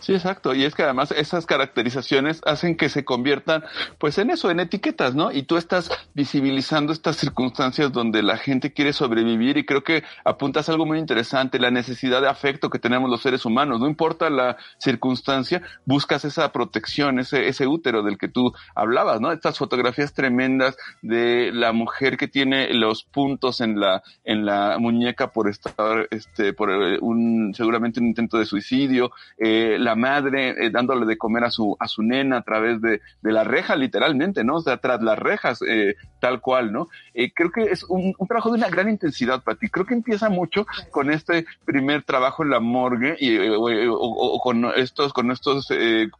Sí, 0.00 0.14
exacto. 0.14 0.54
Y 0.54 0.64
es 0.64 0.74
que 0.74 0.82
además 0.82 1.12
esas 1.12 1.44
caracterizaciones 1.44 2.40
hacen 2.46 2.76
que 2.76 2.88
se 2.88 3.04
conviertan, 3.04 3.64
pues 3.98 4.16
en 4.18 4.30
eso, 4.30 4.50
en 4.50 4.60
etiquetas, 4.60 5.14
¿no? 5.14 5.30
Y 5.30 5.42
tú 5.42 5.58
estás 5.58 5.90
visibilizando 6.14 6.92
estas 6.92 7.16
circunstancias 7.16 7.92
donde 7.92 8.22
la 8.22 8.38
gente 8.38 8.72
quiere 8.72 8.94
sobrevivir 8.94 9.58
y 9.58 9.66
creo 9.66 9.84
que 9.84 10.02
apuntas 10.24 10.70
algo 10.70 10.86
muy 10.86 10.98
interesante, 10.98 11.58
la 11.58 11.70
necesidad 11.70 12.22
de 12.22 12.28
afecto 12.28 12.70
que 12.70 12.78
tenemos 12.78 13.10
los 13.10 13.20
seres 13.20 13.44
humanos. 13.44 13.78
No 13.78 13.86
importa 13.86 14.30
la 14.30 14.56
circunstancia, 14.78 15.60
buscas 15.84 16.24
esa 16.24 16.50
protección, 16.50 17.18
ese, 17.18 17.48
ese 17.48 17.66
útero 17.66 18.02
del 18.02 18.16
que 18.16 18.28
tú 18.28 18.54
hablabas, 18.74 19.20
¿no? 19.20 19.32
Estas 19.32 19.58
fotografías 19.58 20.14
tremendas 20.14 20.76
de 21.02 21.50
la 21.52 21.72
mujer 21.72 22.16
que 22.16 22.26
tiene 22.26 22.72
los 22.72 23.04
puntos 23.04 23.60
en 23.60 23.78
la, 23.78 24.02
en 24.24 24.46
la 24.46 24.78
muñeca 24.78 25.30
por 25.30 25.48
estar, 25.48 26.08
este, 26.10 26.54
por 26.54 26.70
eh, 26.70 26.98
un, 27.02 27.52
seguramente 27.54 28.00
un 28.00 28.06
intento 28.06 28.38
de 28.38 28.46
suicidio, 28.46 29.12
eh, 29.38 29.76
la 29.78 29.89
madre 29.94 30.50
eh, 30.50 30.70
dándole 30.70 31.06
de 31.06 31.18
comer 31.18 31.44
a 31.44 31.50
su, 31.50 31.76
a 31.78 31.88
su 31.88 32.02
nena 32.02 32.38
a 32.38 32.42
través 32.42 32.80
de, 32.80 33.00
de 33.22 33.32
la 33.32 33.44
reja, 33.44 33.76
literalmente, 33.76 34.44
¿no? 34.44 34.56
O 34.56 34.60
sea, 34.60 34.78
tras 34.78 35.02
las 35.02 35.18
rejas, 35.18 35.60
eh, 35.66 35.94
tal 36.20 36.40
cual, 36.40 36.72
¿no? 36.72 36.88
Eh, 37.14 37.32
creo 37.32 37.50
que 37.50 37.62
es 37.62 37.84
un, 37.84 38.14
trabajo 38.28 38.50
de 38.50 38.58
una 38.58 38.68
gran 38.68 38.88
intensidad, 38.88 39.42
para 39.42 39.58
ti. 39.58 39.68
Creo 39.68 39.86
que 39.86 39.94
empieza 39.94 40.28
mucho 40.28 40.66
con 40.90 41.10
este 41.10 41.46
primer 41.64 42.02
trabajo 42.02 42.42
en 42.42 42.50
la 42.50 42.60
morgue 42.60 43.16
y, 43.18 43.38
o, 43.38 43.62
o, 43.62 44.40
con 44.40 44.64
estos, 44.76 45.12
con 45.12 45.30
estos 45.30 45.68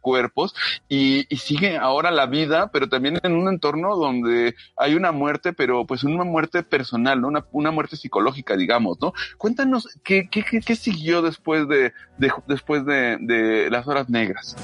cuerpos 0.01 0.55
y, 0.89 1.25
sigue 1.41 1.77
ahora 1.77 2.11
la 2.11 2.27
vida, 2.27 2.69
pero 2.71 2.87
también 2.87 3.19
en 3.23 3.33
un 3.33 3.47
entorno 3.47 3.95
donde 3.95 4.55
hay 4.77 4.93
una 4.93 5.11
muerte, 5.11 5.53
pero 5.53 5.85
pues 5.85 6.03
una 6.03 6.23
muerte 6.23 6.63
personal, 6.63 7.19
¿no? 7.19 7.29
Una, 7.29 7.45
una 7.51 7.71
muerte 7.71 7.95
psicológica, 7.95 8.55
digamos, 8.55 8.99
¿no? 9.01 9.13
Cuéntanos 9.37 9.87
qué, 10.03 10.29
qué, 10.29 10.43
qué, 10.43 10.75
siguió 10.75 11.21
después 11.21 11.67
de, 11.67 11.93
de 12.17 12.31
después 12.47 12.85
de, 12.85 13.17
de 13.21 13.60
las 13.69 13.87
horas 13.87 14.09
negras. 14.09 14.55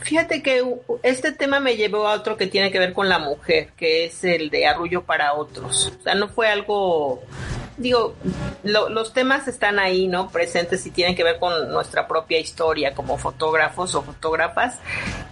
Fíjate 0.00 0.42
que 0.42 0.62
este 1.02 1.32
tema 1.32 1.60
me 1.60 1.76
llevó 1.76 2.06
a 2.06 2.12
otro 2.12 2.36
que 2.36 2.46
tiene 2.46 2.70
que 2.70 2.78
ver 2.78 2.92
con 2.92 3.08
la 3.08 3.18
mujer, 3.18 3.70
que 3.76 4.04
es 4.04 4.22
el 4.24 4.50
de 4.50 4.66
arrullo 4.66 5.02
para 5.02 5.34
otros. 5.34 5.92
O 5.98 6.02
sea, 6.02 6.14
no 6.14 6.28
fue 6.28 6.48
algo 6.48 7.22
digo, 7.76 8.14
lo, 8.62 8.88
los 8.88 9.12
temas 9.12 9.48
están 9.48 9.78
ahí, 9.78 10.06
¿no? 10.06 10.28
Presentes 10.28 10.86
y 10.86 10.90
tienen 10.90 11.14
que 11.14 11.24
ver 11.24 11.38
con 11.38 11.70
nuestra 11.72 12.06
propia 12.06 12.38
historia 12.38 12.94
como 12.94 13.18
fotógrafos 13.18 13.94
o 13.94 14.02
fotógrafas. 14.02 14.78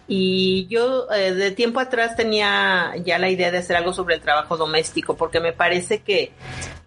Y 0.09 0.67
yo 0.69 1.11
eh, 1.13 1.33
de 1.33 1.51
tiempo 1.53 1.81
atrás 1.81 2.17
tenía 2.17 2.93
ya 3.05 3.19
la 3.19 3.31
idea 3.31 3.51
de 3.51 3.59
hacer 3.59 3.77
algo 3.77 3.93
sobre 3.93 4.17
el 4.17 4.21
trabajo 4.21 4.57
doméstico, 4.57 5.17
porque 5.17 5.41
me 5.41 5.53
parece 5.53 6.01
que, 6.01 6.33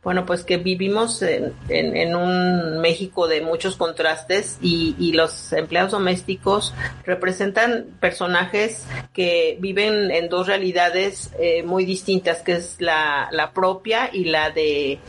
bueno, 0.05 0.23
pues 0.27 0.43
que 0.43 0.57
vivimos 0.57 1.23
en, 1.23 1.55
en, 1.67 2.15
un 2.15 2.79
México 2.79 3.27
de 3.27 3.41
muchos 3.41 3.75
contrastes 3.75 4.59
y, 4.61 4.95
y, 4.99 5.13
los 5.13 5.51
empleados 5.51 5.93
domésticos 5.93 6.75
representan 7.05 7.87
personajes 7.99 8.85
que 9.13 9.57
viven 9.59 10.11
en 10.11 10.29
dos 10.29 10.45
realidades 10.45 11.31
eh, 11.39 11.63
muy 11.63 11.85
distintas, 11.85 12.43
que 12.43 12.51
es 12.51 12.75
la, 12.79 13.29
la 13.31 13.51
propia 13.51 14.11
y 14.13 14.25
la 14.25 14.51
de 14.51 14.99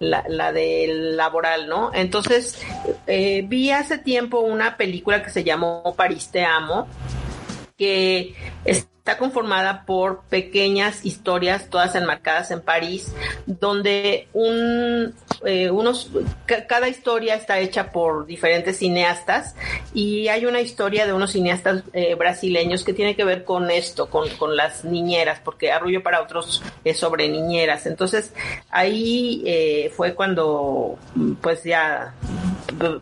la, 0.00 0.24
la 0.26 0.52
del 0.52 1.16
laboral, 1.16 1.68
¿no? 1.68 1.92
Entonces, 1.94 2.60
eh, 3.06 3.44
vi 3.46 3.70
hace 3.70 3.98
tiempo 3.98 4.40
una 4.40 4.76
película 4.76 5.22
que 5.22 5.30
se 5.30 5.44
llamó 5.44 5.94
París 5.96 6.30
Te 6.32 6.44
Amo, 6.44 6.88
que 7.76 8.34
está 9.04 9.18
conformada 9.18 9.84
por 9.84 10.22
pequeñas 10.30 11.04
historias, 11.04 11.68
todas 11.68 11.94
enmarcadas 11.94 12.50
en 12.50 12.62
París, 12.62 13.12
donde 13.44 14.28
un, 14.32 15.14
eh, 15.44 15.70
unos, 15.70 16.10
cada 16.46 16.88
historia 16.88 17.34
está 17.34 17.58
hecha 17.58 17.92
por 17.92 18.24
diferentes 18.24 18.78
cineastas 18.78 19.56
y 19.92 20.28
hay 20.28 20.46
una 20.46 20.62
historia 20.62 21.04
de 21.04 21.12
unos 21.12 21.32
cineastas 21.32 21.82
eh, 21.92 22.14
brasileños 22.14 22.82
que 22.82 22.94
tiene 22.94 23.14
que 23.14 23.24
ver 23.24 23.44
con 23.44 23.70
esto, 23.70 24.08
con, 24.08 24.28
con, 24.36 24.56
las 24.56 24.86
niñeras, 24.86 25.38
porque 25.44 25.70
Arrullo 25.70 26.02
para 26.02 26.22
otros 26.22 26.62
es 26.84 26.98
sobre 26.98 27.28
niñeras. 27.28 27.84
Entonces 27.84 28.32
ahí 28.70 29.42
eh, 29.44 29.92
fue 29.94 30.14
cuando 30.14 30.98
pues 31.42 31.62
ya 31.64 32.14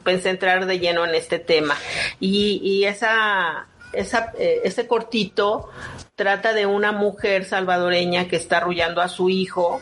pensé 0.02 0.30
entrar 0.30 0.66
de 0.66 0.80
lleno 0.80 1.04
en 1.04 1.14
este 1.14 1.38
tema 1.38 1.76
y, 2.18 2.60
y 2.62 2.84
esa 2.86 3.68
eh, 3.93 4.61
ese 4.64 4.86
cortito 4.86 5.68
trata 6.14 6.53
de 6.53 6.66
una 6.66 6.93
mujer 6.93 7.45
salvadoreña 7.45 8.28
que 8.28 8.36
está 8.36 8.59
arrullando 8.59 9.01
a 9.01 9.09
su 9.09 9.28
hijo 9.28 9.80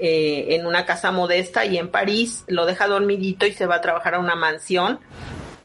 eh, 0.00 0.46
en 0.50 0.66
una 0.66 0.84
casa 0.84 1.12
modesta 1.12 1.64
y 1.64 1.78
en 1.78 1.88
París 1.88 2.44
lo 2.48 2.66
deja 2.66 2.86
dormidito 2.86 3.46
y 3.46 3.52
se 3.52 3.66
va 3.66 3.76
a 3.76 3.80
trabajar 3.80 4.14
a 4.14 4.18
una 4.18 4.34
mansión 4.34 4.98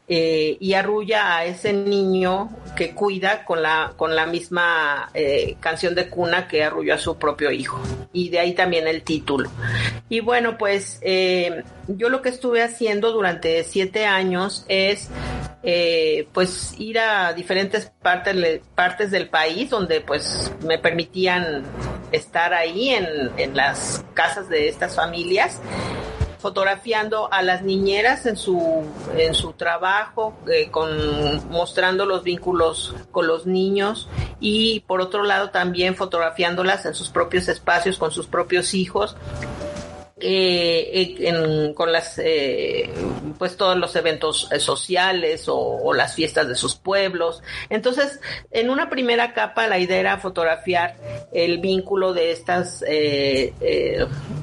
eh, 0.08 0.56
y 0.60 0.74
arrulla 0.74 1.36
a 1.36 1.44
ese 1.44 1.72
niño 1.72 2.50
que 2.76 2.94
cuida 2.94 3.44
con 3.44 3.62
la, 3.62 3.94
con 3.96 4.14
la 4.14 4.26
misma 4.26 5.10
canción 5.60 5.94
de 5.94 6.08
cuna 6.08 6.48
que 6.48 6.64
arrulló 6.64 6.94
a 6.94 6.98
su 6.98 7.16
propio 7.16 7.50
hijo. 7.50 7.80
Y 8.12 8.28
de 8.28 8.40
ahí 8.40 8.54
también 8.54 8.86
el 8.88 9.02
título. 9.02 9.50
Y 10.08 10.20
bueno, 10.20 10.58
pues 10.58 11.00
yo 11.88 12.08
lo 12.08 12.20
que 12.20 12.28
estuve 12.30 12.62
haciendo 12.62 13.12
durante 13.12 13.62
siete 13.64 14.06
años 14.06 14.64
es 14.68 15.08
eh, 15.62 16.26
pues 16.32 16.74
ir 16.78 16.98
a 16.98 17.32
diferentes 17.32 17.92
partes, 18.02 18.60
partes 18.74 19.10
del 19.10 19.28
país 19.28 19.70
donde 19.70 20.00
pues 20.00 20.52
me 20.64 20.78
permitían 20.78 21.62
estar 22.10 22.52
ahí 22.52 22.90
en, 22.90 23.30
en 23.36 23.56
las 23.56 24.04
casas 24.14 24.48
de 24.48 24.68
estas 24.68 24.96
familias 24.96 25.60
fotografiando 26.42 27.32
a 27.32 27.40
las 27.40 27.62
niñeras 27.62 28.26
en 28.26 28.36
su 28.36 28.84
en 29.16 29.32
su 29.32 29.52
trabajo 29.52 30.34
eh, 30.48 30.68
con 30.72 31.48
mostrando 31.50 32.04
los 32.04 32.24
vínculos 32.24 32.96
con 33.12 33.28
los 33.28 33.46
niños 33.46 34.08
y 34.40 34.80
por 34.80 35.00
otro 35.00 35.22
lado 35.22 35.50
también 35.50 35.94
fotografiándolas 35.94 36.84
en 36.84 36.94
sus 36.94 37.10
propios 37.10 37.46
espacios 37.46 37.96
con 37.96 38.10
sus 38.10 38.26
propios 38.26 38.74
hijos 38.74 39.16
eh, 40.24 41.72
con 41.74 41.90
las 41.90 42.18
eh, 42.18 42.88
pues 43.38 43.56
todos 43.56 43.76
los 43.76 43.96
eventos 43.96 44.48
eh, 44.52 44.60
sociales 44.60 45.46
o, 45.48 45.92
las 45.92 46.14
fiestas 46.14 46.48
de 46.48 46.54
sus 46.54 46.76
pueblos. 46.76 47.42
Entonces 47.68 48.20
en 48.50 48.70
una 48.70 48.88
primera 48.88 49.34
capa 49.34 49.66
la 49.66 49.78
idea 49.78 49.98
era 49.98 50.18
fotografiar 50.18 50.96
el 51.32 51.58
vínculo 51.58 52.14
de 52.14 52.30
estas 52.30 52.84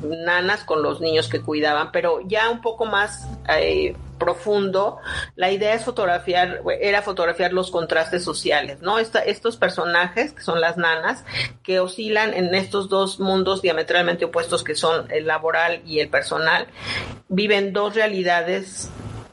nanas 0.04 0.64
con 0.64 0.84
los 0.84 1.02
niños 1.02 1.28
que 1.28 1.42
cuidaban 1.42 1.92
pero 1.92 2.20
ya 2.28 2.50
un 2.50 2.62
poco 2.62 2.86
más 2.86 3.26
profundo, 4.20 5.00
la 5.36 5.52
idea 5.52 5.74
es 5.74 5.84
fotografiar, 5.84 6.62
era 6.80 7.02
fotografiar 7.02 7.54
los 7.54 7.72
contrastes 7.72 8.24
sociales, 8.24 8.82
¿no? 8.82 9.00
estos 9.00 9.58
personajes, 9.58 10.34
que 10.34 10.44
son 10.44 10.62
las 10.62 10.78
nanas, 10.78 11.26
que 11.64 11.80
oscilan 11.80 12.34
en 12.34 12.54
estos 12.54 12.90
dos 12.90 13.20
mundos 13.20 13.62
diametralmente 13.62 14.26
opuestos 14.26 14.64
que 14.64 14.76
son 14.76 15.12
el 15.12 15.26
laboral 15.26 15.82
y 15.86 16.00
el 16.00 16.10
personal, 16.10 16.68
viven 17.30 17.74
dos 17.74 17.96
realidades 17.96 18.90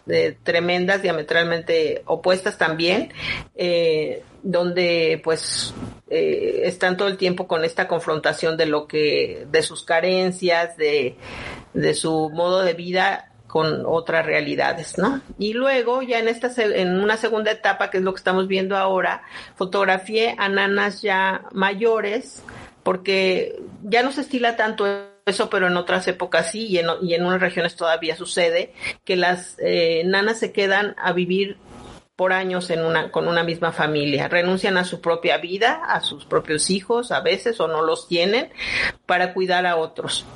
eh, 0.09 0.37
tremendas, 0.43 1.03
diametralmente 1.03 2.03
opuestas 2.07 2.57
también, 2.57 3.13
eh, 3.57 4.23
donde 4.43 5.21
pues 5.25 5.75
eh, 6.09 6.61
están 6.63 6.97
todo 6.97 7.09
el 7.09 7.17
tiempo 7.17 7.49
con 7.49 7.65
esta 7.65 7.89
confrontación 7.89 8.57
de 8.57 8.67
lo 8.67 8.87
que, 8.87 9.49
de 9.51 9.63
sus 9.63 9.83
carencias, 9.83 10.77
de, 10.77 11.17
de 11.75 11.95
su 11.95 12.31
modo 12.31 12.63
de 12.63 12.75
vida 12.75 13.33
con 13.57 13.85
otras 13.87 14.27
realidades, 14.27 14.99
¿no? 14.99 15.23
Y 15.39 15.55
luego, 15.55 16.03
ya 16.03 16.19
en 16.19 16.29
esta, 16.29 16.51
en 16.63 17.01
una 17.01 17.17
segunda 17.17 17.51
etapa, 17.51 17.89
que 17.89 17.97
es 17.97 18.05
lo 18.05 18.13
que 18.13 18.19
estamos 18.19 18.49
viendo 18.49 18.77
ahora, 18.77 19.23
fotografié 19.55 20.35
a 20.37 20.51
nanas 20.51 21.01
ya 21.01 21.47
mayores, 21.53 22.43
porque 22.83 23.59
ya 23.83 24.03
no 24.03 24.13
se 24.13 24.21
estila 24.21 24.57
tanto 24.57 24.87
eso, 25.25 25.49
pero 25.49 25.69
en 25.69 25.77
otras 25.79 26.07
épocas 26.07 26.51
sí, 26.51 26.67
y 26.67 26.81
en, 26.81 26.89
y 27.01 27.15
en 27.15 27.25
unas 27.25 27.41
regiones 27.41 27.77
todavía 27.77 28.15
sucede, 28.15 28.75
que 29.07 29.17
las 29.17 29.57
eh, 29.59 30.03
nanas 30.05 30.39
se 30.39 30.53
quedan 30.53 30.95
a 30.99 31.15
vivir 31.15 31.57
por 32.15 32.35
años 32.35 32.69
en 32.69 32.85
una, 32.85 33.11
con 33.11 33.27
una 33.27 33.43
misma 33.43 33.73
familia. 33.73 34.29
Renuncian 34.29 34.77
a 34.77 34.85
su 34.85 35.01
propia 35.01 35.39
vida, 35.39 35.81
a 35.89 36.03
sus 36.03 36.27
propios 36.27 36.69
hijos 36.69 37.11
a 37.11 37.21
veces 37.21 37.59
o 37.59 37.69
no 37.69 37.81
los 37.81 38.07
tienen 38.07 38.51
para 39.07 39.33
cuidar 39.33 39.65
a 39.65 39.77
otros 39.77 40.27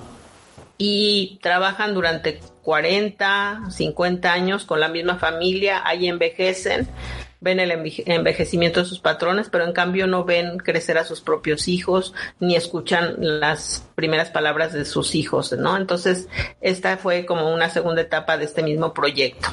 y 0.83 1.39
trabajan 1.43 1.93
durante 1.93 2.41
40, 2.63 3.65
50 3.69 4.33
años 4.33 4.65
con 4.65 4.81
la 4.81 4.89
misma 4.89 5.19
familia, 5.19 5.83
ahí 5.85 6.09
envejecen, 6.09 6.89
ven 7.39 7.61
el 7.61 7.71
envejecimiento 8.07 8.81
de 8.81 8.87
sus 8.87 8.99
patrones, 8.99 9.51
pero 9.51 9.67
en 9.67 9.75
cambio 9.75 10.07
no 10.07 10.25
ven 10.25 10.57
crecer 10.57 10.97
a 10.97 11.05
sus 11.05 11.21
propios 11.21 11.69
hijos 11.69 12.15
ni 12.39 12.57
escuchan 12.57 13.17
las 13.19 13.87
primeras 13.95 14.31
palabras 14.31 14.73
de 14.73 14.87
sus 14.87 15.15
hijos, 15.15 15.53
¿no? 15.53 15.77
Entonces, 15.77 16.29
esta 16.63 16.97
fue 16.97 17.27
como 17.27 17.53
una 17.53 17.69
segunda 17.69 18.01
etapa 18.01 18.39
de 18.39 18.47
este 18.47 18.63
mismo 18.63 18.95
proyecto 18.95 19.51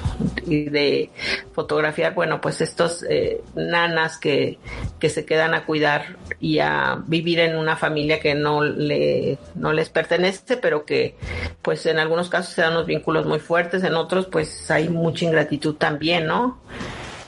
y 0.47 0.69
de 0.69 1.09
fotografiar, 1.53 2.13
bueno, 2.13 2.41
pues 2.41 2.61
estos 2.61 3.03
eh, 3.03 3.41
nanas 3.55 4.17
que, 4.17 4.57
que 4.99 5.09
se 5.09 5.25
quedan 5.25 5.53
a 5.53 5.65
cuidar 5.65 6.17
y 6.39 6.59
a 6.59 7.03
vivir 7.05 7.39
en 7.39 7.57
una 7.57 7.75
familia 7.75 8.19
que 8.19 8.33
no 8.33 8.63
le 8.63 9.37
no 9.55 9.73
les 9.73 9.89
pertenece, 9.89 10.57
pero 10.57 10.85
que 10.85 11.15
pues 11.61 11.85
en 11.85 11.99
algunos 11.99 12.29
casos 12.29 12.53
se 12.53 12.61
dan 12.61 12.73
unos 12.73 12.85
vínculos 12.85 13.25
muy 13.25 13.39
fuertes, 13.39 13.83
en 13.83 13.95
otros 13.95 14.27
pues 14.27 14.71
hay 14.71 14.89
mucha 14.89 15.25
ingratitud 15.25 15.75
también, 15.75 16.25
¿no? 16.27 16.59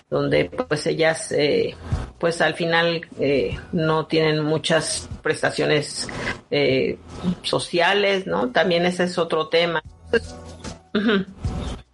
donde 0.10 0.46
pues 0.46 0.88
ellas 0.88 1.32
eh, 1.32 1.76
pues 2.18 2.42
al 2.42 2.56
final 2.56 3.06
eh, 3.20 3.58
no 3.72 4.08
tienen 4.08 4.44
muchas 4.44 5.08
prestaciones 5.22 6.10
eh, 6.50 6.98
sociales, 7.44 8.26
¿no? 8.26 8.50
También 8.50 8.86
ese 8.86 9.04
es 9.04 9.18
otro 9.18 9.48
tema. 9.50 9.84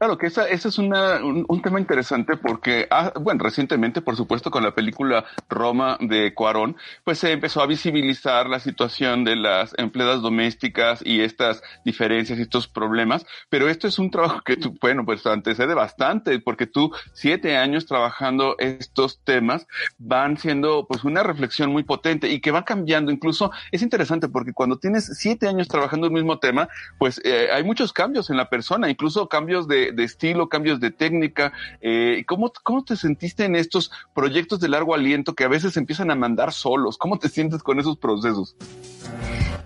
Claro, 0.06 0.20
que 0.20 0.28
esa, 0.28 0.48
ese 0.48 0.68
es 0.68 0.78
una, 0.78 1.20
un, 1.26 1.62
tema 1.64 1.80
interesante 1.80 2.38
porque, 2.38 2.86
ah, 2.92 3.12
bueno, 3.20 3.44
recientemente, 3.44 4.04
por 4.04 4.16
supuesto, 4.16 4.52
con 4.52 4.62
la 4.62 4.76
película 4.76 5.26
Roma 5.50 5.98
de 6.00 6.32
Cuarón, 6.36 6.78
pues 7.04 7.18
se 7.18 7.32
empezó 7.32 7.64
a 7.64 7.66
visibilizar 7.66 8.48
la 8.48 8.60
situación 8.60 9.24
de 9.24 9.36
las 9.36 9.74
empleadas 9.80 10.22
domésticas 10.22 11.02
y 11.04 11.22
estas 11.22 11.64
diferencias 11.86 12.38
y 12.38 12.44
estos 12.44 12.68
problemas, 12.68 13.26
pero 13.50 13.68
esto 13.68 13.88
es 13.88 13.98
un 13.98 14.12
trabajo 14.12 14.42
que 14.46 14.58
tú, 14.58 14.78
bueno, 14.80 15.04
pues 15.06 15.26
antecede 15.26 15.74
bastante, 15.74 16.38
porque 16.38 16.68
tú, 16.68 16.92
siete 17.14 17.58
años 17.58 17.88
trabajando 17.88 18.58
estos 18.60 19.24
temas, 19.24 19.66
van 19.98 20.38
siendo 20.38 20.86
pues 20.86 21.04
una 21.04 21.24
reflexión 21.24 21.72
muy 21.72 21.82
potente 21.82 22.30
y 22.30 22.42
que 22.42 22.52
va 22.52 22.64
cambiando, 22.64 23.12
incluso 23.12 23.50
es 23.72 23.82
interesante 23.82 24.30
porque 24.30 24.54
cuando 24.54 24.78
tienes 24.78 25.18
siete 25.18 25.48
años 25.48 25.68
trabajando 25.68 26.06
el 26.06 26.14
mismo 26.14 26.38
tema, 26.38 26.70
pues 27.00 27.20
eh, 27.24 27.48
hay 27.52 27.64
muchos 27.64 27.92
cambios 27.92 28.30
en 28.30 28.38
la 28.38 28.52
persona, 28.52 28.88
incluso 28.88 29.28
cambios 29.28 29.68
de 29.68 29.95
de, 29.96 30.04
estilo, 30.04 30.50
cambios 30.50 30.80
de 30.80 30.92
técnica. 30.92 31.54
Eh, 31.82 32.24
¿cómo, 32.28 32.52
¿Cómo 32.64 32.84
te 32.84 32.96
sentiste 32.96 33.46
en 33.46 33.56
estos 33.56 33.92
proyectos 34.14 34.60
de 34.60 34.70
largo 34.70 34.94
aliento 34.94 35.34
que 35.34 35.44
a 35.44 35.50
veces 35.50 35.78
empiezan 35.78 36.12
a 36.12 36.16
mandar 36.16 36.54
solos? 36.54 36.98
¿Cómo 36.98 37.20
te 37.20 37.30
sientes 37.30 37.64
con 37.64 37.80
esos 37.80 37.98
procesos? 37.98 38.56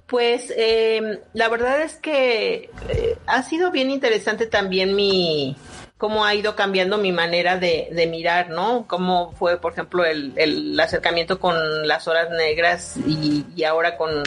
Pues 0.08 0.52
em, 0.58 1.20
la 1.34 1.50
verdad 1.50 1.82
es 1.82 1.96
que 1.96 2.72
eh, 2.90 3.18
ha 3.28 3.44
sido 3.44 3.70
bien 3.72 3.92
interesante 3.92 4.48
también 4.48 4.96
mi 4.96 5.56
cómo 6.00 6.26
ha 6.26 6.34
ido 6.34 6.56
cambiando 6.56 6.98
mi 6.98 7.12
manera 7.12 7.58
de, 7.58 8.08
mirar, 8.10 8.50
¿no? 8.50 8.86
Cómo 8.88 9.34
fue, 9.34 9.60
por 9.60 9.74
ejemplo, 9.74 10.06
el, 10.06 10.34
el, 10.38 10.80
acercamiento 10.80 11.40
con 11.40 11.88
las 11.88 12.08
horas 12.08 12.30
negras 12.32 12.96
y 13.06 13.64
ahora 13.66 13.98
con 13.98 14.24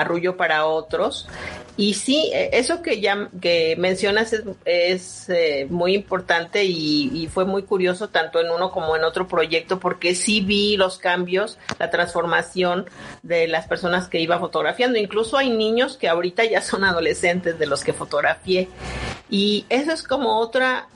arrullo 0.00 0.36
para 0.36 0.66
otros. 0.66 1.28
Y 1.76 1.94
sí, 1.94 2.30
e, 2.32 2.50
eso 2.54 2.82
que 2.82 3.00
ya 3.00 3.28
que 3.40 3.76
mencionas 3.76 4.32
es, 4.32 4.42
es 4.64 5.28
eh, 5.28 5.66
muy 5.70 5.94
importante 5.94 6.64
y, 6.64 7.10
y, 7.14 7.28
fue 7.28 7.44
muy 7.44 7.62
curioso 7.62 8.08
tanto 8.08 8.40
en 8.40 8.50
uno 8.50 8.70
como 8.70 8.96
en 8.96 9.04
otro 9.04 9.28
proyecto 9.28 9.78
porque 9.78 10.14
sí 10.14 10.40
vi 10.40 10.76
los 10.76 10.98
cambios, 10.98 11.58
la 11.78 11.90
transformación 11.90 12.86
de 13.22 13.46
las 13.46 13.66
personas 13.68 14.08
que 14.08 14.20
iba 14.20 14.38
fotografiando. 14.38 14.98
Incluso 14.98 15.36
hay 15.36 15.50
niños 15.50 15.96
que 15.96 16.08
ahorita 16.08 16.44
ya 16.44 16.62
son 16.62 16.84
adolescentes 16.84 17.58
de 17.58 17.66
los 17.66 17.84
que 17.84 17.92
fotografié. 17.92 18.68
Y 19.30 19.66
eso 19.68 19.92
es 19.92 20.02
como 20.02 20.38
otra 20.38 20.88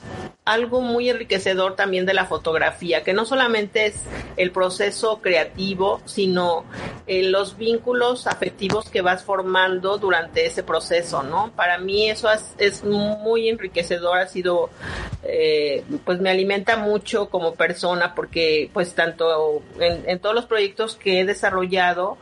algo 0.45 0.81
muy 0.81 1.09
enriquecedor 1.09 1.75
también 1.75 2.05
de 2.05 2.13
la 2.13 2.25
fotografía, 2.25 3.03
que 3.03 3.13
no 3.13 3.25
solamente 3.25 3.85
es 3.85 4.01
el 4.35 4.51
proceso 4.51 5.21
creativo, 5.21 6.01
sino 6.03 6.65
eh, 7.07 7.23
los 7.23 7.57
vínculos 7.57 8.27
afectivos 8.27 8.89
que 8.89 9.01
vas 9.01 9.23
formando 9.23 9.97
durante 9.97 10.45
ese 10.45 10.61
proceso, 10.61 11.23
¿no? 11.23 11.53
Para 11.55 11.77
mí 11.77 12.09
eso 12.09 12.27
es, 12.57 12.83
muy 12.83 13.47
enriquecedor, 13.47 14.17
ha 14.17 14.27
sido, 14.27 14.69
eh, 15.23 15.85
pues 16.03 16.19
me 16.19 16.29
alimenta 16.29 16.75
mucho 16.75 17.29
como 17.29 17.55
persona, 17.55 18.13
porque 18.13 18.69
pues 18.73 18.93
tanto 18.95 19.61
en, 19.79 20.19
todos 20.19 20.35
los 20.35 20.45
proyectos 20.45 20.95
que 20.97 21.21
he 21.21 21.25
desarrollado, 21.25 22.17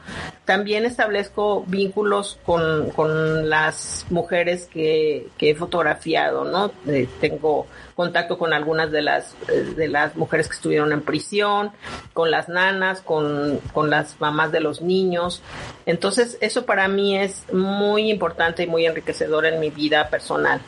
también 0.45 0.85
establezco 0.85 1.63
vínculos 1.65 2.37
con, 2.45 2.91
con 2.91 3.49
las 3.49 4.05
mujeres 4.11 4.67
que, 4.67 5.27
que 5.37 5.51
he 5.51 5.55
fotografiado, 5.55 6.43
¿no? 6.43 6.71
Eh, 6.87 7.07
tengo 7.19 7.65
contacto 8.01 8.39
con 8.39 8.51
algunas 8.51 8.91
de 8.91 9.03
las, 9.03 9.35
eh, 9.47 9.73
de 9.75 9.87
las 9.87 10.15
mujeres 10.15 10.47
que 10.47 10.55
estuvieron 10.55 10.91
en 10.91 11.01
prisión, 11.01 11.71
con 12.13 12.31
las 12.31 12.49
nanas, 12.49 13.01
con, 13.01 13.59
con 13.73 13.91
las 13.91 14.19
mamás 14.19 14.51
de 14.51 14.59
los 14.59 14.81
niños. 14.81 15.43
Entonces, 15.85 16.39
eso 16.41 16.65
para 16.65 16.87
mí 16.87 17.15
es 17.15 17.45
muy 17.53 18.09
importante 18.09 18.63
y 18.63 18.67
muy 18.67 18.87
enriquecedor 18.87 19.45
en 19.45 19.59
mi 19.59 19.69
vida 19.69 20.09
personal. 20.09 20.61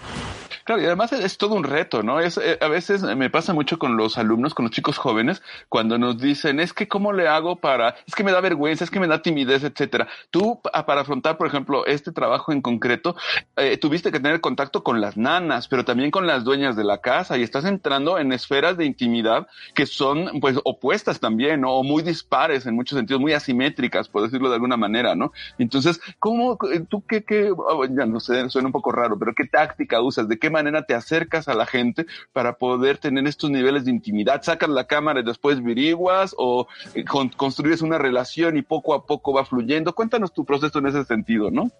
Claro, 0.63 0.81
y 0.81 0.85
además 0.85 1.11
es, 1.11 1.37
todo 1.37 1.55
un 1.55 1.65
reto, 1.65 2.03
¿no? 2.03 2.21
Es, 2.21 2.37
eh, 2.37 2.57
a 2.61 2.69
veces 2.69 3.03
me 3.03 3.29
pasa 3.29 3.53
mucho 3.53 3.77
con 3.77 3.97
los 3.97 4.17
alumnos, 4.17 4.53
con 4.53 4.63
los 4.63 4.71
chicos 4.71 4.97
jóvenes, 4.97 5.41
cuando 5.67 5.97
nos 5.97 6.17
dicen, 6.17 6.61
es 6.61 6.71
que 6.71 6.87
cómo 6.87 7.11
le 7.11 7.27
hago 7.27 7.57
para, 7.57 7.95
es 8.07 8.15
que 8.15 8.23
me 8.23 8.31
da 8.31 8.39
vergüenza, 8.39 8.85
es 8.85 8.89
que 8.89 8.99
me 8.99 9.07
da 9.07 9.21
timidez, 9.21 9.63
etcétera. 9.63 10.07
Tú, 10.31 10.61
para 10.61 11.01
afrontar, 11.01 11.37
por 11.37 11.47
ejemplo, 11.47 11.85
este 11.85 12.13
trabajo 12.13 12.53
en 12.53 12.61
concreto, 12.61 13.15
eh, 13.57 13.77
tuviste 13.77 14.11
que 14.11 14.21
tener 14.21 14.39
contacto 14.39 14.83
con 14.83 15.01
las 15.01 15.17
nanas, 15.17 15.67
pero 15.67 15.83
también 15.83 16.11
con 16.11 16.27
las 16.27 16.45
dueñas 16.45 16.77
de 16.77 16.85
la 16.85 16.99
casa 16.99 17.37
y 17.37 17.43
estás 17.43 17.65
entrando 17.65 18.17
en 18.17 18.31
esferas 18.31 18.77
de 18.77 18.85
intimidad 18.85 19.47
que 19.73 19.85
son, 19.85 20.39
pues, 20.39 20.57
opuestas 20.63 21.19
también, 21.19 21.61
¿no? 21.61 21.73
O 21.73 21.83
muy 21.83 22.03
dispares 22.03 22.65
en 22.65 22.75
muchos 22.75 22.97
sentidos, 22.97 23.19
muy 23.19 23.33
asimétricas, 23.33 24.07
por 24.07 24.21
decirlo 24.21 24.47
de 24.47 24.55
alguna 24.55 24.77
manera, 24.77 25.13
¿no? 25.13 25.33
Entonces, 25.57 25.99
¿cómo, 26.19 26.57
tú 26.87 27.03
qué, 27.05 27.23
qué, 27.23 27.51
oh, 27.51 27.85
ya 27.85 28.05
no 28.05 28.21
sé, 28.21 28.49
suena 28.49 28.67
un 28.67 28.71
poco 28.71 28.93
raro, 28.93 29.19
pero 29.19 29.33
qué 29.35 29.45
táctica 29.45 30.01
usas? 30.01 30.29
¿De 30.29 30.39
qué 30.39 30.52
manera 30.53 30.83
te 30.83 30.93
acercas 30.93 31.47
a 31.47 31.53
la 31.53 31.65
gente 31.65 32.05
para 32.31 32.53
poder 32.53 32.97
tener 32.97 33.27
estos 33.27 33.49
niveles 33.49 33.85
de 33.85 33.91
intimidad? 33.91 34.41
¿Sacas 34.43 34.69
la 34.69 34.85
cámara 34.85 35.19
y 35.19 35.23
después 35.23 35.61
viriguas 35.61 36.33
o 36.37 36.67
eh, 36.93 37.03
construyes 37.03 37.81
una 37.81 37.97
relación 37.97 38.55
y 38.55 38.61
poco 38.61 38.93
a 38.93 39.05
poco 39.05 39.33
va 39.33 39.43
fluyendo? 39.43 39.93
Cuéntanos 39.93 40.31
tu 40.31 40.45
proceso 40.45 40.79
en 40.79 40.87
ese 40.87 41.03
sentido, 41.03 41.51
¿no? 41.51 41.71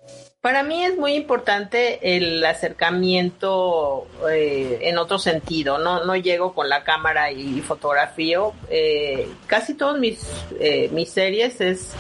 Para 0.42 0.64
mí 0.64 0.84
es 0.84 0.98
muy 0.98 1.14
importante 1.14 2.18
el 2.18 2.44
acercamiento 2.46 4.08
eh, 4.30 4.80
en 4.82 4.98
otro 4.98 5.18
sentido, 5.20 5.78
no, 5.78 6.04
no 6.04 6.16
llego 6.18 6.54
con 6.54 6.68
la 6.68 6.84
cámara 6.84 7.32
y 7.32 7.62
fotografío. 7.62 8.54
Eh, 8.70 9.30
casi 9.48 9.76
todas 9.76 10.00
mis, 10.00 10.28
mis 10.92 11.10
series 11.10 11.62
es 11.62 11.96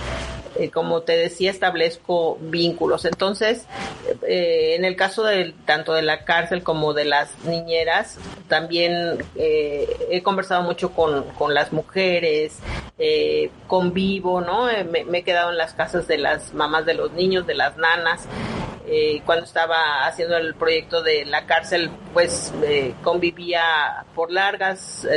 eh, 0.56 0.70
como 0.70 1.02
te 1.02 1.18
decía, 1.18 1.52
establezco 1.52 2.38
vínculos. 2.42 3.06
Entonces, 3.06 3.66
eh, 4.28 4.76
en 4.76 4.86
el 4.86 4.96
caso 4.96 5.24
de 5.24 5.54
tanto 5.66 5.94
de 5.94 6.02
la 6.02 6.26
cárcel 6.26 6.64
como 6.64 6.94
de 6.94 7.06
las 7.06 7.38
niñeras, 7.46 8.18
también 8.48 9.24
eh, 9.36 9.88
he 10.12 10.22
conversado 10.22 10.64
mucho 10.64 10.92
con, 10.92 11.24
con 11.32 11.54
las 11.54 11.74
mujeres, 11.74 12.60
convivo, 13.68 14.40
¿no? 14.40 14.66
Me, 14.66 15.04
me, 15.04 15.18
he 15.18 15.24
quedado 15.24 15.50
en 15.50 15.58
las 15.58 15.74
casas 15.74 16.08
de 16.08 16.18
las 16.18 16.54
mamás 16.54 16.86
de 16.86 16.94
los 16.94 17.12
niños, 17.12 17.46
de 17.46 17.56
las 17.56 17.76
nanas. 17.76 18.28
Cuando 19.26 19.46
estaba 19.46 20.06
haciendo 20.06 20.38
el 20.38 20.56
proyecto 20.56 21.02
de 21.02 21.26
la 21.26 21.46
cárcel, 21.46 21.90
pues 22.14 22.54
convivía 23.04 24.06
por 24.16 24.32
largas, 24.32 25.08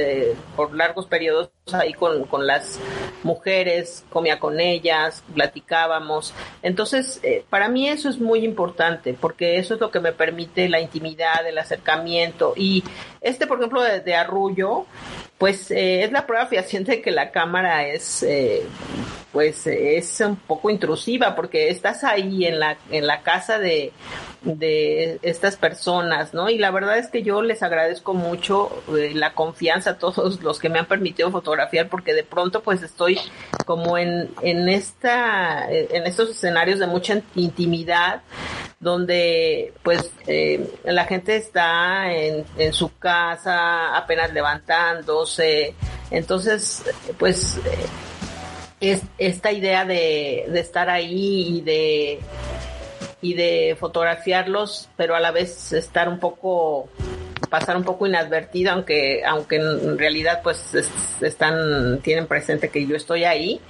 por 0.55 0.75
largos 0.75 1.07
periodos 1.07 1.51
ahí 1.75 1.95
con, 1.95 2.25
con, 2.25 2.47
las 2.47 2.79
mujeres, 3.25 4.05
comía 4.11 4.39
con 4.39 4.61
ellas, 4.61 5.25
platicábamos. 5.35 6.33
Entonces, 6.63 7.19
eh, 7.25 7.45
para 7.51 7.69
mí 7.69 7.89
eso 7.89 8.09
es 8.09 8.21
muy 8.21 8.45
importante 8.45 9.15
porque 9.15 9.57
eso 9.57 9.75
es 9.75 9.81
lo 9.81 9.91
que 9.91 9.99
me 9.99 10.13
permite 10.13 10.69
la 10.69 10.81
intimidad, 10.81 11.47
el 11.47 11.59
acercamiento. 11.59 12.53
Y 12.57 12.85
este, 13.21 13.47
por 13.47 13.59
ejemplo, 13.59 13.83
de, 13.83 14.15
Arrullo, 14.15 14.87
pues 15.39 15.71
eh, 15.71 16.03
es 16.03 16.13
la 16.13 16.27
prueba 16.27 16.47
fehaciente 16.47 16.93
de 16.93 17.03
que 17.03 17.11
la 17.11 17.31
cámara 17.31 17.87
es, 17.87 18.23
eh, 18.23 18.63
pues, 19.33 19.67
es 19.67 20.21
un 20.21 20.37
poco 20.37 20.71
intrusiva 20.71 21.35
porque 21.37 21.69
estás 21.69 22.05
ahí 22.05 22.47
en 22.47 22.59
la, 22.59 22.79
en 22.91 23.07
la 23.07 23.21
casa 23.21 23.59
de, 23.59 23.93
de 24.43 25.19
estas 25.21 25.57
personas, 25.57 26.33
¿no? 26.33 26.49
Y 26.49 26.57
la 26.57 26.71
verdad 26.71 26.97
es 26.97 27.09
que 27.09 27.23
yo 27.23 27.43
les 27.43 27.63
agradezco 27.63 28.15
mucho 28.15 28.83
la 28.89 29.35
confianza 29.35 29.91
a 29.91 29.99
todos 29.99 30.43
los 30.43 30.59
que 30.59 30.71
me 30.71 30.79
han 30.79 30.87
permitido 30.87 31.31
fotografiar 31.31 31.89
porque 31.91 32.15
de 32.15 32.25
pronto 32.25 32.63
pues 32.63 32.83
estoy 32.83 33.19
como 33.67 33.99
en, 33.99 34.31
en 34.41 34.71
esta, 34.71 35.71
en 35.71 36.07
estos 36.07 36.31
escenarios 36.31 36.79
de 36.79 36.87
mucha 36.87 37.21
intimidad 37.35 38.23
donde 38.79 39.73
pues 39.83 40.13
eh, 40.27 40.71
la 40.85 41.05
gente 41.07 41.37
está 41.37 42.13
en, 42.13 42.45
en 42.59 42.73
su 42.73 42.97
casa 42.99 43.97
apenas 43.97 44.33
entonces 46.11 46.85
pues 47.19 47.59
es 48.81 49.03
esta 49.19 49.53
idea 49.53 49.85
de, 49.85 50.47
de 50.49 50.61
estar 50.61 50.89
ahí 50.91 51.59
y 51.59 51.61
de 51.63 52.21
y 53.21 53.35
de 53.35 53.77
fotografiarlos 53.79 54.89
pero 54.97 55.15
a 55.17 55.21
la 55.21 55.31
vez 55.31 55.73
estar 55.73 56.09
un 56.09 56.21
poco 56.21 56.89
pasar 57.49 57.77
un 57.77 57.85
poco 57.85 58.07
inadvertido, 58.07 58.73
aunque, 58.73 59.23
aunque 59.25 59.57
en 59.57 59.99
realidad 59.99 60.41
pues 60.43 60.75
están, 61.21 62.01
tienen 62.03 62.27
presente 62.27 62.69
que 62.69 62.87
yo 62.87 62.97
estoy 62.97 63.25
ahí, 63.25 63.61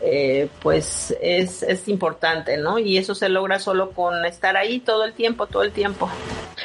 eh, 0.00 0.48
pues 0.62 1.16
es, 1.20 1.62
es 1.62 1.88
importante, 1.88 2.56
¿no? 2.56 2.78
Y 2.78 2.98
eso 2.98 3.14
se 3.14 3.28
logra 3.28 3.58
solo 3.58 3.90
con 3.90 4.24
estar 4.24 4.56
ahí 4.56 4.80
todo 4.80 5.04
el 5.04 5.12
tiempo, 5.12 5.46
todo 5.46 5.62
el 5.62 5.72
tiempo. 5.72 6.10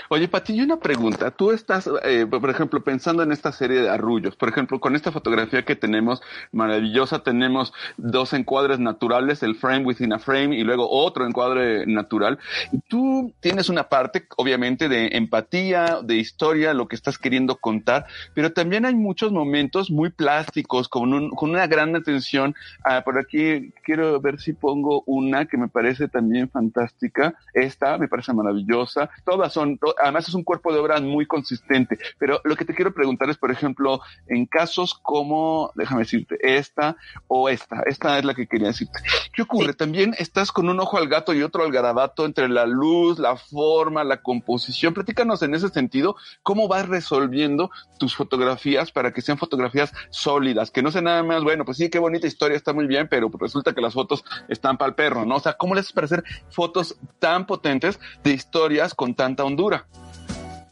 Oye, 0.10 0.28
Pati, 0.28 0.60
una 0.62 0.78
pregunta. 0.78 1.32
Tú 1.32 1.52
estás, 1.52 1.90
eh, 2.04 2.26
por 2.28 2.50
ejemplo, 2.50 2.84
pensando 2.84 3.24
en 3.24 3.32
esta 3.32 3.52
serie 3.52 3.82
de 3.82 3.90
arrullos. 3.90 4.36
Por 4.36 4.50
ejemplo, 4.50 4.80
con 4.80 4.96
esta 4.96 5.12
fotografía 5.12 5.64
que 5.64 5.76
tenemos 5.76 6.22
maravillosa, 6.52 7.24
tenemos 7.24 7.74
dos 7.98 8.34
encuadres 8.34 8.80
naturales, 8.80 9.42
el 9.44 9.56
frame 9.56 9.86
within 9.86 10.14
a 10.14 10.20
frame 10.20 10.56
y 10.56 10.64
luego 10.64 10.90
otro 10.90 11.26
encuadre 11.26 11.86
natural. 11.88 12.40
Y 12.72 12.80
tú 12.88 13.34
tienes 13.40 13.70
una 13.70 13.90
parte, 13.90 14.28
obviamente, 14.38 14.90
de 14.90 15.10
empatía, 15.14 16.00
de 16.04 16.16
historia, 16.16 16.74
lo 16.74 16.88
que 16.88 16.96
estás 16.96 17.18
queriendo 17.18 17.58
contar, 17.58 18.06
pero 18.34 18.52
también 18.52 18.86
hay 18.86 18.96
muchos 18.96 19.32
momentos 19.32 19.90
muy 19.90 20.10
plásticos, 20.10 20.88
con, 20.90 21.14
un, 21.14 21.30
con 21.32 21.50
una 21.50 21.68
gran 21.68 21.96
atención. 21.96 22.56
A, 22.84 23.02
por 23.02 23.18
aquí 23.26 23.74
quiero 23.84 24.20
ver 24.22 24.40
si 24.40 24.54
pongo 24.54 25.04
una 25.06 25.46
que 25.46 25.58
me 25.58 25.68
parece 25.68 26.08
también 26.08 26.50
fantástica. 26.50 27.36
Esta 27.54 27.98
me 27.98 28.08
parece 28.08 28.34
maravillosa. 28.34 29.10
Todas 29.26 29.54
son, 29.54 29.80
además 30.02 30.28
es 30.28 30.34
un 30.34 30.44
cuerpo 30.44 30.72
de 30.74 30.80
obra 30.80 31.00
muy 31.02 31.26
consistente. 31.26 31.98
Pero 32.18 32.42
lo 32.44 32.56
que 32.56 32.66
te 32.66 32.74
quiero 32.74 32.94
preguntar 32.94 33.30
es, 33.30 33.38
por 33.38 33.52
ejemplo, 33.52 34.02
en 34.28 34.46
casos 34.46 34.94
como, 34.94 35.72
déjame 35.76 36.02
decirte, 36.02 36.38
esta 36.42 36.98
o 37.28 37.50
esta, 37.50 37.82
esta 37.86 38.18
es 38.18 38.26
la 38.26 38.34
que 38.34 38.48
quería 38.48 38.68
decirte. 38.68 39.00
¿Qué 39.34 39.42
ocurre? 39.42 39.74
También 39.74 40.16
estás 40.18 40.52
con 40.52 40.70
un 40.70 40.80
ojo 40.80 40.98
al 40.98 41.08
gato 41.08 41.34
y 41.34 41.44
otro 41.44 41.64
al 41.64 41.72
garabato 41.72 42.26
entre 42.26 42.48
la 42.48 42.66
luz, 42.66 43.20
la 43.20 43.36
forma, 43.36 44.04
la 44.04 44.22
composición. 44.22 44.94
Platícanos 44.94 45.42
en 45.42 45.56
ese 45.56 45.70
sentido, 45.70 46.16
cómo 46.44 46.68
vas 46.68 46.88
resolviendo 46.88 47.72
tus 48.00 48.16
fotografías 48.16 48.92
para 48.92 49.12
que 49.12 49.22
sean 49.22 49.38
fotografías 49.38 49.94
sólidas, 50.10 50.72
que 50.72 50.82
no 50.82 50.92
sean 50.92 51.06
nada 51.06 51.24
más, 51.24 51.44
bueno, 51.44 51.66
pues 51.66 51.78
sí, 51.78 51.90
qué 51.90 52.00
bonita 52.00 52.28
historia, 52.28 52.58
está 52.58 52.74
muy 52.74 52.88
bien, 52.88 53.08
pero 53.10 53.15
resulta 53.40 53.74
que 53.74 53.82
las 53.82 53.94
fotos 53.94 54.24
están 54.48 54.78
para 54.78 54.90
el 54.90 54.96
perro, 54.96 55.26
¿no? 55.26 55.36
O 55.36 55.40
sea, 55.40 55.54
¿cómo 55.54 55.74
le 55.74 55.82
haces 55.82 55.94
para 55.94 56.06
hacer 56.06 56.24
fotos 56.50 56.98
tan 57.20 57.46
potentes 57.46 58.00
de 58.24 58.32
historias 58.32 58.94
con 58.94 59.16
tanta 59.16 59.44
hondura? 59.44 59.88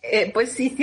Eh, 0.06 0.32
pues 0.34 0.52
sí, 0.52 0.76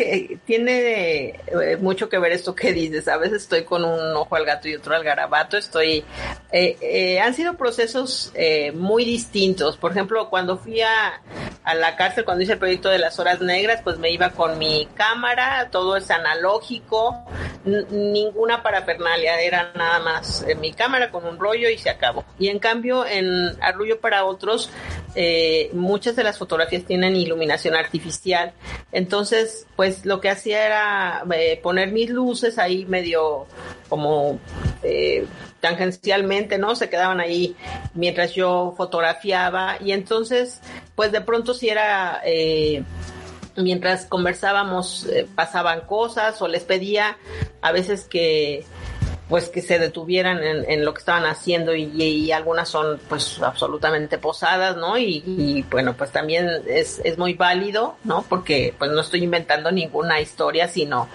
tiene 0.47 1.29
eh, 1.29 1.77
mucho 1.79 2.09
que 2.09 2.19
ver 2.19 2.33
esto 2.33 2.55
que 2.55 2.73
dices. 2.73 3.07
A 3.07 3.19
veces 3.19 3.43
estoy 3.43 3.65
con 3.65 3.85
un 3.85 4.17
ojo 4.17 4.35
al 4.35 4.47
gato 4.47 4.67
y 4.67 4.75
otro 4.75 4.95
al 4.95 5.05
garabato. 5.05 5.59
Estoy. 5.59 6.03
Eh, 6.51 7.21
han 7.21 7.35
sido 7.35 7.55
procesos 7.59 8.33
muy 8.75 9.05
distintos. 9.05 9.77
Por 9.77 9.91
ejemplo, 9.91 10.31
cuando 10.31 10.57
fui 10.57 10.81
a, 10.81 11.21
a, 11.65 11.75
la 11.75 11.97
cárcel, 11.97 12.25
cuando 12.25 12.43
hice 12.43 12.55
el 12.55 12.59
proyecto 12.59 12.89
de 12.89 12.99
las 12.99 13.19
horas 13.19 13.43
negras, 13.43 13.83
pues 13.85 13.99
me 13.99 14.11
iba 14.11 14.31
con 14.31 14.59
mi 14.59 14.89
cámara, 14.95 15.69
todo 15.71 15.97
es 15.97 16.11
analógico, 16.11 17.23
ninguna 17.65 18.63
parafernalia, 18.63 19.39
era 19.43 19.71
nada 19.75 19.99
más 20.01 20.47
mi 20.59 20.73
cámara 20.73 21.11
con 21.11 21.27
un 21.27 21.39
rollo 21.39 21.69
y 21.69 21.77
se 21.77 21.91
acabó. 21.91 22.25
Y 22.39 22.49
en 22.49 22.59
cambio, 22.59 23.05
en 23.05 23.27
Arrullo 23.61 24.01
para 24.01 24.25
otros, 24.25 24.71
muchas 25.73 26.17
de 26.17 26.25
las 26.25 26.39
fotografías 26.39 26.85
tienen 26.85 27.17
iluminación 27.17 27.75
artificial. 27.75 28.53
Entonces, 28.93 29.67
pues 29.77 30.07
lo 30.07 30.21
que 30.21 30.31
hacía 30.31 30.67
era 30.67 31.25
eh, 31.35 31.59
poner 31.63 31.93
mis 31.93 32.11
luces 32.11 32.59
ahí 32.59 32.85
medio 32.87 33.47
como 33.89 34.39
eh, 34.83 35.27
tangencialmente, 35.61 36.59
¿no? 36.59 36.77
Se 36.77 36.89
quedaban 36.89 37.21
ahí 37.21 37.57
mientras 37.95 38.35
yo 38.35 38.75
fotografiaba 38.77 39.77
y 39.81 39.93
entonces, 39.93 40.61
pues 40.95 41.13
de 41.13 41.21
pronto 41.21 41.55
si 41.55 41.69
era... 41.69 42.21
Eh, 42.25 42.83
mientras 43.57 44.07
conversábamos 44.07 45.07
pasaban 45.35 45.83
cosas 45.83 46.41
o 46.41 46.49
les 46.49 46.63
pedía 46.63 47.19
a 47.61 47.73
veces 47.73 48.05
que 48.05 48.65
pues 49.31 49.49
que 49.49 49.63
se 49.63 49.79
detuvieran 49.79 50.43
en, 50.43 50.85
lo 50.85 50.93
que 50.93 50.99
estaban 50.99 51.25
haciendo 51.25 51.73
y, 51.75 52.33
algunas 52.33 52.69
son 52.69 53.01
pues 53.09 53.41
absolutamente 53.41 54.19
posadas, 54.19 54.77
¿no? 54.77 54.99
Y, 54.99 55.65
bueno, 55.71 55.95
pues 55.97 56.11
también 56.11 56.49
es, 56.67 57.01
es 57.05 57.17
muy 57.17 57.35
válido, 57.35 57.95
¿no? 58.03 58.25
Porque 58.29 58.75
pues 58.77 58.91
no 58.91 59.01
estoy 59.01 59.23
inventando 59.23 59.71
ninguna 59.71 60.21
historia, 60.21 60.67
sino 60.67 61.09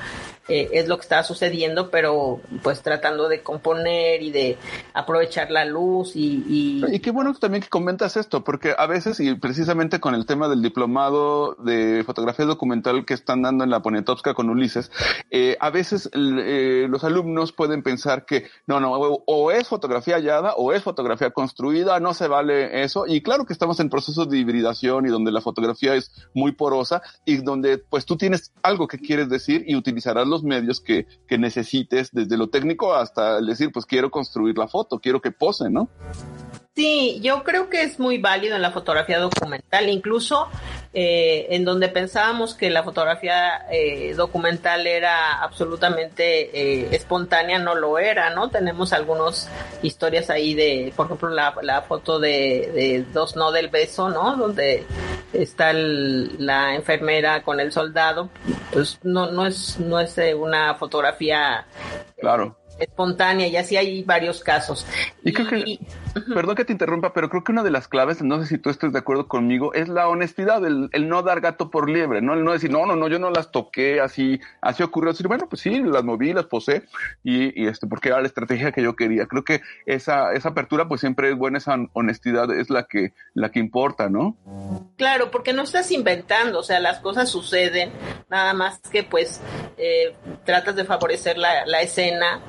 eh, 0.47 0.69
es 0.73 0.87
lo 0.87 0.97
que 0.97 1.03
estaba 1.03 1.23
sucediendo, 1.23 1.89
pero 1.89 2.39
pues 2.61 2.81
tratando 2.81 3.27
de 3.29 3.41
componer 3.41 4.21
y 4.21 4.31
de 4.31 4.57
aprovechar 4.93 5.49
la 5.49 5.65
luz 5.65 6.15
y, 6.15 6.43
y... 6.47 6.99
qué 6.99 7.11
bueno 7.11 7.33
también 7.33 7.63
que 7.63 7.69
comentas 7.69 8.15
esto, 8.15 8.43
porque 8.43 8.75
a 8.77 8.85
veces, 8.85 9.19
y 9.19 9.33
precisamente 9.35 9.99
con 9.99 10.13
el 10.13 10.25
tema 10.25 10.47
del 10.47 10.61
diplomado 10.61 11.55
de 11.55 12.03
fotografía 12.05 12.45
documental 12.45 13.05
que 13.05 13.15
están 13.15 13.41
dando 13.41 13.63
en 13.63 13.71
la 13.71 13.81
Poniatowska 13.81 14.35
con 14.35 14.49
Ulises, 14.49 14.91
eh, 15.31 15.57
a 15.59 15.71
veces 15.71 16.09
eh, 16.13 16.85
los 16.89 17.03
alumnos 17.03 17.51
pueden 17.51 17.81
pensar 17.81 18.25
que 18.25 18.45
no, 18.67 18.79
no, 18.79 18.93
o 18.93 19.51
es 19.51 19.67
fotografía 19.67 20.15
hallada 20.15 20.53
o 20.55 20.73
es 20.73 20.83
fotografía 20.83 21.31
construida, 21.31 21.99
no 21.99 22.13
se 22.13 22.27
vale 22.27 22.83
eso, 22.83 23.05
y 23.07 23.21
claro 23.21 23.45
que 23.45 23.53
estamos 23.53 23.79
en 23.79 23.89
procesos 23.89 24.29
de 24.29 24.37
hibridación 24.37 25.07
y 25.07 25.09
donde 25.09 25.31
la 25.31 25.41
fotografía 25.41 25.95
es 25.95 26.11
muy 26.33 26.51
porosa 26.51 27.01
y 27.25 27.37
donde 27.37 27.79
pues 27.79 28.05
tú 28.05 28.15
tienes 28.15 28.51
algo 28.61 28.87
que 28.87 28.99
quieres 28.99 29.27
decir 29.29 29.63
y 29.67 29.75
utilizarás 29.75 30.27
medios 30.43 30.79
que, 30.79 31.07
que 31.27 31.37
necesites, 31.37 32.11
desde 32.11 32.37
lo 32.37 32.49
técnico 32.49 32.93
hasta 32.93 33.39
el 33.39 33.45
decir, 33.45 33.71
pues 33.71 33.85
quiero 33.85 34.11
construir 34.11 34.57
la 34.57 34.67
foto, 34.67 34.99
quiero 34.99 35.21
que 35.21 35.31
pose, 35.31 35.69
¿no? 35.69 35.89
Sí, 36.75 37.21
yo 37.21 37.43
creo 37.45 37.69
que 37.69 37.83
es 37.83 37.99
muy 37.99 38.17
válido 38.17 38.57
en 38.57 38.61
la 38.61 38.71
fotografía 38.71 39.17
documental, 39.17 39.87
incluso 39.87 40.49
eh, 40.93 41.47
en 41.55 41.63
donde 41.63 41.87
pensábamos 41.87 42.53
que 42.53 42.69
la 42.69 42.83
fotografía 42.83 43.65
eh, 43.71 44.13
documental 44.13 44.85
era 44.85 45.41
absolutamente 45.41 46.49
eh, 46.53 46.89
espontánea, 46.91 47.59
no 47.59 47.75
lo 47.75 47.97
era, 47.97 48.29
¿no? 48.31 48.49
Tenemos 48.49 48.91
algunas 48.91 49.49
historias 49.83 50.29
ahí 50.29 50.53
de, 50.53 50.91
por 50.97 51.05
ejemplo, 51.05 51.29
la, 51.29 51.81
foto 51.87 52.19
de, 52.19 53.05
Dos 53.13 53.37
No 53.37 53.53
del 53.53 53.69
Beso, 53.69 54.09
¿no? 54.09 54.35
Donde 54.35 54.85
está 55.41 55.73
la 55.73 56.75
enfermera 56.75 57.43
con 57.43 57.59
el 57.59 57.71
soldado, 57.71 58.29
pues 58.71 58.99
no, 59.03 59.31
no 59.31 59.45
es, 59.45 59.79
no 59.79 59.99
es 59.99 60.17
eh, 60.17 60.33
una 60.33 60.75
fotografía 60.75 61.65
claro 62.19 62.55
espontánea 62.79 63.47
y 63.47 63.55
así 63.55 63.77
hay 63.77 64.03
varios 64.03 64.43
casos. 64.43 64.85
Y, 65.23 65.33
creo 65.33 65.47
que, 65.47 65.79
perdón 66.33 66.55
que 66.55 66.65
te 66.65 66.73
interrumpa, 66.73 67.13
pero 67.13 67.29
creo 67.29 67.43
que 67.43 67.51
una 67.51 67.63
de 67.63 67.71
las 67.71 67.87
claves, 67.87 68.21
no 68.21 68.39
sé 68.41 68.47
si 68.47 68.57
tú 68.57 68.69
estés 68.69 68.91
de 68.91 68.99
acuerdo 68.99 69.27
conmigo, 69.27 69.73
es 69.73 69.87
la 69.87 70.07
honestidad, 70.07 70.65
el, 70.65 70.89
no 71.07 71.21
dar 71.23 71.41
gato 71.41 71.69
por 71.69 71.89
liebre, 71.89 72.21
¿no? 72.21 72.33
El 72.33 72.43
no 72.43 72.51
decir, 72.51 72.71
no, 72.71 72.85
no, 72.85 72.95
no, 72.95 73.07
yo 73.07 73.19
no 73.19 73.31
las 73.31 73.51
toqué, 73.51 74.01
así, 74.01 74.39
así 74.61 74.83
ocurrió, 74.83 75.11
decir, 75.11 75.27
bueno, 75.27 75.47
pues 75.49 75.61
sí, 75.61 75.81
las 75.81 76.03
moví, 76.03 76.33
las 76.33 76.45
posé, 76.45 76.83
y, 77.23 77.61
y 77.61 77.67
este, 77.67 77.87
porque 77.87 78.09
era 78.09 78.21
la 78.21 78.27
estrategia 78.27 78.71
que 78.71 78.83
yo 78.83 78.95
quería. 78.95 79.25
Creo 79.25 79.43
que 79.43 79.61
esa, 79.85 80.33
esa 80.33 80.49
apertura, 80.49 80.87
pues 80.87 81.01
siempre 81.01 81.29
es 81.29 81.37
buena, 81.37 81.57
esa 81.57 81.75
honestidad 81.93 82.51
es 82.51 82.69
la 82.69 82.83
que, 82.83 83.13
la 83.33 83.51
que 83.51 83.59
importa, 83.59 84.09
¿no? 84.09 84.35
Claro, 84.97 85.31
porque 85.31 85.53
no 85.53 85.63
estás 85.63 85.91
inventando, 85.91 86.59
o 86.59 86.63
sea, 86.63 86.79
las 86.79 86.99
cosas 86.99 87.29
suceden, 87.29 87.91
nada 88.29 88.53
más 88.53 88.79
que 88.79 89.03
pues 89.03 89.41
eh, 89.77 90.15
tratas 90.45 90.75
de 90.75 90.85
favorecer 90.85 91.37
la, 91.37 91.65
la 91.65 91.81
escena 91.81 92.41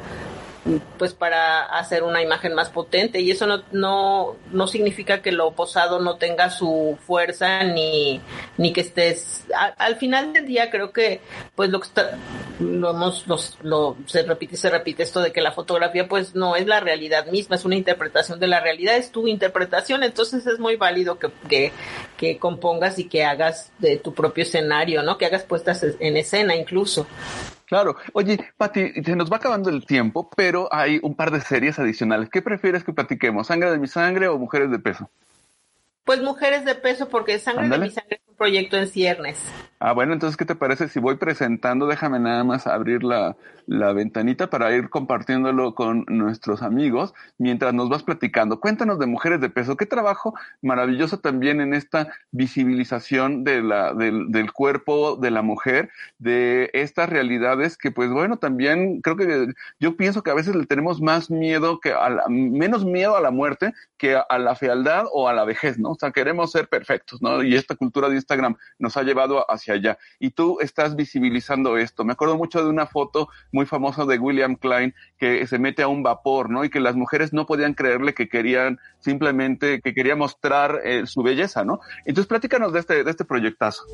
pues 0.98 1.14
para 1.14 1.64
hacer 1.64 2.02
una 2.02 2.22
imagen 2.22 2.54
más 2.54 2.70
potente. 2.70 3.20
Y 3.20 3.30
eso 3.30 3.46
no, 3.46 3.62
no, 3.72 4.36
no 4.52 4.66
significa 4.66 5.22
que 5.22 5.32
lo 5.32 5.52
posado 5.52 6.00
no 6.00 6.16
tenga 6.16 6.50
su 6.50 6.98
fuerza 7.06 7.62
ni, 7.64 8.20
ni 8.56 8.72
que 8.72 8.80
estés 8.80 9.44
al 9.78 9.96
final 9.96 10.32
del 10.32 10.46
día 10.46 10.70
creo 10.70 10.92
que 10.92 11.20
pues 11.54 11.70
lo 11.70 11.80
que 11.80 11.86
está 11.86 12.18
lo 12.58 12.90
hemos 12.90 13.26
lo, 13.62 13.96
se 14.06 14.22
repite 14.22 14.56
se 14.56 14.70
repite 14.70 15.02
esto 15.02 15.20
de 15.20 15.32
que 15.32 15.40
la 15.40 15.52
fotografía 15.52 16.08
pues 16.08 16.34
no 16.34 16.56
es 16.56 16.66
la 16.66 16.80
realidad 16.80 17.26
misma 17.26 17.56
es 17.56 17.64
una 17.64 17.76
interpretación 17.76 18.40
de 18.40 18.46
la 18.46 18.60
realidad 18.60 18.96
es 18.96 19.10
tu 19.10 19.28
interpretación. 19.28 20.02
Entonces 20.02 20.46
es 20.46 20.58
muy 20.58 20.76
válido 20.76 21.18
que, 21.18 21.30
que, 21.48 21.72
que 22.16 22.38
compongas 22.38 22.98
y 22.98 23.08
que 23.08 23.24
hagas 23.24 23.72
de 23.78 23.96
tu 23.98 24.14
propio 24.14 24.42
escenario 24.42 25.02
no 25.02 25.18
que 25.18 25.26
hagas 25.26 25.44
puestas 25.44 25.84
en 26.00 26.16
escena 26.16 26.54
incluso 26.54 27.06
Claro. 27.66 27.96
Oye, 28.12 28.38
Pati, 28.56 29.02
se 29.04 29.16
nos 29.16 29.30
va 29.30 29.36
acabando 29.36 29.70
el 29.70 29.84
tiempo, 29.84 30.30
pero 30.34 30.68
hay 30.72 31.00
un 31.02 31.14
par 31.14 31.30
de 31.30 31.40
series 31.40 31.78
adicionales. 31.78 32.28
¿Qué 32.30 32.40
prefieres 32.40 32.84
que 32.84 32.92
platiquemos? 32.92 33.48
¿Sangre 33.48 33.70
de 33.70 33.78
mi 33.78 33.88
sangre 33.88 34.28
o 34.28 34.38
Mujeres 34.38 34.70
de 34.70 34.78
peso? 34.78 35.10
Pues 36.04 36.22
Mujeres 36.22 36.64
de 36.64 36.76
peso, 36.76 37.08
porque 37.08 37.40
Sangre 37.40 37.68
de 37.68 37.78
mi 37.78 37.90
sangre 37.90 38.20
es 38.22 38.28
un 38.28 38.36
proyecto 38.36 38.76
en 38.76 38.86
ciernes. 38.86 39.40
Ah, 39.88 39.92
bueno, 39.92 40.14
entonces, 40.14 40.36
¿qué 40.36 40.44
te 40.44 40.56
parece 40.56 40.88
si 40.88 40.98
voy 40.98 41.14
presentando? 41.14 41.86
Déjame 41.86 42.18
nada 42.18 42.42
más 42.42 42.66
abrir 42.66 43.04
la, 43.04 43.36
la 43.66 43.92
ventanita 43.92 44.50
para 44.50 44.74
ir 44.74 44.90
compartiéndolo 44.90 45.76
con 45.76 46.04
nuestros 46.08 46.62
amigos 46.62 47.14
mientras 47.38 47.72
nos 47.72 47.88
vas 47.88 48.02
platicando. 48.02 48.58
Cuéntanos 48.58 48.98
de 48.98 49.06
Mujeres 49.06 49.40
de 49.40 49.48
Peso. 49.48 49.76
Qué 49.76 49.86
trabajo 49.86 50.34
maravilloso 50.60 51.20
también 51.20 51.60
en 51.60 51.72
esta 51.72 52.08
visibilización 52.32 53.44
de 53.44 53.62
la, 53.62 53.94
del, 53.94 54.32
del 54.32 54.52
cuerpo 54.52 55.14
de 55.14 55.30
la 55.30 55.42
mujer, 55.42 55.90
de 56.18 56.68
estas 56.72 57.08
realidades 57.08 57.78
que, 57.78 57.92
pues 57.92 58.10
bueno, 58.10 58.38
también 58.38 59.00
creo 59.02 59.16
que 59.16 59.52
yo 59.78 59.96
pienso 59.96 60.24
que 60.24 60.32
a 60.32 60.34
veces 60.34 60.56
le 60.56 60.66
tenemos 60.66 61.00
más 61.00 61.30
miedo 61.30 61.78
que 61.78 61.92
a 61.92 62.10
la, 62.10 62.24
menos 62.28 62.84
miedo 62.84 63.16
a 63.16 63.20
la 63.20 63.30
muerte 63.30 63.72
que 63.98 64.16
a 64.16 64.38
la 64.38 64.56
fealdad 64.56 65.04
o 65.12 65.28
a 65.28 65.32
la 65.32 65.44
vejez, 65.44 65.78
¿no? 65.78 65.90
O 65.90 65.94
sea, 65.94 66.10
queremos 66.10 66.50
ser 66.50 66.68
perfectos, 66.68 67.22
¿no? 67.22 67.44
Y 67.44 67.54
esta 67.54 67.76
cultura 67.76 68.08
de 68.08 68.16
Instagram 68.16 68.56
nos 68.80 68.96
ha 68.96 69.02
llevado 69.02 69.48
hacia 69.50 69.75
allá. 69.76 69.98
Y 70.18 70.30
tú 70.30 70.58
estás 70.60 70.96
visibilizando 70.96 71.76
esto. 71.76 72.04
Me 72.04 72.12
acuerdo 72.12 72.36
mucho 72.36 72.62
de 72.62 72.70
una 72.70 72.86
foto 72.86 73.28
muy 73.52 73.66
famoso 73.66 74.06
de 74.06 74.18
William 74.18 74.56
Klein 74.56 74.94
que 75.18 75.46
se 75.46 75.58
mete 75.58 75.82
a 75.82 75.88
un 75.88 76.02
vapor, 76.02 76.50
¿no? 76.50 76.64
Y 76.64 76.70
que 76.70 76.80
las 76.80 76.96
mujeres 76.96 77.32
no 77.32 77.46
podían 77.46 77.74
creerle 77.74 78.14
que 78.14 78.28
querían 78.28 78.78
simplemente, 79.00 79.80
que 79.80 79.94
quería 79.94 80.16
mostrar 80.16 80.80
eh, 80.84 81.06
su 81.06 81.22
belleza, 81.22 81.64
¿no? 81.64 81.80
Entonces, 82.04 82.26
platícanos 82.26 82.72
de 82.72 82.80
este, 82.80 83.04
de 83.04 83.10
este 83.10 83.24
proyectazo. 83.24 83.84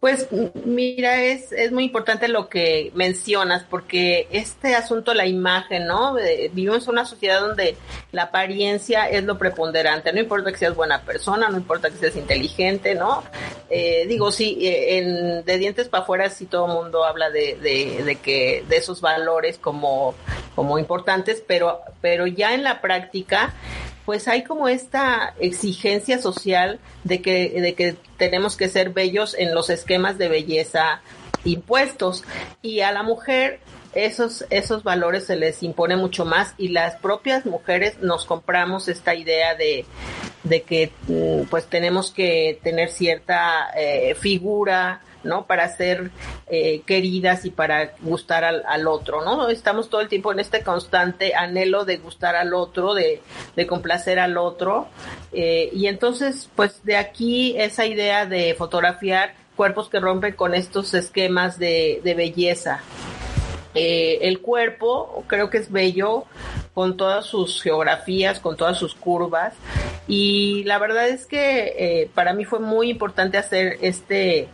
Pues 0.00 0.28
mira, 0.64 1.22
es, 1.22 1.52
es 1.52 1.72
muy 1.72 1.84
importante 1.84 2.28
lo 2.28 2.48
que 2.48 2.92
mencionas, 2.94 3.64
porque 3.64 4.28
este 4.30 4.74
asunto, 4.74 5.14
la 5.14 5.26
imagen, 5.26 5.86
¿no? 5.86 6.14
vivimos 6.52 6.84
en 6.84 6.92
una 6.92 7.04
sociedad 7.04 7.40
donde 7.40 7.76
la 8.12 8.24
apariencia 8.24 9.08
es 9.08 9.24
lo 9.24 9.38
preponderante, 9.38 10.12
no 10.12 10.20
importa 10.20 10.52
que 10.52 10.58
seas 10.58 10.74
buena 10.74 11.02
persona, 11.02 11.48
no 11.48 11.56
importa 11.56 11.90
que 11.90 11.96
seas 11.96 12.16
inteligente, 12.16 12.94
¿no? 12.94 13.24
Eh, 13.68 14.06
digo, 14.06 14.30
sí, 14.30 14.58
eh, 14.60 14.98
de 15.06 15.58
dientes 15.58 15.88
para 15.88 16.02
afuera 16.02 16.30
sí 16.30 16.46
todo 16.46 16.66
el 16.66 16.72
mundo 16.72 17.04
habla 17.04 17.30
de, 17.30 17.56
de, 17.56 18.02
de, 18.04 18.16
que, 18.16 18.64
de 18.68 18.76
esos 18.76 19.00
valores 19.00 19.58
como, 19.58 20.14
como 20.54 20.78
importantes, 20.78 21.42
pero, 21.46 21.80
pero 22.00 22.26
ya 22.26 22.54
en 22.54 22.62
la 22.62 22.80
práctica 22.80 23.54
pues 24.04 24.28
hay 24.28 24.44
como 24.44 24.68
esta 24.68 25.34
exigencia 25.40 26.20
social 26.20 26.78
de 27.02 27.20
que, 27.20 27.60
de 27.60 27.74
que 27.74 27.96
tenemos 28.16 28.56
que 28.56 28.68
ser 28.68 28.90
bellos 28.90 29.34
en 29.34 29.52
los 29.52 29.68
esquemas 29.68 30.16
de 30.16 30.28
belleza 30.28 31.00
impuestos. 31.44 32.22
Y 32.62 32.80
a 32.80 32.92
la 32.92 33.02
mujer 33.02 33.60
esos, 33.96 34.44
esos 34.50 34.82
valores 34.82 35.24
se 35.24 35.36
les 35.36 35.62
impone 35.62 35.96
mucho 35.96 36.24
más 36.24 36.54
y 36.58 36.68
las 36.68 36.96
propias 36.96 37.46
mujeres 37.46 37.98
nos 38.00 38.26
compramos 38.26 38.88
esta 38.88 39.14
idea 39.14 39.54
de, 39.54 39.86
de 40.44 40.62
que 40.62 40.92
mm, 41.08 41.48
pues 41.48 41.66
tenemos 41.66 42.10
que 42.10 42.60
tener 42.62 42.90
cierta 42.90 43.70
eh, 43.76 44.14
figura 44.14 45.00
¿no? 45.24 45.46
Para 45.46 45.68
ser 45.76 46.10
eh, 46.46 46.82
queridas 46.86 47.44
y 47.46 47.50
para 47.50 47.94
gustar 48.00 48.44
al, 48.44 48.62
al, 48.66 48.86
otro, 48.86 49.24
¿no? 49.24 49.48
Estamos 49.48 49.90
todo 49.90 50.00
el 50.00 50.08
tiempo 50.08 50.30
en 50.30 50.38
este 50.38 50.62
constante 50.62 51.34
anhelo 51.34 51.84
de 51.84 51.96
gustar 51.96 52.36
al 52.36 52.54
otro, 52.54 52.94
de, 52.94 53.20
de 53.56 53.66
complacer 53.66 54.20
al 54.20 54.38
otro. 54.38 54.86
Eh, 55.32 55.70
y 55.72 55.88
entonces, 55.88 56.48
pues 56.54 56.84
de 56.84 56.96
aquí 56.96 57.56
esa 57.58 57.86
idea 57.86 58.24
de 58.24 58.54
fotografiar 58.54 59.34
cuerpos 59.56 59.88
que 59.88 59.98
rompen 59.98 60.34
con 60.34 60.54
estos 60.54 60.94
esquemas 60.94 61.58
de, 61.58 62.00
de 62.04 62.14
belleza. 62.14 62.80
Eh, 63.76 64.18
el 64.22 64.40
cuerpo 64.40 65.24
creo 65.26 65.50
que 65.50 65.58
es 65.58 65.70
bello 65.70 66.24
con 66.74 66.96
todas 66.96 67.26
sus 67.26 67.62
geografías, 67.62 68.40
con 68.40 68.56
todas 68.56 68.78
sus 68.78 68.94
curvas. 68.94 69.54
Y 70.08 70.64
la 70.64 70.78
verdad 70.78 71.08
es 71.08 71.26
que 71.26 71.74
eh, 71.78 72.10
para 72.14 72.32
mí 72.32 72.44
fue 72.44 72.58
muy 72.58 72.90
importante 72.90 73.38
hacer 73.38 73.78
este 73.82 74.48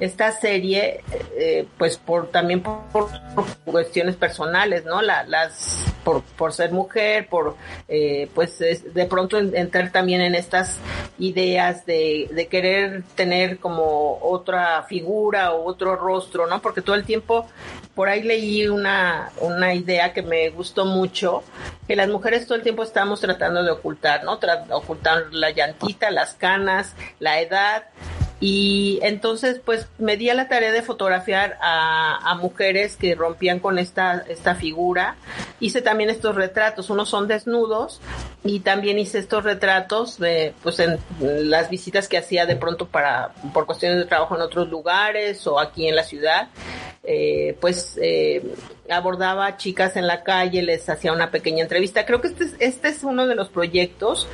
esta 0.00 0.32
serie, 0.32 1.02
eh, 1.36 1.66
pues 1.78 1.98
por 1.98 2.28
también 2.28 2.62
por, 2.62 2.84
cuestiones 3.64 4.16
personales, 4.16 4.84
¿no? 4.84 5.02
La, 5.02 5.24
las 5.24 5.84
por, 6.02 6.22
por 6.22 6.52
ser 6.52 6.72
mujer, 6.72 7.28
por 7.28 7.56
eh, 7.86 8.28
pues 8.34 8.58
de 8.58 9.06
pronto 9.06 9.38
entrar 9.38 9.92
también 9.92 10.22
en 10.22 10.34
estas 10.34 10.78
ideas 11.18 11.84
de, 11.84 12.28
de 12.32 12.46
querer 12.48 13.04
tener 13.14 13.58
como 13.58 14.18
otra 14.22 14.82
figura 14.84 15.52
o 15.52 15.66
otro 15.66 15.96
rostro, 15.96 16.46
¿no? 16.46 16.62
Porque 16.62 16.80
todo 16.80 16.96
el 16.96 17.04
tiempo 17.04 17.46
por 17.94 18.08
ahí 18.08 18.22
leí 18.22 18.66
una, 18.66 19.30
una 19.40 19.74
idea 19.74 20.14
que 20.14 20.22
me 20.22 20.48
gustó 20.48 20.86
mucho, 20.86 21.42
que 21.86 21.96
las 21.96 22.08
mujeres 22.08 22.46
todo 22.46 22.56
el 22.56 22.62
tiempo 22.62 22.82
estamos 22.82 23.20
tratando 23.20 23.62
de 23.62 23.70
ocultar, 23.70 24.24
¿no? 24.24 24.38
ocultar 24.70 25.32
la 25.32 25.50
llantita, 25.50 26.10
las 26.10 26.32
canas, 26.34 26.94
la 27.18 27.40
edad, 27.40 27.84
y 28.40 28.98
entonces, 29.02 29.60
pues 29.62 29.86
me 29.98 30.16
di 30.16 30.30
a 30.30 30.34
la 30.34 30.48
tarea 30.48 30.72
de 30.72 30.80
fotografiar 30.80 31.58
a, 31.60 32.34
mujeres 32.40 32.96
que 32.96 33.14
rompían 33.14 33.58
con 33.58 33.78
esta, 33.78 34.24
esta 34.28 34.54
figura. 34.54 35.16
Hice 35.58 35.82
también 35.82 36.08
estos 36.08 36.34
retratos, 36.34 36.88
unos 36.88 37.10
son 37.10 37.28
desnudos 37.28 38.00
y 38.42 38.60
también 38.60 38.98
hice 38.98 39.18
estos 39.18 39.44
retratos 39.44 40.18
de, 40.18 40.54
pues 40.62 40.80
en 40.80 40.98
las 41.20 41.68
visitas 41.68 42.08
que 42.08 42.16
hacía 42.16 42.46
de 42.46 42.56
pronto 42.56 42.86
para, 42.86 43.34
por 43.52 43.66
cuestiones 43.66 43.98
de 43.98 44.06
trabajo 44.06 44.36
en 44.36 44.40
otros 44.40 44.70
lugares 44.70 45.46
o 45.46 45.58
aquí 45.58 45.86
en 45.86 45.96
la 45.96 46.04
ciudad. 46.04 46.48
Eh, 47.02 47.58
pues 47.60 47.98
eh, 48.00 48.42
abordaba 48.88 49.56
chicas 49.58 49.96
en 49.96 50.06
la 50.06 50.22
calle, 50.22 50.62
les 50.62 50.88
hacía 50.88 51.12
una 51.12 51.30
pequeña 51.30 51.62
entrevista. 51.62 52.06
Creo 52.06 52.22
que 52.22 52.28
este 52.28 52.44
es, 52.44 52.54
este 52.58 52.88
es 52.88 53.04
uno 53.04 53.26
de 53.26 53.34
los 53.34 53.50
proyectos. 53.50 54.28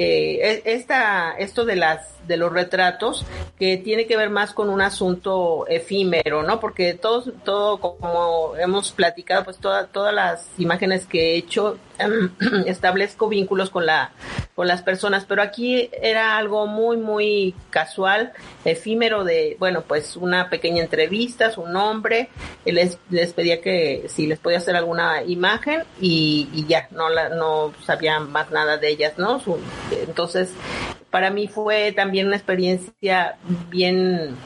Eh, 0.00 0.62
esta, 0.64 1.32
esto 1.32 1.64
de 1.64 1.74
las 1.74 2.14
de 2.28 2.36
los 2.36 2.52
retratos 2.52 3.26
que 3.58 3.78
tiene 3.78 4.06
que 4.06 4.16
ver 4.16 4.30
más 4.30 4.52
con 4.52 4.68
un 4.68 4.80
asunto 4.80 5.66
efímero, 5.66 6.44
¿no? 6.44 6.60
Porque 6.60 6.94
todos, 6.94 7.32
todo 7.44 7.80
como 7.80 8.54
hemos 8.56 8.92
platicado, 8.92 9.42
pues 9.42 9.58
todas 9.58 9.90
todas 9.90 10.14
las 10.14 10.46
imágenes 10.56 11.04
que 11.04 11.32
he 11.32 11.36
hecho 11.36 11.78
establezco 12.66 13.28
vínculos 13.28 13.70
con 13.70 13.86
la 13.86 14.12
con 14.54 14.66
las 14.66 14.82
personas, 14.82 15.24
pero 15.24 15.40
aquí 15.40 15.88
era 16.02 16.36
algo 16.36 16.66
muy 16.66 16.96
muy 16.96 17.54
casual, 17.70 18.32
efímero 18.64 19.22
de, 19.22 19.56
bueno, 19.60 19.82
pues 19.82 20.16
una 20.16 20.50
pequeña 20.50 20.82
entrevista, 20.82 21.50
su 21.50 21.66
nombre, 21.66 22.28
les, 22.64 22.98
les 23.10 23.32
pedía 23.32 23.60
que 23.60 24.06
si 24.08 24.26
les 24.26 24.38
podía 24.40 24.58
hacer 24.58 24.74
alguna 24.74 25.22
imagen 25.22 25.84
y, 26.00 26.48
y 26.52 26.66
ya, 26.66 26.88
no 26.90 27.08
la, 27.08 27.28
no 27.28 27.72
sabía 27.84 28.18
más 28.18 28.50
nada 28.50 28.78
de 28.78 28.88
ellas, 28.88 29.14
¿no? 29.16 29.40
entonces 29.90 30.52
para 31.10 31.30
mí 31.30 31.48
fue 31.48 31.92
también 31.92 32.26
una 32.26 32.36
experiencia 32.36 33.36
bien 33.70 34.36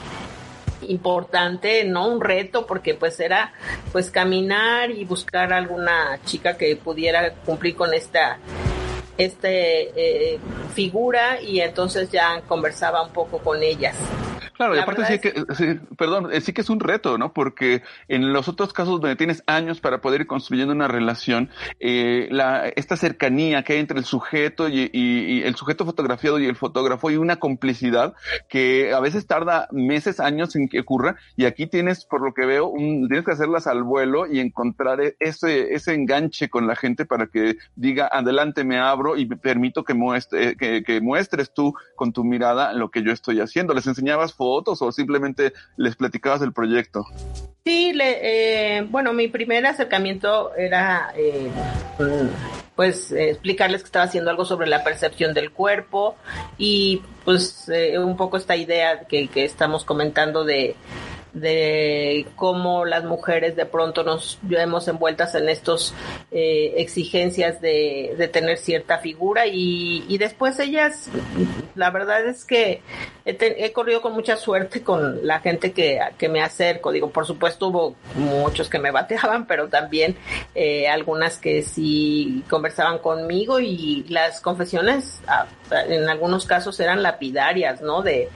importante, 0.89 1.85
no 1.85 2.09
un 2.09 2.21
reto, 2.21 2.67
porque 2.67 2.95
pues 2.95 3.19
era 3.21 3.53
pues 3.93 4.11
caminar 4.11 4.91
y 4.91 5.05
buscar 5.05 5.53
alguna 5.53 6.19
chica 6.25 6.57
que 6.57 6.77
pudiera 6.77 7.35
cumplir 7.35 7.77
con 7.77 7.95
esta 7.95 8.39
este 9.19 10.35
eh, 10.35 10.39
figura 10.75 11.41
y 11.41 11.61
entonces 11.61 12.11
ya 12.11 12.41
conversaba 12.49 13.03
un 13.03 13.13
poco 13.13 13.39
con 13.39 13.63
ellas. 13.63 13.97
Claro, 14.55 14.77
y 14.77 14.79
aparte 14.79 15.05
sí 15.07 15.19
que, 15.19 15.35
sí, 15.55 15.81
perdón, 15.97 16.31
eh, 16.33 16.41
sí 16.41 16.53
que 16.53 16.61
es 16.61 16.71
un 16.71 16.81
reto, 16.81 17.17
¿no? 17.17 17.33
Porque 17.33 17.83
en 18.09 18.33
los 18.33 18.49
otros 18.49 18.73
casos 18.73 19.01
donde 19.01 19.17
tienes 19.17 19.43
años 19.47 19.81
para 19.81 20.01
poder 20.01 20.23
ir 20.23 20.27
construyendo 20.27 20.75
una 20.75 20.89
relación, 20.89 21.51
eh, 21.81 22.29
la, 22.31 22.69
esta 22.69 22.97
cercanía 22.97 23.63
que 23.65 23.75
hay 23.75 23.79
entre 23.81 23.99
el 23.99 24.05
sujeto 24.05 24.69
y, 24.69 24.91
y, 24.93 25.39
y, 25.39 25.43
el 25.43 25.57
sujeto 25.57 25.85
fotografiado 25.85 26.39
y 26.39 26.47
el 26.47 26.57
fotógrafo 26.57 27.11
y 27.11 27.17
una 27.17 27.37
complicidad 27.37 28.15
que 28.49 28.93
a 28.93 29.01
veces 29.01 29.27
tarda 29.27 29.69
meses, 29.73 30.21
años 30.21 30.55
en 30.55 30.69
que 30.69 30.81
ocurra 30.81 31.17
y 31.37 31.47
aquí 31.47 31.67
tienes, 31.67 32.05
por 32.05 32.23
lo 32.23 32.35
que 32.35 32.47
veo, 32.47 32.69
un, 32.69 33.09
tienes 33.09 33.25
que 33.25 33.33
hacerlas 33.33 33.67
al 33.67 33.83
vuelo 33.83 34.27
y 34.27 34.41
encontrar 34.41 35.01
e, 35.01 35.17
ese, 35.19 35.75
ese 35.75 35.95
enganche 35.95 36.51
con 36.51 36.67
la 36.67 36.77
gente 36.77 37.05
para 37.07 37.27
que 37.27 37.57
diga, 37.75 38.09
adelante 38.13 38.65
me 38.65 38.79
abro 38.79 39.17
y 39.17 39.27
me 39.27 39.37
permito 39.37 39.83
que, 39.83 39.95
muestre, 39.95 40.57
que, 40.57 40.83
que 40.83 41.01
muestres 41.01 41.53
tú 41.55 41.75
con 41.97 42.13
tu 42.13 42.23
mirada 42.23 42.73
lo 42.75 42.91
que 42.91 43.03
yo 43.03 43.13
estoy 43.13 43.41
haciendo. 43.41 43.75
Les 43.75 43.87
enseñabas 43.87 44.35
fotos 44.35 44.52
o 44.83 44.93
simplemente 44.93 45.53
les 45.77 45.97
platicabas 45.97 46.43
el 46.43 46.53
proyecto? 46.53 47.07
Sí, 47.65 47.93
le, 47.93 48.79
eh, 48.79 48.83
bueno, 48.83 49.13
mi 49.13 49.29
primer 49.29 49.65
acercamiento 49.67 50.55
era 50.55 51.13
eh, 51.17 51.51
pues 52.75 53.13
explicarles 53.13 53.83
que 53.83 53.87
estaba 53.87 54.07
haciendo 54.07 54.31
algo 54.31 54.45
sobre 54.45 54.67
la 54.67 54.83
percepción 54.83 55.33
del 55.33 55.53
cuerpo 55.53 56.17
y 56.59 57.03
pues 57.25 57.69
eh, 57.69 57.99
un 57.99 58.17
poco 58.17 58.37
esta 58.37 58.57
idea 58.57 59.05
que 59.07 59.29
estamos 59.37 59.85
comentando 59.85 60.45
de 60.45 60.75
de 61.33 62.27
cómo 62.37 62.85
las 62.85 63.05
mujeres 63.05 63.57
de 63.57 63.65
pronto 63.65 64.05
nos 64.05 64.39
vemos 64.43 64.87
envueltas 64.89 65.35
en 65.35 65.49
estos 65.49 65.95
eh, 66.31 66.75
exigencias 66.77 67.61
de, 67.61 68.15
de, 68.19 68.29
tener 68.29 68.59
cierta 68.59 68.99
figura 68.99 69.47
y, 69.47 70.05
y, 70.09 70.19
después 70.19 70.59
ellas, 70.59 71.09
la 71.75 71.91
verdad 71.91 72.27
es 72.27 72.45
que 72.45 72.83
he, 73.25 73.73
corrido 73.73 74.03
con 74.03 74.13
mucha 74.13 74.37
suerte 74.37 74.83
con 74.83 75.27
la 75.27 75.41
gente 75.41 75.73
que, 75.73 76.01
que 76.19 76.29
me 76.29 76.43
acerco. 76.43 76.93
Digo, 76.93 77.11
por 77.11 77.27
supuesto 77.27 77.69
hubo 77.69 77.97
muchos 78.15 78.69
que 78.69 78.79
me 78.79 78.91
bateaban, 78.91 79.47
pero 79.47 79.69
también 79.69 80.17
eh, 80.55 80.89
algunas 80.89 81.39
que 81.39 81.63
sí 81.63 82.45
conversaban 82.49 82.99
conmigo 82.99 83.61
y 83.61 84.05
las 84.09 84.41
confesiones 84.41 85.21
en 85.89 86.09
algunos 86.09 86.47
casos 86.47 86.79
eran 86.81 87.03
lapidarias, 87.03 87.81
¿no? 87.81 88.03
De 88.03 88.29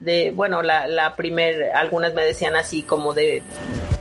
de, 0.00 0.32
bueno, 0.34 0.62
la, 0.62 0.86
la 0.86 1.14
primer, 1.14 1.70
algunas 1.74 2.14
me 2.14 2.24
decían 2.24 2.56
así 2.56 2.82
como 2.82 3.14
de 3.14 3.42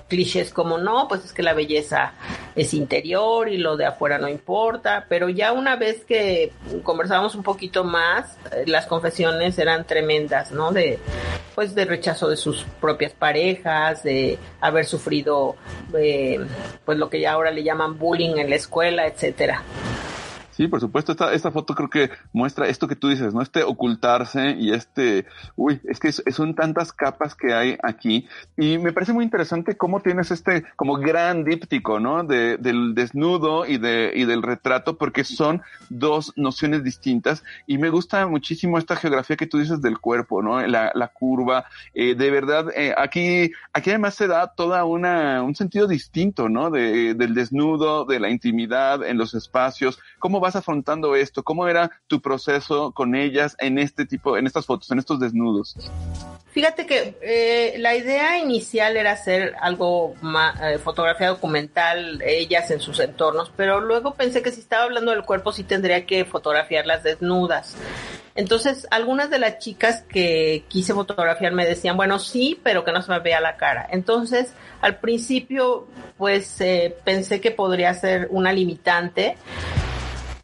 clichés 0.10 0.52
como 0.52 0.78
no, 0.78 1.08
pues 1.08 1.24
es 1.24 1.32
que 1.32 1.43
la 1.43 1.54
belleza 1.54 2.14
es 2.56 2.74
interior 2.74 3.47
y 3.47 3.58
lo 3.58 3.78
de 3.78 3.86
afuera 3.86 4.18
no 4.18 4.28
importa, 4.28 5.06
pero 5.08 5.30
ya 5.30 5.54
una 5.54 5.78
vez 5.78 6.04
que 6.04 6.52
conversábamos 6.84 7.36
un 7.36 7.43
poquito 7.43 7.86
más, 7.86 8.38
las 8.66 8.88
confesiones 8.88 9.58
eran 9.60 9.86
tremendas, 9.86 10.52
¿no? 10.52 10.72
De 10.72 11.00
pues 11.56 11.76
de 11.76 11.86
rechazo 11.86 12.30
de 12.30 12.38
sus 12.38 12.66
propias 12.82 13.12
parejas, 13.12 14.04
de 14.04 14.38
haber 14.62 14.86
sufrido 14.86 15.56
eh, 15.93 16.39
pues 16.86 16.97
lo 16.97 17.10
que 17.10 17.20
ya 17.20 17.34
ahora 17.34 17.52
le 17.52 17.64
llaman 17.64 17.97
bullying 17.97 18.38
en 18.38 18.50
la 18.50 18.56
escuela, 18.56 19.06
etcétera. 19.06 19.64
Sí, 20.60 20.68
por 20.68 20.82
supuesto, 20.82 21.14
esta, 21.14 21.32
esta 21.32 21.51
foto 21.51 21.74
creo 21.74 21.89
que 21.89 22.10
muestra 22.34 22.68
esto 22.68 22.89
que 22.89 22.97
tú 22.97 23.07
dices, 23.07 23.34
¿no? 23.34 23.41
Este 23.41 23.64
ocultarse 23.64 24.57
y 24.60 24.74
este, 24.74 25.26
uy, 25.55 25.80
es 25.86 26.01
que 26.01 26.12
son 26.12 26.53
tantas 26.53 26.91
capas 26.91 27.34
que 27.34 27.53
hay 27.53 27.78
aquí 27.82 28.28
y 28.57 28.78
me 28.78 28.91
parece 28.91 29.14
muy 29.14 29.24
interesante 29.24 29.78
cómo 29.78 30.01
tienes 30.01 30.32
este 30.32 30.66
como 30.76 30.95
gran 30.97 31.45
díptico, 31.45 32.01
¿no? 32.01 32.26
De, 32.26 32.57
del 32.57 32.93
desnudo 32.93 33.66
y, 33.66 33.78
de, 33.78 34.12
y 34.14 34.26
del 34.26 34.43
retrato 34.43 34.97
porque 34.97 35.24
son 35.24 35.62
dos 35.89 36.34
nociones 36.36 36.84
distintas 36.84 37.41
y 37.66 37.78
me 37.78 37.89
gusta 37.89 38.28
muchísimo 38.28 38.78
esta 38.78 38.97
geografía 38.97 39.38
que 39.38 39.47
tú 39.47 39.60
dices 39.60 39.82
del 39.82 39.99
cuerpo, 39.99 40.41
¿no? 40.41 40.60
La, 40.68 40.91
la 40.93 41.07
curva, 41.07 41.68
eh, 41.93 42.16
de 42.16 42.32
verdad, 42.32 42.66
eh, 42.76 42.93
aquí, 42.97 43.49
aquí 43.72 43.91
además 43.91 44.16
se 44.16 44.28
da 44.28 44.47
toda 44.47 44.84
una, 44.84 45.41
un 45.41 45.55
sentido 45.55 45.88
distinto, 45.88 46.49
¿no? 46.49 46.70
De, 46.70 47.14
del 47.14 47.34
desnudo, 47.34 48.03
de 48.03 48.20
la 48.20 48.30
intimidad 48.30 49.05
en 49.05 49.18
los 49.18 49.34
espacios, 49.36 49.99
cómo 50.20 50.41
va 50.41 50.49
vas 50.50 50.56
afrontando 50.56 51.16
esto? 51.16 51.43
¿Cómo 51.43 51.68
era 51.68 51.91
tu 52.08 52.22
proceso 52.22 52.91
con 52.91 53.16
ellas 53.16 53.56
en 53.60 53.78
este 53.78 54.06
tipo, 54.06 54.38
en 54.38 54.47
estas 54.47 54.66
fotos, 54.66 54.89
en 54.91 55.00
estos 55.00 55.20
desnudos? 55.20 55.76
Fíjate 56.52 56.88
que 56.88 57.16
eh, 57.22 57.76
la 57.78 57.95
idea 57.95 58.39
inicial 58.39 58.97
era 58.97 59.12
hacer 59.12 59.54
algo 59.62 60.16
más, 60.22 60.60
eh, 60.62 60.80
fotografía 60.80 61.28
documental, 61.28 62.22
ellas 62.26 62.72
en 62.72 62.80
sus 62.80 63.00
entornos, 63.00 63.52
pero 63.56 63.80
luego 63.80 64.16
pensé 64.16 64.41
que 64.41 64.52
si 64.52 64.62
estaba 64.62 64.84
hablando 64.84 65.12
del 65.12 65.24
cuerpo 65.24 65.52
sí 65.52 65.64
tendría 65.64 66.06
que 66.08 66.26
fotografiarlas 66.26 67.04
desnudas. 67.04 67.76
Entonces, 68.34 68.88
algunas 68.89 69.30
de 69.30 69.38
las 69.38 69.60
chicas 69.60 70.04
que 70.04 70.64
quise 70.70 70.93
fotografiar 70.93 71.52
me 71.52 71.66
decían, 71.66 71.97
bueno, 71.97 72.20
sí, 72.20 72.60
pero 72.64 72.84
que 72.84 72.91
no 72.91 73.02
se 73.02 73.12
me 73.12 73.20
vea 73.20 73.41
la 73.41 73.58
cara. 73.58 73.88
Entonces, 73.91 74.54
al 74.82 74.97
principio, 74.97 75.88
pues 76.18 76.60
eh, 76.62 76.95
pensé 77.04 77.41
que 77.41 77.52
podría 77.52 77.93
ser 77.93 78.28
una 78.32 78.54
limitante 78.54 79.36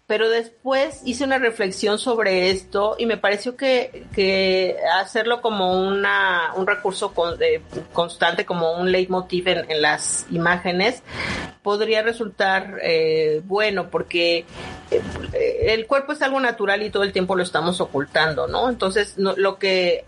pero 0.08 0.30
después 0.30 1.02
hice 1.04 1.24
una 1.24 1.40
reflexión 1.40 1.98
sobre 1.98 2.52
esto 2.52 2.96
y 3.00 3.08
me 3.08 3.18
pareció 3.18 3.56
que, 3.56 4.06
que 4.14 4.78
hacerlo 5.00 5.42
como 5.42 5.80
una, 5.80 6.54
un 6.56 6.68
recurso 6.68 7.14
con, 7.14 7.42
eh, 7.42 7.62
constante, 7.92 8.46
como 8.46 8.74
un 8.74 8.92
leitmotiv 8.92 9.48
en, 9.48 9.70
en, 9.70 9.82
las 9.82 10.28
imágenes, 10.30 11.02
podría 11.64 12.04
resultar 12.04 12.78
eh, 12.84 13.42
bueno 13.46 13.90
porque 13.90 14.46
eh, 14.92 15.74
el 15.74 15.88
cuerpo 15.88 16.12
es 16.12 16.22
algo 16.22 16.40
natural 16.40 16.84
y 16.84 16.92
todo 16.92 17.04
el 17.04 17.12
tiempo 17.12 17.36
lo 17.36 17.42
estamos 17.42 17.82
ocultando, 17.82 18.48
¿no? 18.48 18.70
Entonces, 18.70 19.18
no, 19.18 19.34
lo 19.36 19.58
que 19.58 20.06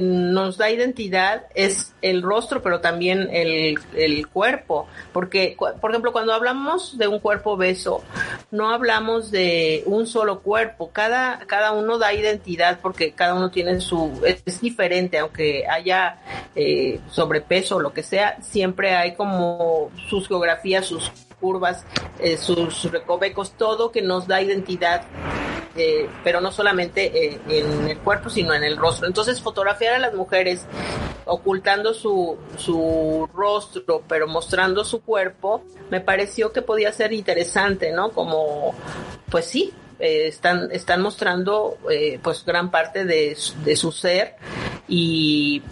nos 0.00 0.56
da 0.56 0.70
identidad 0.70 1.44
es 1.54 1.94
el 2.02 2.22
rostro, 2.22 2.62
pero 2.62 2.80
también 2.80 3.28
el, 3.32 3.78
el 3.94 4.26
cuerpo, 4.28 4.86
porque, 5.12 5.56
por 5.80 5.90
ejemplo, 5.90 6.12
cuando 6.12 6.32
hablamos 6.32 6.98
de 6.98 7.08
un 7.08 7.18
cuerpo 7.18 7.52
obeso, 7.52 8.02
no 8.50 8.70
hablamos 8.70 9.30
de 9.30 9.82
un 9.86 10.06
solo 10.06 10.40
cuerpo, 10.40 10.90
cada, 10.92 11.38
cada 11.46 11.72
uno 11.72 11.98
da 11.98 12.12
identidad 12.12 12.78
porque 12.80 13.12
cada 13.12 13.34
uno 13.34 13.50
tiene 13.50 13.80
su, 13.80 14.20
es, 14.24 14.42
es 14.44 14.60
diferente, 14.60 15.18
aunque 15.18 15.66
haya 15.68 16.18
eh, 16.54 17.00
sobrepeso 17.10 17.76
o 17.76 17.80
lo 17.80 17.92
que 17.92 18.02
sea, 18.02 18.40
siempre 18.42 18.94
hay 18.94 19.14
como 19.14 19.90
sus 20.08 20.28
geografías, 20.28 20.86
sus 20.86 21.10
curvas, 21.40 21.84
eh, 22.18 22.36
sus 22.36 22.90
recovecos, 22.90 23.52
todo 23.52 23.92
que 23.92 24.02
nos 24.02 24.26
da 24.26 24.40
identidad, 24.40 25.02
eh, 25.76 26.08
pero 26.24 26.40
no 26.40 26.50
solamente 26.52 27.34
eh, 27.34 27.40
en 27.48 27.88
el 27.88 27.98
cuerpo, 27.98 28.30
sino 28.30 28.54
en 28.54 28.64
el 28.64 28.76
rostro. 28.76 29.06
Entonces, 29.06 29.40
fotografiar 29.40 29.94
a 29.94 29.98
las 29.98 30.14
mujeres 30.14 30.66
ocultando 31.24 31.92
su, 31.92 32.36
su 32.56 33.28
rostro, 33.34 34.02
pero 34.08 34.26
mostrando 34.28 34.84
su 34.84 35.02
cuerpo, 35.02 35.62
me 35.90 36.00
pareció 36.00 36.52
que 36.52 36.62
podía 36.62 36.92
ser 36.92 37.12
interesante, 37.12 37.92
¿no? 37.92 38.10
Como, 38.10 38.74
pues 39.30 39.46
sí, 39.46 39.72
eh, 39.98 40.26
están, 40.26 40.68
están 40.72 41.00
mostrando 41.00 41.78
eh, 41.90 42.18
pues 42.22 42.44
gran 42.44 42.70
parte 42.70 43.04
de, 43.04 43.36
de 43.64 43.76
su 43.76 43.92
ser 43.92 44.36
y, 44.88 45.62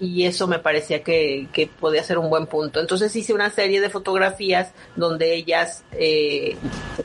y, 0.00 0.24
eso 0.24 0.46
me 0.48 0.58
parecía 0.58 1.02
que, 1.02 1.48
que, 1.52 1.66
podía 1.66 2.02
ser 2.02 2.18
un 2.18 2.28
buen 2.28 2.46
punto. 2.46 2.80
Entonces 2.80 3.14
hice 3.14 3.34
una 3.34 3.50
serie 3.50 3.80
de 3.80 3.90
fotografías 3.90 4.72
donde 4.96 5.34
ellas 5.34 5.84
eh, 5.92 6.56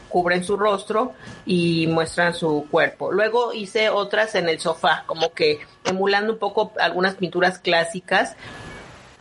cubren 0.08 0.44
su 0.44 0.58
rostro 0.58 1.14
y 1.46 1.86
muestran 1.88 2.34
su 2.34 2.66
cuerpo. 2.72 3.12
Luego 3.12 3.54
hice 3.54 3.90
otras 3.90 4.36
en 4.36 4.50
el 4.50 4.60
sofá, 4.60 5.04
como 5.06 5.34
que 5.34 5.60
emulando 5.84 6.34
un 6.34 6.40
poco 6.40 6.72
algunas 6.80 7.16
pinturas 7.16 7.60
clásicas 7.60 8.36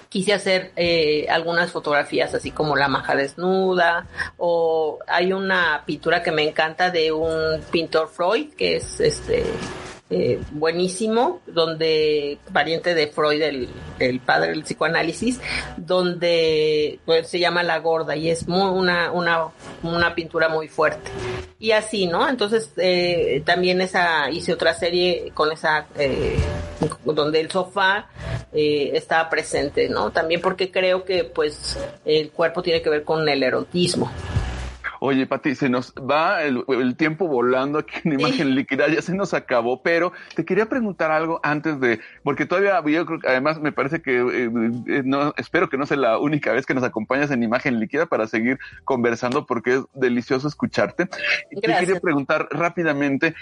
quise 0.09 0.33
hacer 0.33 0.73
eh, 0.77 1.27
algunas 1.29 1.71
fotografías 1.71 2.35
así 2.35 2.51
como 2.51 2.77
la 2.77 2.89
maja 2.89 3.15
desnuda 3.15 4.07
o 4.37 4.99
hay 5.07 5.33
una 5.33 5.83
pintura 5.87 6.23
que 6.23 6.33
me 6.33 6.49
encanta 6.49 6.91
de 6.91 7.13
un 7.13 7.61
pintor 7.71 8.09
Freud 8.09 8.55
que 8.55 8.77
es 8.77 9.01
este 9.01 9.45
eh, 10.11 10.41
buenísimo, 10.53 11.43
donde, 11.47 12.39
pariente 12.51 12.95
de 12.95 13.09
Freud, 13.09 13.43
el, 13.43 13.69
el, 13.99 14.21
padre 14.21 14.53
del 14.53 14.63
psicoanálisis, 14.63 15.39
donde 15.77 16.99
pues, 17.05 17.29
se 17.29 17.39
llama 17.39 17.63
La 17.63 17.79
Gorda 17.81 18.17
y 18.17 18.31
es 18.31 18.49
muy, 18.49 18.71
una, 18.71 19.13
una, 19.13 19.49
una 19.83 20.15
pintura 20.15 20.49
muy 20.49 20.69
fuerte. 20.69 21.11
Y 21.59 21.73
así, 21.73 22.07
¿no? 22.07 22.27
Entonces, 22.27 22.73
eh, 22.79 23.43
también 23.45 23.83
esa, 23.83 24.31
hice 24.31 24.55
otra 24.55 24.73
serie 24.73 25.31
con 25.35 25.53
esa, 25.53 25.87
eh, 25.99 26.39
donde 27.05 27.41
el 27.41 27.51
sofá 27.51 28.09
eh, 28.53 28.93
estaba 28.95 29.29
presente, 29.29 29.89
¿no? 29.89 30.11
También 30.11 30.41
porque 30.41 30.71
creo 30.71 31.05
que, 31.05 31.25
pues, 31.25 31.79
el 32.05 32.31
cuerpo 32.31 32.63
tiene 32.63 32.81
que 32.83 32.91
ver 32.91 33.05
con 33.05 33.29
el 33.29 33.43
erotismo. 33.43 34.11
Oye, 35.01 35.27
Pati, 35.27 35.55
se 35.55 35.69
nos 35.69 35.95
va 35.95 36.43
el, 36.43 36.65
el, 36.69 36.97
tiempo 36.97 37.29
volando 37.29 37.79
aquí 37.79 38.01
en 38.05 38.19
imagen 38.21 38.49
sí. 38.49 38.53
líquida, 38.53 38.89
ya 38.89 39.03
se 39.03 39.15
nos 39.15 39.35
acabó, 39.35 39.83
pero 39.83 40.13
te 40.35 40.45
quería 40.45 40.67
preguntar 40.69 41.11
algo 41.11 41.41
antes 41.43 41.79
de, 41.81 42.01
porque 42.23 42.47
todavía 42.47 42.83
yo 42.85 43.07
creo 43.07 43.21
que 43.21 43.29
además 43.29 43.61
me 43.61 43.73
parece 43.73 44.03
que 44.03 44.19
eh, 44.19 44.51
eh, 44.89 45.03
no, 45.05 45.35
espero 45.37 45.69
que 45.69 45.77
no 45.77 45.87
sea 45.87 45.97
la 45.97 46.19
única 46.19 46.53
vez 46.53 46.67
que 46.67 46.75
nos 46.75 46.85
acompañas 46.85 47.31
en 47.31 47.43
imagen 47.43 47.79
líquida 47.79 48.07
para 48.07 48.27
seguir 48.27 48.59
conversando 48.85 49.47
porque 49.47 49.77
es 49.77 49.83
delicioso 49.95 50.49
escucharte. 50.49 51.09
Y 51.51 51.61
te 51.61 51.73
quería 51.73 52.01
preguntar 52.01 52.49
rápidamente, 52.51 53.35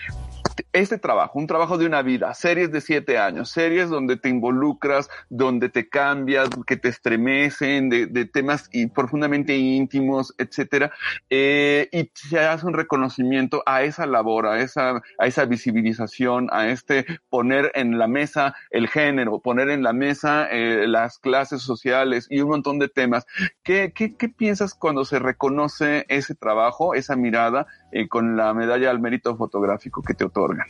este 0.72 0.98
trabajo, 0.98 1.38
un 1.38 1.46
trabajo 1.46 1.78
de 1.78 1.86
una 1.86 2.02
vida, 2.02 2.32
series 2.34 2.70
de 2.70 2.80
siete 2.80 3.18
años, 3.18 3.50
series 3.50 3.88
donde 3.88 4.16
te 4.16 4.28
involucras, 4.28 5.09
donde 5.28 5.68
te 5.68 5.88
cambias, 5.88 6.48
que 6.66 6.76
te 6.76 6.88
estremecen, 6.88 7.88
de, 7.88 8.07
de 8.07 8.24
temas 8.24 8.68
y 8.72 8.86
profundamente 8.86 9.57
íntimos, 9.57 10.34
etcétera, 10.38 10.92
eh, 11.30 11.45
y 11.92 12.11
se 12.14 12.38
hace 12.40 12.66
un 12.66 12.74
reconocimiento 12.74 13.62
a 13.66 13.82
esa 13.82 14.07
labor, 14.07 14.47
a 14.47 14.61
esa, 14.61 15.03
a 15.18 15.26
esa 15.26 15.44
visibilización, 15.44 16.49
a 16.53 16.68
este 16.68 17.07
poner 17.28 17.72
en 17.74 17.99
la 17.99 18.07
mesa 18.07 18.55
el 18.70 18.88
género, 18.88 19.40
poner 19.40 19.70
en 19.70 19.82
la 19.82 19.92
mesa 19.92 20.49
eh, 20.51 20.86
las 20.86 21.18
clases 21.18 21.62
sociales 21.62 22.26
y 22.30 22.40
un 22.40 22.51
montón 22.51 22.78
de 22.78 22.88
temas. 22.88 23.26
¿Qué, 23.62 23.92
qué, 23.94 24.16
qué 24.16 24.28
piensas 24.28 24.74
cuando 24.74 25.05
se 25.05 25.18
reconoce 25.18 26.07
ese 26.09 26.34
trabajo, 26.34 26.94
esa 26.94 27.16
mirada 27.16 27.66
eh, 27.92 28.09
con 28.09 28.36
la 28.36 28.53
medalla 28.55 28.90
al 28.90 29.01
mérito 29.01 29.36
fotográfico 29.36 30.03
que 30.03 30.14
te 30.14 30.24
otorgan? 30.24 30.66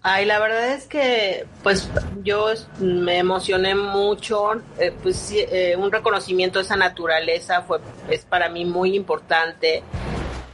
Ay, 0.00 0.26
la 0.26 0.38
verdad 0.38 0.68
es 0.70 0.86
que, 0.86 1.44
pues, 1.62 1.90
yo 2.22 2.46
me 2.78 3.18
emocioné 3.18 3.74
mucho. 3.74 4.52
Eh, 4.78 4.92
pues, 5.02 5.32
eh, 5.32 5.74
un 5.76 5.90
reconocimiento 5.90 6.60
de 6.60 6.64
esa 6.64 6.76
naturaleza 6.76 7.62
fue, 7.62 7.80
es 8.08 8.24
para 8.24 8.48
mí 8.48 8.64
muy 8.64 8.94
importante 8.94 9.82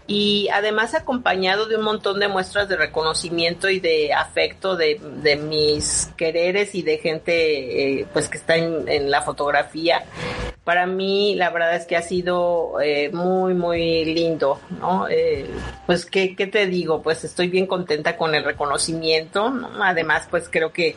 y 0.06 0.48
además 0.52 0.94
acompañado 0.94 1.66
de 1.66 1.76
un 1.76 1.84
montón 1.84 2.20
de 2.20 2.28
muestras 2.28 2.68
de 2.68 2.76
reconocimiento 2.76 3.70
y 3.70 3.80
de 3.80 4.12
afecto 4.12 4.76
de, 4.76 5.00
de 5.22 5.36
mis 5.36 6.10
quereres 6.16 6.74
y 6.74 6.82
de 6.82 6.98
gente 6.98 8.00
eh, 8.00 8.06
pues 8.12 8.28
que 8.28 8.36
está 8.36 8.56
en, 8.56 8.88
en, 8.88 9.10
la 9.10 9.22
fotografía. 9.22 10.04
Para 10.64 10.86
mí 10.86 11.34
la 11.34 11.50
verdad 11.50 11.76
es 11.76 11.84
que 11.84 11.96
ha 11.96 12.02
sido 12.02 12.80
eh, 12.80 13.10
muy 13.12 13.52
muy 13.54 14.04
lindo, 14.06 14.60
¿no? 14.80 15.06
Eh, 15.08 15.46
pues 15.86 16.06
¿qué, 16.06 16.34
¿qué, 16.34 16.46
te 16.46 16.66
digo, 16.66 17.02
pues 17.02 17.22
estoy 17.24 17.48
bien 17.48 17.66
contenta 17.66 18.16
con 18.16 18.34
el 18.34 18.44
reconocimiento, 18.44 19.50
¿no? 19.50 19.84
además 19.84 20.26
pues 20.30 20.48
creo 20.50 20.72
que 20.72 20.96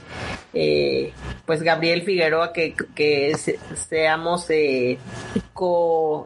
eh, 0.53 1.11
pues 1.45 1.63
Gabriel 1.63 2.03
Figueroa 2.03 2.53
que, 2.53 2.75
que 2.95 3.35
se, 3.37 3.59
seamos 3.75 4.47
co 5.53 6.25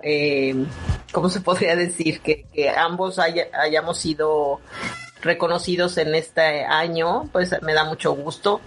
¿cómo 1.11 1.29
se 1.29 1.41
podría 1.41 1.75
decir? 1.75 2.21
Que, 2.21 2.45
que 2.53 2.69
ambos 2.69 3.19
haya, 3.19 3.47
hayamos 3.53 3.97
sido 3.97 4.59
reconocidos 5.21 5.97
en 5.97 6.15
este 6.15 6.63
año, 6.63 7.29
pues 7.31 7.55
me 7.61 7.73
da 7.73 7.85
mucho 7.85 8.13
gusto. 8.13 8.61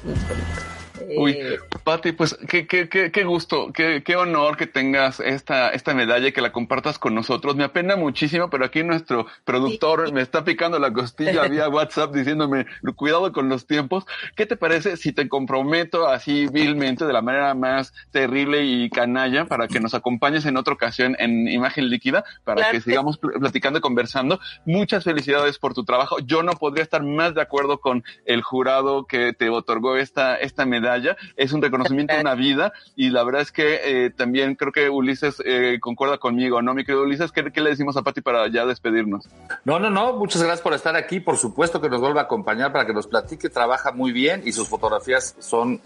Uy, 1.17 1.39
Pati, 1.85 2.13
pues 2.13 2.37
qué, 2.49 2.67
qué, 2.67 2.89
qué, 2.89 3.11
qué 3.11 3.25
gusto, 3.25 3.73
qué, 3.73 4.03
qué, 4.05 4.17
honor 4.17 4.57
que 4.57 4.67
tengas 4.67 5.21
esta, 5.21 5.71
esta 5.71 5.95
medalla 5.95 6.29
y 6.29 6.33
que 6.33 6.41
la 6.41 6.53
compartas 6.53 6.99
con 6.99 7.15
nosotros. 7.15 7.57
Me 7.57 7.65
apena 7.65 7.97
muchísimo, 7.97 8.51
pero 8.51 8.65
aquí 8.65 8.83
nuestro 8.83 9.27
productor 9.45 10.13
me 10.13 10.23
está 10.23 10.45
picando 10.45 10.79
la 10.79 10.93
costilla 10.93 11.47
vía 11.49 11.69
WhatsApp 11.71 12.15
diciéndome, 12.15 12.67
cuidado 12.97 13.33
con 13.33 13.49
los 13.49 13.67
tiempos. 13.67 14.05
¿Qué 14.37 14.47
te 14.47 14.57
parece 14.57 14.97
si 14.97 15.13
te 15.13 15.29
comprometo 15.29 16.09
así 16.09 16.47
vilmente, 16.47 17.05
de 17.05 17.13
la 17.13 17.23
manera 17.23 17.55
más 17.55 17.93
terrible 18.11 18.65
y 18.65 18.91
canalla, 18.91 19.47
para 19.47 19.69
que 19.69 19.81
nos 19.81 19.95
acompañes 19.95 20.47
en 20.47 20.57
otra 20.57 20.75
ocasión 20.75 21.17
en 21.19 21.49
Imagen 21.49 21.89
Líquida, 21.89 22.25
para 22.45 22.57
claro. 22.57 22.73
que 22.73 22.81
sigamos 22.81 23.19
platicando 23.19 23.79
y 23.79 23.83
conversando? 23.83 24.41
Muchas 24.65 25.05
felicidades 25.05 25.59
por 25.59 25.75
tu 25.75 25.85
trabajo. 25.85 26.19
Yo 26.21 26.43
no 26.43 26.53
podría 26.53 26.83
estar 26.83 27.03
más 27.03 27.35
de 27.35 27.43
acuerdo 27.43 27.79
con 27.79 28.05
el 28.25 28.43
jurado 28.43 29.07
que 29.07 29.33
te 29.33 29.51
otorgó 29.51 29.97
esta, 29.97 30.37
esta 30.37 30.65
medalla 30.65 30.93
medalla, 30.95 31.16
es 31.36 31.53
un 31.53 31.62
reconocimiento 31.62 32.14
a 32.14 32.20
una 32.20 32.34
vida 32.34 32.72
y 32.97 33.11
la 33.11 33.24
verdad 33.24 33.42
es 33.42 33.53
que 33.53 33.80
eh, 33.84 34.11
también 34.11 34.55
creo 34.55 34.72
que 34.72 34.88
Ulises 34.88 35.42
eh, 35.45 35.78
concuerda 35.80 36.18
conmigo, 36.18 36.62
¿no, 36.62 36.74
mi 36.74 36.84
querido 36.84 37.03
Ulises? 37.03 37.32
¿qué, 37.32 37.51
¿Qué, 37.53 37.61
le 37.61 37.70
decimos 37.70 37.97
a 37.97 38.03
Pati 38.03 38.20
para 38.20 38.49
ya 38.49 38.66
despedirnos? 38.66 39.28
No, 39.64 39.78
no, 39.78 39.90
no, 39.90 40.14
muchas 40.14 40.42
gracias 40.42 40.61
por 40.61 40.74
estar 40.74 40.97
aquí, 40.97 41.20
por 41.20 41.36
supuesto 41.36 41.80
que 41.80 41.88
nos 41.88 42.01
vuelva 42.01 42.22
a 42.22 42.24
acompañar 42.24 42.72
para 42.72 42.86
que 42.86 42.92
nos 42.92 43.07
platique, 43.07 43.49
trabaja 43.49 43.92
muy 43.92 44.12
bien 44.12 44.42
y 44.45 44.53
sus 44.53 44.68
fotografías 44.68 45.36
son 45.38 45.80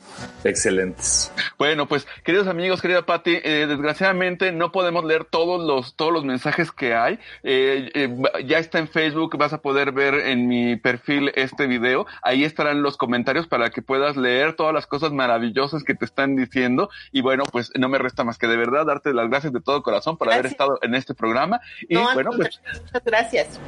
excelentes. 0.44 1.32
Bueno, 1.58 1.86
pues 1.86 2.06
queridos 2.24 2.46
amigos, 2.46 2.82
querida 2.82 3.06
Pati, 3.06 3.38
eh, 3.42 3.66
desgraciadamente 3.68 4.52
no 4.52 4.72
podemos 4.72 5.04
leer 5.04 5.24
todos 5.24 5.64
los, 5.64 5.94
todos 5.96 6.12
los 6.12 6.24
mensajes 6.24 6.72
que 6.72 6.94
hay, 6.94 7.18
ya 7.42 8.58
está 8.58 8.78
en 8.78 8.88
Facebook, 8.88 9.36
vas 9.36 9.52
a 9.52 9.58
poder 9.58 9.92
ver 9.92 10.14
en 10.14 10.48
mi 10.48 10.76
perfil 10.76 11.32
este 11.34 11.66
video, 11.66 12.06
ahí 12.22 12.44
estarán 12.44 12.82
los 12.82 12.96
comentarios 12.96 13.46
para 13.46 13.70
que 13.70 13.82
puedas 13.82 14.16
leer 14.16 14.54
todas 14.54 14.74
las 14.74 14.86
cosas 14.98 15.12
maravillosas 15.12 15.84
que 15.84 15.94
te 15.94 16.04
están 16.04 16.34
diciendo. 16.34 16.90
Y 17.12 17.20
bueno, 17.20 17.44
pues 17.50 17.70
no 17.78 17.88
me 17.88 17.98
resta 17.98 18.24
más 18.24 18.36
que 18.38 18.48
de 18.48 18.56
verdad 18.56 18.86
darte 18.86 19.12
las 19.14 19.28
gracias 19.28 19.52
de 19.52 19.60
todo 19.60 19.82
corazón 19.82 20.16
por 20.16 20.26
gracias. 20.26 20.40
haber 20.40 20.52
estado 20.52 20.78
en 20.82 20.94
este 20.94 21.14
programa. 21.14 21.60
Y 21.88 21.94
no, 21.94 22.12
bueno, 22.14 22.30
pues. 22.36 22.60
Muchas 22.82 23.04
gracias. 23.04 23.60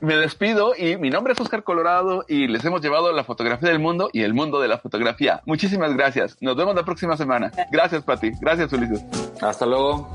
Me 0.00 0.16
despido 0.16 0.74
y 0.76 0.96
mi 0.96 1.10
nombre 1.10 1.34
es 1.34 1.40
Oscar 1.40 1.62
Colorado 1.62 2.24
y 2.28 2.48
les 2.48 2.64
hemos 2.64 2.82
llevado 2.82 3.12
la 3.12 3.24
fotografía 3.24 3.68
del 3.68 3.78
mundo 3.78 4.10
y 4.12 4.22
el 4.22 4.34
mundo 4.34 4.60
de 4.60 4.68
la 4.68 4.78
fotografía. 4.78 5.42
Muchísimas 5.46 5.94
gracias. 5.94 6.36
Nos 6.40 6.56
vemos 6.56 6.74
la 6.74 6.84
próxima 6.84 7.16
semana. 7.16 7.52
Gracias, 7.70 8.02
Pati. 8.02 8.32
Gracias, 8.40 8.72
Ulises. 8.72 9.04
Hasta 9.40 9.66
luego. 9.66 10.10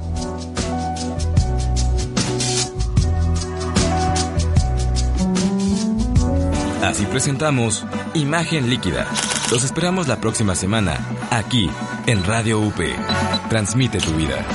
Así 6.83 7.05
presentamos 7.05 7.85
Imagen 8.13 8.69
Líquida. 8.69 9.07
Los 9.51 9.63
esperamos 9.63 10.07
la 10.07 10.19
próxima 10.19 10.55
semana, 10.55 10.97
aquí, 11.31 11.69
en 12.05 12.23
Radio 12.23 12.59
UP. 12.59 12.79
Transmite 13.49 13.99
tu 13.99 14.11
vida. 14.13 14.45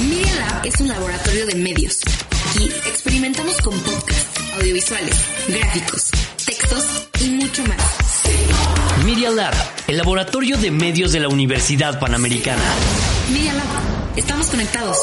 Media 0.00 0.34
Lab 0.36 0.66
es 0.66 0.80
un 0.80 0.88
laboratorio 0.88 1.46
de 1.46 1.54
medios. 1.54 2.00
Aquí 2.50 2.64
experimentamos 2.86 3.56
con 3.62 3.78
podcasts, 3.80 4.40
audiovisuales, 4.58 5.16
gráficos, 5.48 6.10
textos 6.44 7.08
y 7.20 7.30
mucho 7.30 7.62
más. 7.64 8.04
Media 9.04 9.30
Lab, 9.30 9.54
el 9.86 9.96
laboratorio 9.98 10.56
de 10.56 10.70
medios 10.70 11.12
de 11.12 11.20
la 11.20 11.28
Universidad 11.28 11.98
Panamericana. 11.98 12.62
Media 13.32 13.52
Lab, 13.52 14.03
Estamos 14.16 14.48
conectados. 14.48 14.96